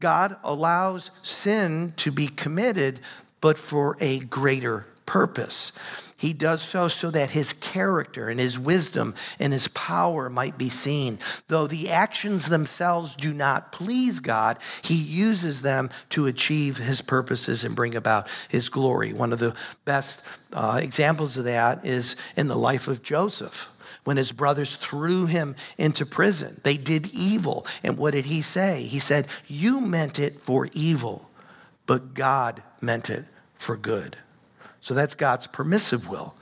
God 0.00 0.36
allows 0.42 1.10
sin 1.22 1.94
to 1.96 2.10
be 2.10 2.26
committed, 2.26 3.00
but 3.40 3.56
for 3.56 3.96
a 4.00 4.18
greater 4.20 4.86
purpose. 5.06 5.72
He 6.16 6.32
does 6.32 6.62
so 6.62 6.86
so 6.86 7.10
that 7.10 7.30
his 7.30 7.52
character 7.52 8.28
and 8.28 8.38
his 8.38 8.56
wisdom 8.56 9.16
and 9.40 9.52
his 9.52 9.66
power 9.68 10.30
might 10.30 10.56
be 10.56 10.68
seen. 10.68 11.18
Though 11.48 11.66
the 11.66 11.90
actions 11.90 12.46
themselves 12.46 13.16
do 13.16 13.34
not 13.34 13.72
please 13.72 14.20
God, 14.20 14.58
he 14.82 14.94
uses 14.94 15.62
them 15.62 15.90
to 16.10 16.26
achieve 16.26 16.76
his 16.76 17.02
purposes 17.02 17.64
and 17.64 17.74
bring 17.74 17.96
about 17.96 18.28
his 18.48 18.68
glory. 18.68 19.12
One 19.12 19.32
of 19.32 19.40
the 19.40 19.56
best 19.84 20.22
uh, 20.52 20.78
examples 20.80 21.36
of 21.36 21.44
that 21.44 21.84
is 21.84 22.14
in 22.36 22.46
the 22.46 22.56
life 22.56 22.86
of 22.86 23.02
Joseph 23.02 23.71
when 24.04 24.16
his 24.16 24.32
brothers 24.32 24.76
threw 24.76 25.26
him 25.26 25.54
into 25.78 26.04
prison. 26.04 26.60
They 26.64 26.76
did 26.76 27.08
evil. 27.12 27.66
And 27.82 27.96
what 27.96 28.12
did 28.12 28.26
he 28.26 28.42
say? 28.42 28.82
He 28.82 28.98
said, 28.98 29.26
You 29.46 29.80
meant 29.80 30.18
it 30.18 30.40
for 30.40 30.68
evil, 30.72 31.30
but 31.86 32.14
God 32.14 32.62
meant 32.80 33.10
it 33.10 33.24
for 33.54 33.76
good. 33.76 34.16
So 34.80 34.94
that's 34.94 35.14
God's 35.14 35.46
permissive 35.46 36.08
will. 36.08 36.34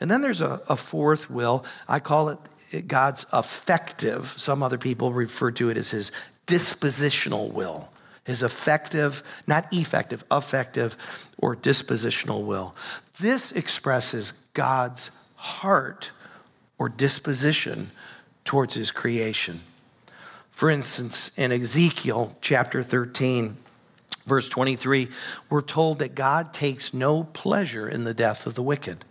And 0.00 0.10
then 0.10 0.20
there's 0.20 0.42
a, 0.42 0.60
a 0.68 0.76
fourth 0.76 1.30
will. 1.30 1.64
I 1.86 2.00
call 2.00 2.30
it 2.30 2.88
God's 2.88 3.24
affective. 3.32 4.34
Some 4.36 4.62
other 4.62 4.78
people 4.78 5.12
refer 5.12 5.50
to 5.52 5.70
it 5.70 5.76
as 5.76 5.90
his 5.90 6.12
dispositional 6.46 7.52
will. 7.52 7.88
His 8.24 8.42
affective, 8.42 9.22
not 9.46 9.72
effective, 9.72 10.24
affective 10.30 10.96
or 11.38 11.56
dispositional 11.56 12.44
will. 12.44 12.74
This 13.20 13.52
expresses 13.52 14.34
God's 14.52 15.10
heart 15.36 16.10
or 16.78 16.88
disposition 16.88 17.90
towards 18.44 18.74
his 18.74 18.90
creation. 18.90 19.60
For 20.50 20.70
instance, 20.70 21.30
in 21.36 21.52
Ezekiel 21.52 22.36
chapter 22.40 22.82
13, 22.82 23.56
verse 24.26 24.48
23, 24.48 25.08
we're 25.50 25.60
told 25.60 25.98
that 25.98 26.14
God 26.14 26.52
takes 26.52 26.94
no 26.94 27.24
pleasure 27.24 27.88
in 27.88 28.04
the 28.04 28.14
death 28.14 28.46
of 28.46 28.54
the 28.54 28.62
wicked. 28.62 29.04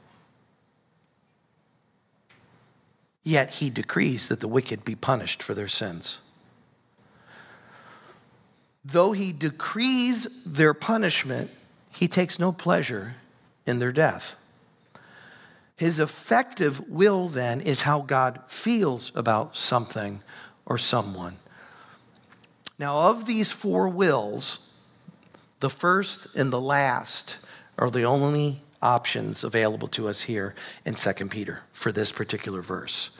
Yet 3.23 3.51
he 3.51 3.69
decrees 3.69 4.29
that 4.29 4.39
the 4.39 4.47
wicked 4.47 4.85
be 4.85 4.95
punished 4.95 5.43
for 5.43 5.53
their 5.53 5.67
sins. 5.67 6.19
Though 8.85 9.11
he 9.11 9.33
decrees 9.33 10.27
their 10.45 10.73
punishment, 10.73 11.51
he 11.91 12.07
takes 12.07 12.39
no 12.39 12.53
pleasure 12.53 13.15
in 13.65 13.79
their 13.79 13.91
death. 13.91 14.35
His 15.77 15.99
affective 15.99 16.89
will, 16.89 17.29
then, 17.29 17.61
is 17.61 17.81
how 17.81 18.01
God 18.01 18.41
feels 18.47 19.11
about 19.15 19.55
something 19.55 20.21
or 20.65 20.77
someone. 20.77 21.37
Now, 22.79 23.09
of 23.09 23.25
these 23.25 23.51
four 23.51 23.87
wills, 23.87 24.73
the 25.59 25.69
first 25.69 26.35
and 26.35 26.51
the 26.51 26.59
last 26.59 27.37
are 27.77 27.91
the 27.91 28.03
only 28.03 28.61
options 28.81 29.43
available 29.43 29.87
to 29.89 30.07
us 30.07 30.21
here 30.21 30.55
in 30.85 30.95
2 30.95 31.13
Peter 31.27 31.61
for 31.73 31.91
this 31.91 32.11
particular 32.11 32.61
verse. 32.61 33.11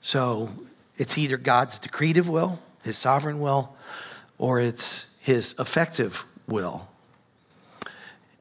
So 0.00 0.50
it's 0.96 1.18
either 1.18 1.36
God's 1.36 1.78
decretive 1.78 2.28
will, 2.28 2.58
his 2.84 2.96
sovereign 2.96 3.40
will, 3.40 3.76
or 4.38 4.60
it's 4.60 5.14
his 5.20 5.54
affective 5.58 6.24
will. 6.46 6.88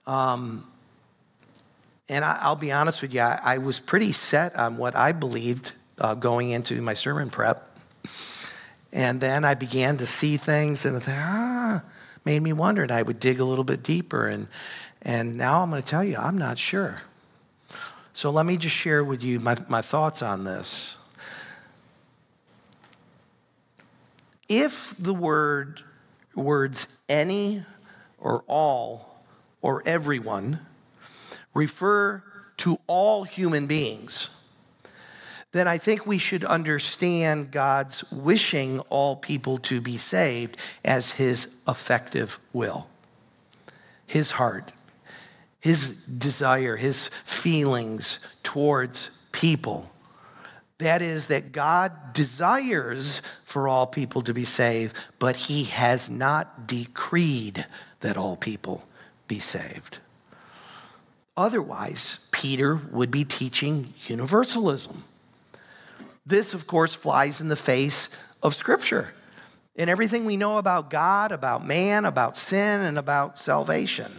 Um, 0.05 0.67
and 2.07 2.23
I, 2.23 2.49
will 2.49 2.55
be 2.55 2.71
honest 2.71 3.01
with 3.01 3.13
you, 3.13 3.21
I, 3.21 3.39
I, 3.43 3.57
was 3.57 3.79
pretty 3.79 4.11
set 4.11 4.55
on 4.55 4.77
what 4.77 4.95
I 4.95 5.11
believed 5.11 5.71
uh, 5.97 6.13
going 6.13 6.51
into 6.51 6.79
my 6.81 6.93
sermon 6.93 7.29
prep. 7.29 7.77
And 8.93 9.19
then 9.19 9.43
I 9.43 9.55
began 9.55 9.97
to 9.97 10.05
see 10.05 10.37
things 10.37 10.85
and 10.85 11.01
ah, 11.07 11.81
made 12.23 12.41
me 12.41 12.53
wonder. 12.53 12.83
And 12.83 12.91
I 12.91 13.01
would 13.01 13.19
dig 13.19 13.39
a 13.39 13.45
little 13.45 13.63
bit 13.63 13.81
deeper. 13.81 14.27
And, 14.27 14.47
and 15.01 15.35
now 15.35 15.61
I'm 15.61 15.69
going 15.69 15.81
to 15.81 15.87
tell 15.87 16.03
you, 16.03 16.15
I'm 16.15 16.37
not 16.37 16.59
sure. 16.59 17.01
So 18.13 18.29
let 18.29 18.45
me 18.45 18.55
just 18.55 18.75
share 18.75 19.03
with 19.03 19.23
you 19.23 19.39
my, 19.39 19.57
my 19.67 19.81
thoughts 19.81 20.21
on 20.21 20.43
this. 20.43 20.97
If 24.47 24.95
the 24.99 25.13
word, 25.13 25.81
words 26.35 26.87
any 27.09 27.63
or 28.19 28.43
all 28.47 29.23
or 29.61 29.81
everyone 29.87 30.59
refer 31.55 32.21
to 32.57 32.77
all 32.85 33.23
human 33.23 33.65
beings, 33.65 34.29
then 35.51 35.67
I 35.67 35.77
think 35.77 36.05
we 36.05 36.17
should 36.17 36.43
understand 36.43 37.49
God's 37.49 38.03
wishing 38.11 38.81
all 38.89 39.15
people 39.15 39.57
to 39.59 39.79
be 39.79 39.97
saved 39.97 40.57
as 40.83 41.13
his 41.13 41.47
affective 41.65 42.39
will, 42.51 42.87
his 44.05 44.31
heart, 44.31 44.73
his 45.61 45.89
desire, 45.91 46.75
his 46.75 47.09
feelings 47.23 48.19
towards 48.43 49.11
people. 49.31 49.89
That 50.79 51.01
is, 51.01 51.27
that 51.27 51.53
God 51.53 52.11
desires 52.11 53.21
for 53.45 53.69
all 53.69 53.87
people 53.87 54.21
to 54.23 54.33
be 54.33 54.43
saved, 54.43 54.93
but 55.19 55.37
he 55.37 55.63
has 55.63 56.09
not 56.09 56.67
decreed 56.67 57.65
that 58.01 58.17
all 58.17 58.35
people 58.35 58.85
be 59.29 59.39
saved. 59.39 59.99
Otherwise, 61.37 62.19
Peter 62.31 62.75
would 62.91 63.11
be 63.11 63.23
teaching 63.23 63.93
universalism 64.07 65.03
this, 66.25 66.53
of 66.53 66.65
course, 66.65 66.93
flies 66.93 67.39
in 67.39 67.49
the 67.49 67.55
face 67.55 68.09
of 68.41 68.55
Scripture 68.55 69.13
and 69.75 69.89
everything 69.89 70.25
we 70.25 70.37
know 70.37 70.57
about 70.57 70.89
God, 70.89 71.31
about 71.31 71.65
man, 71.65 72.05
about 72.05 72.37
sin, 72.37 72.81
and 72.81 72.97
about 72.97 73.37
salvation. 73.37 74.11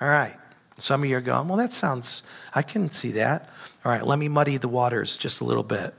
All 0.00 0.08
right. 0.08 0.36
Some 0.78 1.02
of 1.02 1.08
you 1.08 1.16
are 1.16 1.22
going, 1.22 1.48
well, 1.48 1.56
that 1.56 1.72
sounds, 1.72 2.22
I 2.54 2.60
can 2.60 2.90
see 2.90 3.12
that. 3.12 3.48
All 3.82 3.90
right, 3.90 4.06
let 4.06 4.18
me 4.18 4.28
muddy 4.28 4.58
the 4.58 4.68
waters 4.68 5.16
just 5.16 5.40
a 5.40 5.44
little 5.44 5.62
bit. 5.62 5.94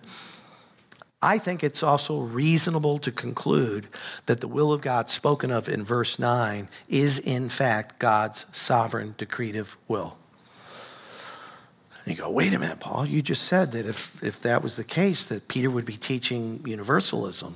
I 1.21 1.39
think 1.39 1.63
it's 1.63 1.81
also 1.81 2.19
reasonable 2.19 2.99
to 2.99 3.11
conclude 3.11 3.87
that 4.27 4.39
the 4.39 4.47
will 4.47 4.71
of 4.71 4.81
God 4.81 5.09
spoken 5.09 5.49
of 5.49 5.67
in 5.67 5.83
verse 5.83 6.19
9 6.19 6.67
is, 6.87 7.17
in 7.17 7.49
fact, 7.49 7.97
God's 7.97 8.45
sovereign 8.51 9.15
decretive 9.17 9.77
will. 9.87 10.15
And 12.05 12.15
you 12.15 12.23
go, 12.23 12.29
wait 12.29 12.53
a 12.53 12.59
minute, 12.59 12.79
Paul, 12.79 13.05
you 13.05 13.21
just 13.21 13.45
said 13.45 13.71
that 13.71 13.87
if, 13.87 14.23
if 14.23 14.39
that 14.41 14.61
was 14.61 14.75
the 14.75 14.83
case, 14.83 15.23
that 15.25 15.47
Peter 15.47 15.69
would 15.69 15.85
be 15.85 15.97
teaching 15.97 16.61
universalism. 16.65 17.55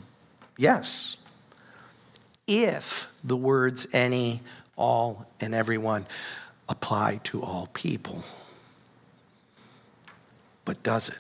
Yes. 0.58 1.18
If 2.48 3.08
the 3.24 3.38
words 3.38 3.88
any, 3.94 4.42
all, 4.76 5.28
and 5.40 5.54
everyone 5.54 6.08
apply 6.68 7.20
to 7.26 7.44
all 7.44 7.70
people. 7.74 8.24
But 10.66 10.82
does 10.82 11.10
it? 11.10 11.18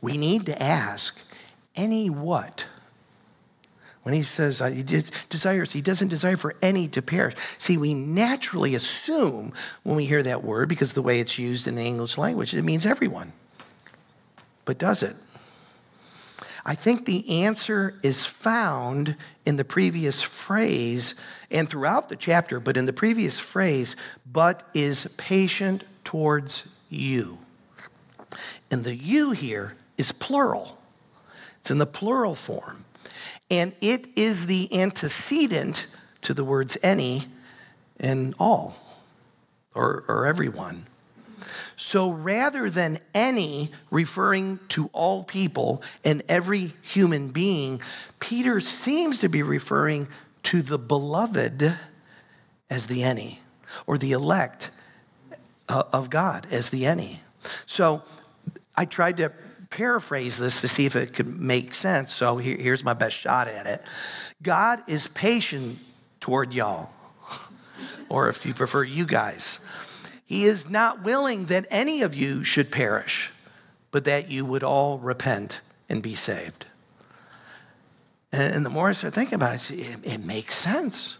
We 0.00 0.16
need 0.16 0.46
to 0.46 0.62
ask 0.62 1.18
any 1.76 2.08
what? 2.10 2.66
When 4.02 4.14
he 4.14 4.22
says 4.22 4.62
uh, 4.62 4.70
he 4.70 4.82
desires, 4.82 5.72
he 5.72 5.82
doesn't 5.82 6.08
desire 6.08 6.38
for 6.38 6.54
any 6.62 6.88
to 6.88 7.02
perish. 7.02 7.34
See, 7.58 7.76
we 7.76 7.92
naturally 7.92 8.74
assume 8.74 9.52
when 9.82 9.96
we 9.96 10.06
hear 10.06 10.22
that 10.22 10.42
word, 10.42 10.68
because 10.68 10.94
the 10.94 11.02
way 11.02 11.20
it's 11.20 11.38
used 11.38 11.68
in 11.68 11.74
the 11.74 11.82
English 11.82 12.16
language, 12.16 12.54
it 12.54 12.62
means 12.62 12.86
everyone. 12.86 13.32
But 14.64 14.78
does 14.78 15.02
it? 15.02 15.16
I 16.64 16.74
think 16.74 17.04
the 17.04 17.42
answer 17.44 17.98
is 18.02 18.26
found 18.26 19.16
in 19.44 19.56
the 19.56 19.64
previous 19.64 20.22
phrase 20.22 21.14
and 21.50 21.68
throughout 21.68 22.08
the 22.08 22.16
chapter, 22.16 22.60
but 22.60 22.76
in 22.76 22.86
the 22.86 22.92
previous 22.92 23.38
phrase, 23.38 23.96
but 24.30 24.68
is 24.74 25.08
patient 25.16 25.84
towards 26.04 26.72
you. 26.88 27.38
And 28.70 28.84
the 28.84 28.94
you 28.94 29.32
here 29.32 29.74
is 30.00 30.10
plural, 30.12 30.78
it's 31.60 31.70
in 31.70 31.78
the 31.78 31.86
plural 31.86 32.34
form 32.34 32.84
and 33.50 33.74
it 33.80 34.06
is 34.16 34.46
the 34.46 34.80
antecedent 34.80 35.86
to 36.22 36.32
the 36.32 36.44
words 36.44 36.78
any 36.82 37.24
and 37.98 38.34
all 38.38 38.76
or, 39.74 40.04
or 40.08 40.26
everyone. 40.26 40.86
So 41.76 42.10
rather 42.10 42.70
than 42.70 42.98
any 43.14 43.70
referring 43.90 44.60
to 44.70 44.90
all 44.92 45.24
people 45.24 45.82
and 46.04 46.22
every 46.28 46.74
human 46.82 47.28
being, 47.28 47.80
Peter 48.20 48.60
seems 48.60 49.20
to 49.20 49.28
be 49.28 49.42
referring 49.42 50.06
to 50.44 50.62
the 50.62 50.78
beloved 50.78 51.74
as 52.68 52.86
the 52.86 53.02
any, 53.02 53.40
or 53.86 53.98
the 53.98 54.12
elect 54.12 54.70
uh, 55.68 55.82
of 55.92 56.10
God 56.10 56.46
as 56.50 56.70
the 56.70 56.86
any. 56.86 57.22
So 57.66 58.02
I 58.76 58.84
tried 58.84 59.16
to 59.16 59.32
paraphrase 59.70 60.36
this 60.38 60.60
to 60.60 60.68
see 60.68 60.84
if 60.84 60.96
it 60.96 61.14
could 61.14 61.40
make 61.40 61.72
sense. 61.72 62.12
So 62.12 62.36
here, 62.36 62.56
here's 62.56 62.84
my 62.84 62.92
best 62.92 63.16
shot 63.16 63.48
at 63.48 63.66
it 63.66 63.82
God 64.42 64.82
is 64.86 65.08
patient 65.08 65.78
toward 66.20 66.52
y'all. 66.52 66.90
or 68.08 68.28
if 68.28 68.44
you 68.44 68.52
prefer, 68.52 68.82
you 68.82 69.06
guys. 69.06 69.60
He 70.26 70.44
is 70.44 70.68
not 70.68 71.02
willing 71.02 71.46
that 71.46 71.66
any 71.70 72.02
of 72.02 72.14
you 72.14 72.44
should 72.44 72.70
perish, 72.70 73.32
but 73.90 74.04
that 74.04 74.30
you 74.30 74.44
would 74.44 74.62
all 74.62 74.98
repent 74.98 75.60
and 75.88 76.00
be 76.00 76.14
saved. 76.14 76.66
And, 78.32 78.64
the 78.64 78.70
more 78.70 78.90
I 78.90 78.92
start 78.92 79.12
thinking 79.12 79.34
about 79.34 79.56
it, 79.56 79.70
it, 79.72 79.98
it 80.04 80.24
makes 80.24 80.54
sense. 80.54 81.18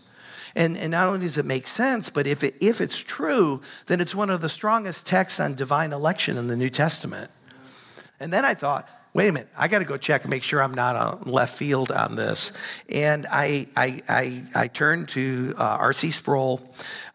And, 0.54 0.76
and 0.76 0.92
not 0.92 1.08
only 1.08 1.20
does 1.20 1.38
it 1.38 1.44
make 1.44 1.66
sense, 1.66 2.08
but 2.08 2.28
if, 2.28 2.44
it, 2.44 2.54
if 2.60 2.80
it's 2.80 2.98
true, 2.98 3.60
then 3.86 4.00
it's 4.00 4.14
one 4.14 4.30
of 4.30 4.40
the 4.40 4.48
strongest 4.48 5.06
texts 5.06 5.40
on 5.40 5.54
divine 5.54 5.92
election 5.92 6.36
in 6.36 6.46
the 6.46 6.56
New 6.56 6.70
Testament. 6.70 7.32
And 8.20 8.32
then 8.32 8.44
I 8.44 8.54
thought, 8.54 8.88
wait 9.14 9.28
a 9.28 9.32
minute, 9.32 9.48
I 9.56 9.68
got 9.68 9.80
to 9.80 9.84
go 9.84 9.96
check 9.96 10.22
and 10.22 10.30
make 10.30 10.42
sure 10.42 10.62
I'm 10.62 10.74
not 10.74 10.94
on 10.94 11.22
left 11.30 11.56
field 11.56 11.90
on 11.90 12.16
this. 12.16 12.52
And 12.88 13.26
I, 13.30 13.66
I, 13.76 14.00
I, 14.08 14.44
I 14.54 14.66
turned 14.68 15.08
to 15.10 15.54
uh, 15.56 15.78
R.C. 15.80 16.10
Sproul, 16.10 16.60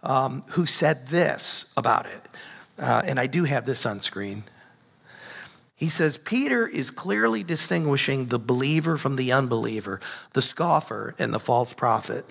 um, 0.03 0.43
who 0.49 0.65
said 0.65 1.07
this 1.07 1.71
about 1.77 2.07
it. 2.07 2.29
Uh, 2.77 3.03
and 3.05 3.19
I 3.19 3.27
do 3.27 3.45
have 3.45 3.65
this 3.65 3.85
on 3.85 4.01
screen. 4.01 4.43
He 5.75 5.89
says 5.89 6.17
Peter 6.17 6.67
is 6.67 6.89
clearly 6.89 7.43
distinguishing 7.43 8.27
the 8.27 8.39
believer 8.39 8.97
from 8.97 9.17
the 9.17 9.31
unbeliever, 9.31 9.99
the 10.33 10.41
scoffer 10.41 11.15
and 11.19 11.33
the 11.33 11.39
false 11.39 11.73
prophet. 11.73 12.25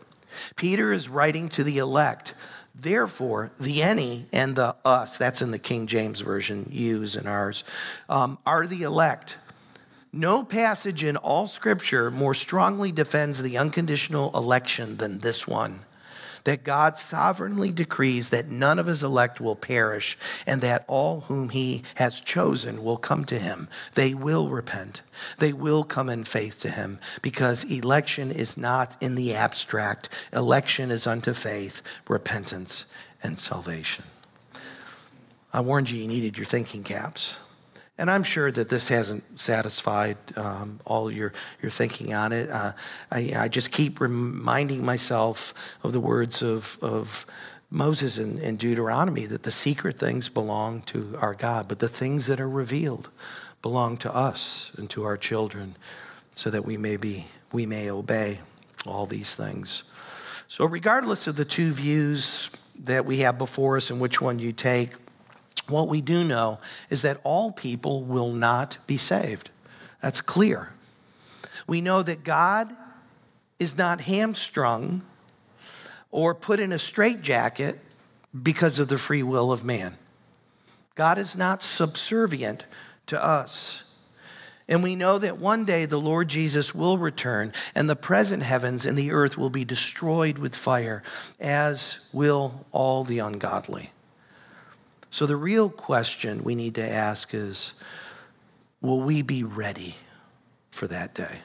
Peter 0.57 0.93
is 0.93 1.09
writing 1.09 1.49
to 1.51 1.62
the 1.62 1.79
elect. 1.79 2.35
Therefore, 2.75 3.53
the 3.59 3.83
any 3.83 4.27
and 4.33 4.57
the 4.57 4.75
us, 4.85 5.16
that's 5.16 5.43
in 5.43 5.53
the 5.53 5.59
King 5.59 5.87
James 5.87 6.20
Version, 6.20 6.68
use 6.70 7.14
and 7.16 7.29
ours, 7.29 7.64
um, 8.09 8.39
are 8.45 8.66
the 8.66 8.83
elect. 8.83 9.39
No 10.12 10.45
passage 10.45 11.03
in 11.05 11.16
all 11.16 11.47
scripture 11.47 12.11
more 12.11 12.35
strongly 12.35 12.93
defends 12.93 13.43
the 13.43 13.59
unconditional 13.59 14.37
election 14.37 14.97
than 14.97 15.18
this 15.18 15.47
one 15.47 15.81
that 16.45 16.65
God 16.65 16.99
sovereignly 16.99 17.71
decrees 17.71 18.31
that 18.31 18.49
none 18.49 18.79
of 18.79 18.87
his 18.87 19.03
elect 19.03 19.41
will 19.41 19.57
perish, 19.57 20.17
and 20.47 20.61
that 20.61 20.85
all 20.87 21.21
whom 21.23 21.49
he 21.49 21.83
has 21.97 22.21
chosen 22.21 22.85
will 22.85 22.97
come 22.97 23.25
to 23.25 23.39
him. 23.39 23.69
They 23.95 24.15
will 24.15 24.49
repent. 24.49 25.03
They 25.39 25.53
will 25.53 25.85
come 25.85 26.09
in 26.09 26.25
faith 26.25 26.61
to 26.61 26.71
him, 26.71 26.99
because 27.23 27.65
election 27.65 28.31
is 28.31 28.57
not 28.57 28.97
in 29.01 29.15
the 29.15 29.35
abstract. 29.35 30.09
Election 30.33 30.91
is 30.91 31.07
unto 31.07 31.33
faith, 31.33 31.83
repentance, 32.09 32.87
and 33.23 33.39
salvation. 33.39 34.05
I 35.53 35.61
warned 35.61 35.89
you, 35.89 36.03
you 36.03 36.09
needed 36.09 36.37
your 36.37 36.47
thinking 36.47 36.83
caps. 36.83 37.39
And 37.97 38.11
I'm 38.11 38.25
sure 38.25 38.51
that 38.51 38.69
this 38.69 38.89
hasn't 38.89 39.39
satisfied 39.39 40.17
um, 40.37 40.81
all 40.85 41.11
your, 41.11 41.33
your 41.63 41.71
thinking 41.71 42.13
on 42.13 42.33
it. 42.33 42.51
Uh, 42.51 42.73
I, 43.11 43.33
I, 43.37 43.49
just 43.49 43.71
keep 43.71 44.01
reminding 44.01 44.85
myself 44.85 45.55
of 45.85 45.93
the 45.93 46.01
words 46.01 46.43
of, 46.43 46.77
of 46.83 47.25
Moses 47.71 48.19
in, 48.19 48.39
in 48.39 48.57
Deuteronomy 48.57 49.27
that 49.27 49.45
the 49.45 49.53
secret 49.53 49.97
things 49.97 50.29
belong 50.29 50.81
to 50.83 51.17
our 51.21 51.35
God, 51.35 51.69
but 51.69 51.79
the 51.79 51.89
things 51.89 52.27
that 52.27 52.41
are 52.41 52.49
revealed 52.49 53.11
belong 53.63 53.97
to 53.99 54.13
us 54.13 54.73
and 54.77 54.91
to 54.91 55.05
our 55.05 55.17
children 55.17 55.77
so 56.35 56.51
that 56.51 56.65
we 56.65 56.77
may, 56.77 56.97
be, 56.97 57.27
we 57.53 57.65
may 57.65 57.91
obey 57.91 58.41
all 58.87 59.07
these 59.07 59.37
things. 59.37 59.85
So, 60.49 60.65
regardless 60.65 61.27
of 61.27 61.37
the 61.37 61.45
two 61.45 61.73
views 61.73 62.51
that 62.85 63.07
we 63.07 63.19
have 63.19 63.39
before 63.39 63.77
us 63.77 63.91
and 63.91 64.01
which 64.01 64.21
one 64.21 64.39
you 64.39 64.53
take, 64.53 64.91
what 65.69 65.89
we 65.89 66.01
do 66.01 66.25
know 66.25 66.59
is 66.91 67.03
that 67.03 67.21
all 67.25 67.53
people 67.53 68.05
will 68.05 68.33
not 68.33 68.79
be 68.87 68.99
saved. 68.99 69.51
That's 70.01 70.21
clear. 70.21 70.71
We 71.67 71.81
know 71.81 72.03
that 72.03 72.25
God 72.25 72.75
is 73.59 73.77
not 73.77 74.03
hamstrung 74.03 75.03
or 76.11 76.35
put 76.35 76.61
in 76.61 76.73
a 76.73 76.79
straitjacket 76.79 77.81
because 78.43 78.79
of 78.79 78.89
the 78.89 78.99
free 78.99 79.23
will 79.23 79.53
of 79.53 79.65
man. 79.65 79.97
God 80.95 81.19
is 81.19 81.37
not 81.37 81.62
subservient 81.62 82.67
to 83.07 83.23
us. 83.23 83.85
And 84.69 84.83
we 84.83 84.97
know 84.97 85.19
that 85.19 85.39
one 85.39 85.65
day 85.65 85.85
the 85.85 86.01
Lord 86.01 86.29
Jesus 86.29 86.75
will 86.75 86.97
return, 86.97 87.53
and 87.75 87.89
the 87.89 87.97
present 87.97 88.43
heavens 88.43 88.87
and 88.87 88.97
the 88.97 89.12
earth 89.12 89.37
will 89.37 89.51
be 89.51 89.65
destroyed 89.65 90.39
with 90.39 90.57
fire, 90.57 91.03
as 91.39 92.09
will 92.12 92.65
all 92.73 93.05
the 93.05 93.19
ungodly. 93.19 93.91
So 95.15 95.27
the 95.27 95.37
real 95.37 95.71
question 95.71 96.43
we 96.43 96.57
need 96.57 96.75
to 96.75 96.83
ask 96.83 97.35
is 97.35 97.75
will 98.81 99.01
we 99.01 99.23
be 99.23 99.45
ready 99.45 99.95
for 100.73 100.89
that 100.89 101.15
day? 101.15 101.39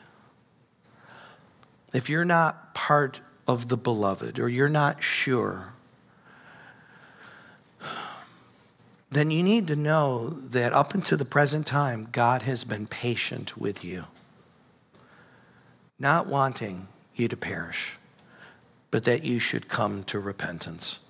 If 1.93 2.09
you're 2.09 2.25
not 2.25 2.73
part 2.73 3.21
of 3.47 3.67
the 3.67 3.77
beloved 3.77 4.39
or 4.39 4.49
you're 4.49 4.69
not 4.69 5.03
sure, 5.03 5.73
then 9.11 9.29
you 9.29 9.43
need 9.43 9.67
to 9.67 9.75
know 9.75 10.29
that 10.29 10.73
up 10.73 10.95
until 10.95 11.19
the 11.19 11.23
present 11.23 11.67
time, 11.67 12.07
God 12.11 12.41
has 12.41 12.63
been 12.63 12.87
patient 12.87 13.55
with 13.55 13.83
you, 13.83 14.05
not 15.99 16.25
wanting 16.25 16.87
you 17.15 17.27
to 17.27 17.37
perish, 17.37 17.99
but 18.89 19.03
that 19.03 19.23
you 19.23 19.37
should 19.37 19.69
come 19.69 20.03
to 20.05 20.17
repentance. 20.17 21.01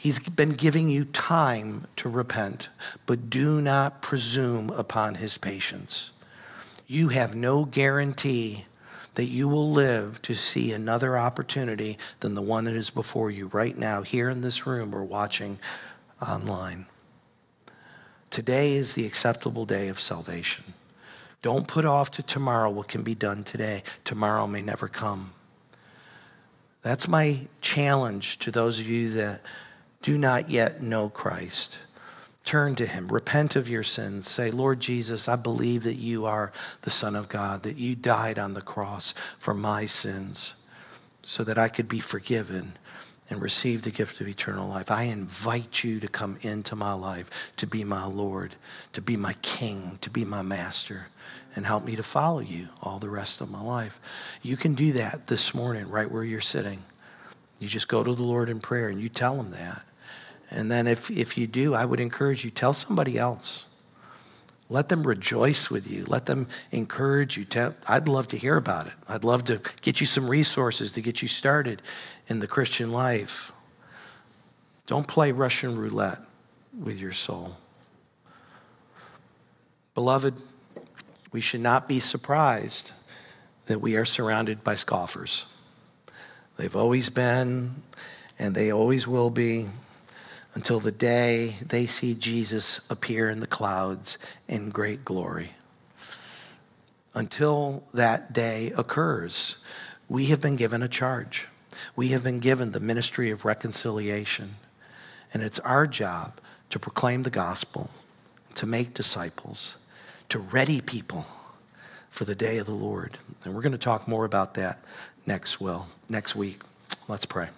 He's 0.00 0.18
been 0.18 0.52
giving 0.52 0.88
you 0.88 1.04
time 1.04 1.86
to 1.96 2.08
repent, 2.08 2.70
but 3.04 3.28
do 3.28 3.60
not 3.60 4.00
presume 4.00 4.70
upon 4.70 5.16
his 5.16 5.36
patience. 5.36 6.12
You 6.86 7.08
have 7.08 7.34
no 7.34 7.66
guarantee 7.66 8.64
that 9.16 9.26
you 9.26 9.46
will 9.46 9.70
live 9.70 10.22
to 10.22 10.34
see 10.34 10.72
another 10.72 11.18
opportunity 11.18 11.98
than 12.20 12.34
the 12.34 12.40
one 12.40 12.64
that 12.64 12.76
is 12.76 12.88
before 12.88 13.30
you 13.30 13.48
right 13.48 13.76
now, 13.76 14.00
here 14.00 14.30
in 14.30 14.40
this 14.40 14.66
room 14.66 14.94
or 14.94 15.04
watching 15.04 15.58
online. 16.26 16.86
Today 18.30 18.76
is 18.76 18.94
the 18.94 19.04
acceptable 19.04 19.66
day 19.66 19.88
of 19.88 20.00
salvation. 20.00 20.64
Don't 21.42 21.68
put 21.68 21.84
off 21.84 22.10
to 22.12 22.22
tomorrow 22.22 22.70
what 22.70 22.88
can 22.88 23.02
be 23.02 23.14
done 23.14 23.44
today. 23.44 23.82
Tomorrow 24.04 24.46
may 24.46 24.62
never 24.62 24.88
come. 24.88 25.34
That's 26.80 27.06
my 27.06 27.40
challenge 27.60 28.38
to 28.38 28.50
those 28.50 28.78
of 28.78 28.86
you 28.86 29.10
that 29.10 29.42
do 30.02 30.16
not 30.16 30.50
yet 30.50 30.82
know 30.82 31.08
Christ, 31.08 31.78
turn 32.44 32.74
to 32.76 32.86
him. 32.86 33.08
Repent 33.08 33.54
of 33.56 33.68
your 33.68 33.82
sins. 33.82 34.28
Say, 34.28 34.50
Lord 34.50 34.80
Jesus, 34.80 35.28
I 35.28 35.36
believe 35.36 35.82
that 35.84 35.96
you 35.96 36.24
are 36.24 36.52
the 36.82 36.90
Son 36.90 37.14
of 37.14 37.28
God, 37.28 37.62
that 37.64 37.76
you 37.76 37.94
died 37.94 38.38
on 38.38 38.54
the 38.54 38.62
cross 38.62 39.14
for 39.38 39.54
my 39.54 39.86
sins 39.86 40.54
so 41.22 41.44
that 41.44 41.58
I 41.58 41.68
could 41.68 41.88
be 41.88 42.00
forgiven 42.00 42.72
and 43.28 43.40
receive 43.40 43.82
the 43.82 43.90
gift 43.90 44.20
of 44.20 44.26
eternal 44.26 44.68
life. 44.68 44.90
I 44.90 45.04
invite 45.04 45.84
you 45.84 46.00
to 46.00 46.08
come 46.08 46.38
into 46.40 46.74
my 46.74 46.94
life, 46.94 47.30
to 47.58 47.66
be 47.66 47.84
my 47.84 48.04
Lord, 48.04 48.56
to 48.94 49.00
be 49.00 49.16
my 49.16 49.34
King, 49.42 49.98
to 50.00 50.10
be 50.10 50.24
my 50.24 50.42
Master, 50.42 51.06
and 51.54 51.66
help 51.66 51.84
me 51.84 51.94
to 51.94 52.02
follow 52.02 52.40
you 52.40 52.68
all 52.82 52.98
the 52.98 53.10
rest 53.10 53.40
of 53.40 53.50
my 53.50 53.60
life. 53.60 54.00
You 54.42 54.56
can 54.56 54.74
do 54.74 54.92
that 54.92 55.28
this 55.28 55.54
morning, 55.54 55.88
right 55.88 56.10
where 56.10 56.24
you're 56.24 56.40
sitting. 56.40 56.82
You 57.60 57.68
just 57.68 57.88
go 57.88 58.02
to 58.02 58.14
the 58.14 58.22
Lord 58.22 58.48
in 58.48 58.58
prayer 58.58 58.88
and 58.88 59.00
you 59.00 59.08
tell 59.08 59.38
him 59.38 59.50
that. 59.52 59.84
And 60.50 60.70
then 60.70 60.86
if, 60.86 61.10
if 61.10 61.38
you 61.38 61.46
do, 61.46 61.74
I 61.74 61.84
would 61.84 62.00
encourage 62.00 62.44
you, 62.44 62.50
tell 62.50 62.72
somebody 62.72 63.18
else. 63.18 63.66
Let 64.68 64.88
them 64.88 65.04
rejoice 65.04 65.70
with 65.70 65.90
you. 65.90 66.04
Let 66.06 66.26
them 66.26 66.48
encourage 66.70 67.36
you. 67.36 67.44
Tell, 67.44 67.74
I'd 67.88 68.08
love 68.08 68.28
to 68.28 68.36
hear 68.36 68.56
about 68.56 68.86
it. 68.86 68.92
I'd 69.08 69.24
love 69.24 69.44
to 69.44 69.60
get 69.82 70.00
you 70.00 70.06
some 70.06 70.30
resources 70.30 70.92
to 70.92 71.00
get 71.00 71.22
you 71.22 71.28
started 71.28 71.82
in 72.28 72.38
the 72.38 72.46
Christian 72.46 72.90
life. 72.90 73.52
Don't 74.86 75.06
play 75.06 75.32
Russian 75.32 75.76
roulette 75.76 76.20
with 76.78 76.98
your 76.98 77.12
soul. 77.12 77.56
Beloved, 79.94 80.34
we 81.32 81.40
should 81.40 81.60
not 81.60 81.88
be 81.88 82.00
surprised 82.00 82.92
that 83.66 83.80
we 83.80 83.96
are 83.96 84.04
surrounded 84.04 84.64
by 84.64 84.74
scoffers. 84.74 85.46
They've 86.56 86.74
always 86.74 87.08
been, 87.08 87.82
and 88.38 88.54
they 88.54 88.72
always 88.72 89.06
will 89.06 89.30
be 89.30 89.68
until 90.54 90.80
the 90.80 90.92
day 90.92 91.56
they 91.64 91.86
see 91.86 92.14
Jesus 92.14 92.80
appear 92.90 93.30
in 93.30 93.40
the 93.40 93.46
clouds 93.46 94.18
in 94.48 94.70
great 94.70 95.04
glory. 95.04 95.52
Until 97.14 97.84
that 97.94 98.32
day 98.32 98.72
occurs, 98.76 99.56
we 100.08 100.26
have 100.26 100.40
been 100.40 100.56
given 100.56 100.82
a 100.82 100.88
charge. 100.88 101.48
We 101.96 102.08
have 102.08 102.22
been 102.22 102.40
given 102.40 102.72
the 102.72 102.80
ministry 102.80 103.30
of 103.30 103.44
reconciliation. 103.44 104.56
And 105.32 105.42
it's 105.42 105.60
our 105.60 105.86
job 105.86 106.40
to 106.70 106.78
proclaim 106.78 107.22
the 107.22 107.30
gospel, 107.30 107.90
to 108.56 108.66
make 108.66 108.94
disciples, 108.94 109.76
to 110.28 110.38
ready 110.38 110.80
people 110.80 111.26
for 112.10 112.24
the 112.24 112.34
day 112.34 112.58
of 112.58 112.66
the 112.66 112.72
Lord. 112.72 113.18
And 113.44 113.54
we're 113.54 113.62
going 113.62 113.72
to 113.72 113.78
talk 113.78 114.08
more 114.08 114.24
about 114.24 114.54
that 114.54 114.80
next 115.26 115.60
well, 115.60 115.88
next 116.08 116.34
week. 116.34 116.60
Let's 117.08 117.26
pray. 117.26 117.48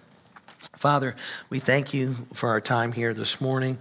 Father, 0.75 1.15
we 1.49 1.59
thank 1.59 1.93
you 1.93 2.15
for 2.33 2.49
our 2.49 2.61
time 2.61 2.91
here 2.91 3.13
this 3.13 3.41
morning, 3.41 3.77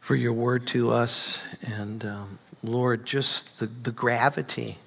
for 0.00 0.16
your 0.16 0.32
word 0.32 0.66
to 0.68 0.90
us. 0.90 1.42
And 1.62 2.04
um, 2.04 2.38
Lord, 2.62 3.06
just 3.06 3.58
the, 3.58 3.66
the 3.66 3.92
gravity 3.92 4.78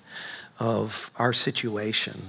of 0.60 1.10
our 1.18 1.34
situation. 1.34 2.22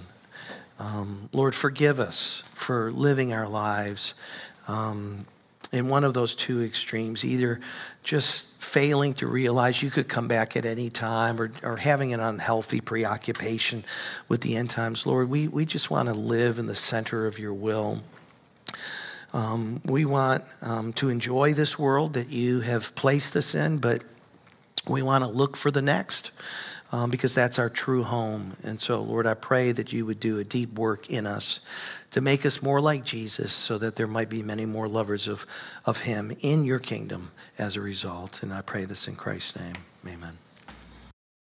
Um, 0.78 1.28
Lord, 1.32 1.54
forgive 1.54 2.00
us 2.00 2.44
for 2.54 2.90
living 2.90 3.32
our 3.32 3.48
lives 3.48 4.14
um, 4.68 5.26
in 5.70 5.88
one 5.88 6.04
of 6.04 6.14
those 6.14 6.34
two 6.34 6.62
extremes, 6.62 7.24
either 7.24 7.60
just 8.02 8.60
failing 8.62 9.14
to 9.14 9.26
realize 9.26 9.82
you 9.82 9.90
could 9.90 10.08
come 10.08 10.28
back 10.28 10.56
at 10.56 10.64
any 10.64 10.90
time 10.90 11.40
or, 11.40 11.50
or 11.62 11.76
having 11.76 12.14
an 12.14 12.20
unhealthy 12.20 12.80
preoccupation 12.80 13.84
with 14.28 14.40
the 14.42 14.56
end 14.56 14.70
times. 14.70 15.06
Lord, 15.06 15.28
we, 15.28 15.48
we 15.48 15.64
just 15.64 15.90
want 15.90 16.08
to 16.08 16.14
live 16.14 16.58
in 16.58 16.66
the 16.66 16.76
center 16.76 17.26
of 17.26 17.38
your 17.38 17.54
will. 17.54 18.02
Um, 19.32 19.80
we 19.84 20.04
want 20.04 20.44
um, 20.60 20.92
to 20.94 21.08
enjoy 21.08 21.54
this 21.54 21.78
world 21.78 22.12
that 22.14 22.28
you 22.28 22.60
have 22.60 22.94
placed 22.94 23.34
us 23.36 23.54
in, 23.54 23.78
but 23.78 24.04
we 24.86 25.02
want 25.02 25.24
to 25.24 25.30
look 25.30 25.56
for 25.56 25.70
the 25.70 25.82
next 25.82 26.32
um, 26.92 27.10
because 27.10 27.34
that's 27.34 27.58
our 27.58 27.70
true 27.70 28.02
home. 28.02 28.54
And 28.62 28.78
so, 28.78 29.00
Lord, 29.00 29.26
I 29.26 29.34
pray 29.34 29.72
that 29.72 29.92
you 29.92 30.04
would 30.04 30.20
do 30.20 30.38
a 30.38 30.44
deep 30.44 30.74
work 30.78 31.08
in 31.08 31.26
us 31.26 31.60
to 32.10 32.20
make 32.20 32.44
us 32.44 32.62
more 32.62 32.80
like 32.80 33.04
Jesus 33.04 33.52
so 33.52 33.78
that 33.78 33.96
there 33.96 34.06
might 34.06 34.28
be 34.28 34.42
many 34.42 34.66
more 34.66 34.86
lovers 34.86 35.26
of, 35.26 35.46
of 35.86 36.00
him 36.00 36.36
in 36.40 36.64
your 36.64 36.78
kingdom 36.78 37.30
as 37.58 37.76
a 37.76 37.80
result. 37.80 38.42
And 38.42 38.52
I 38.52 38.60
pray 38.60 38.84
this 38.84 39.08
in 39.08 39.16
Christ's 39.16 39.56
name. 39.56 39.76
Amen. 40.06 40.41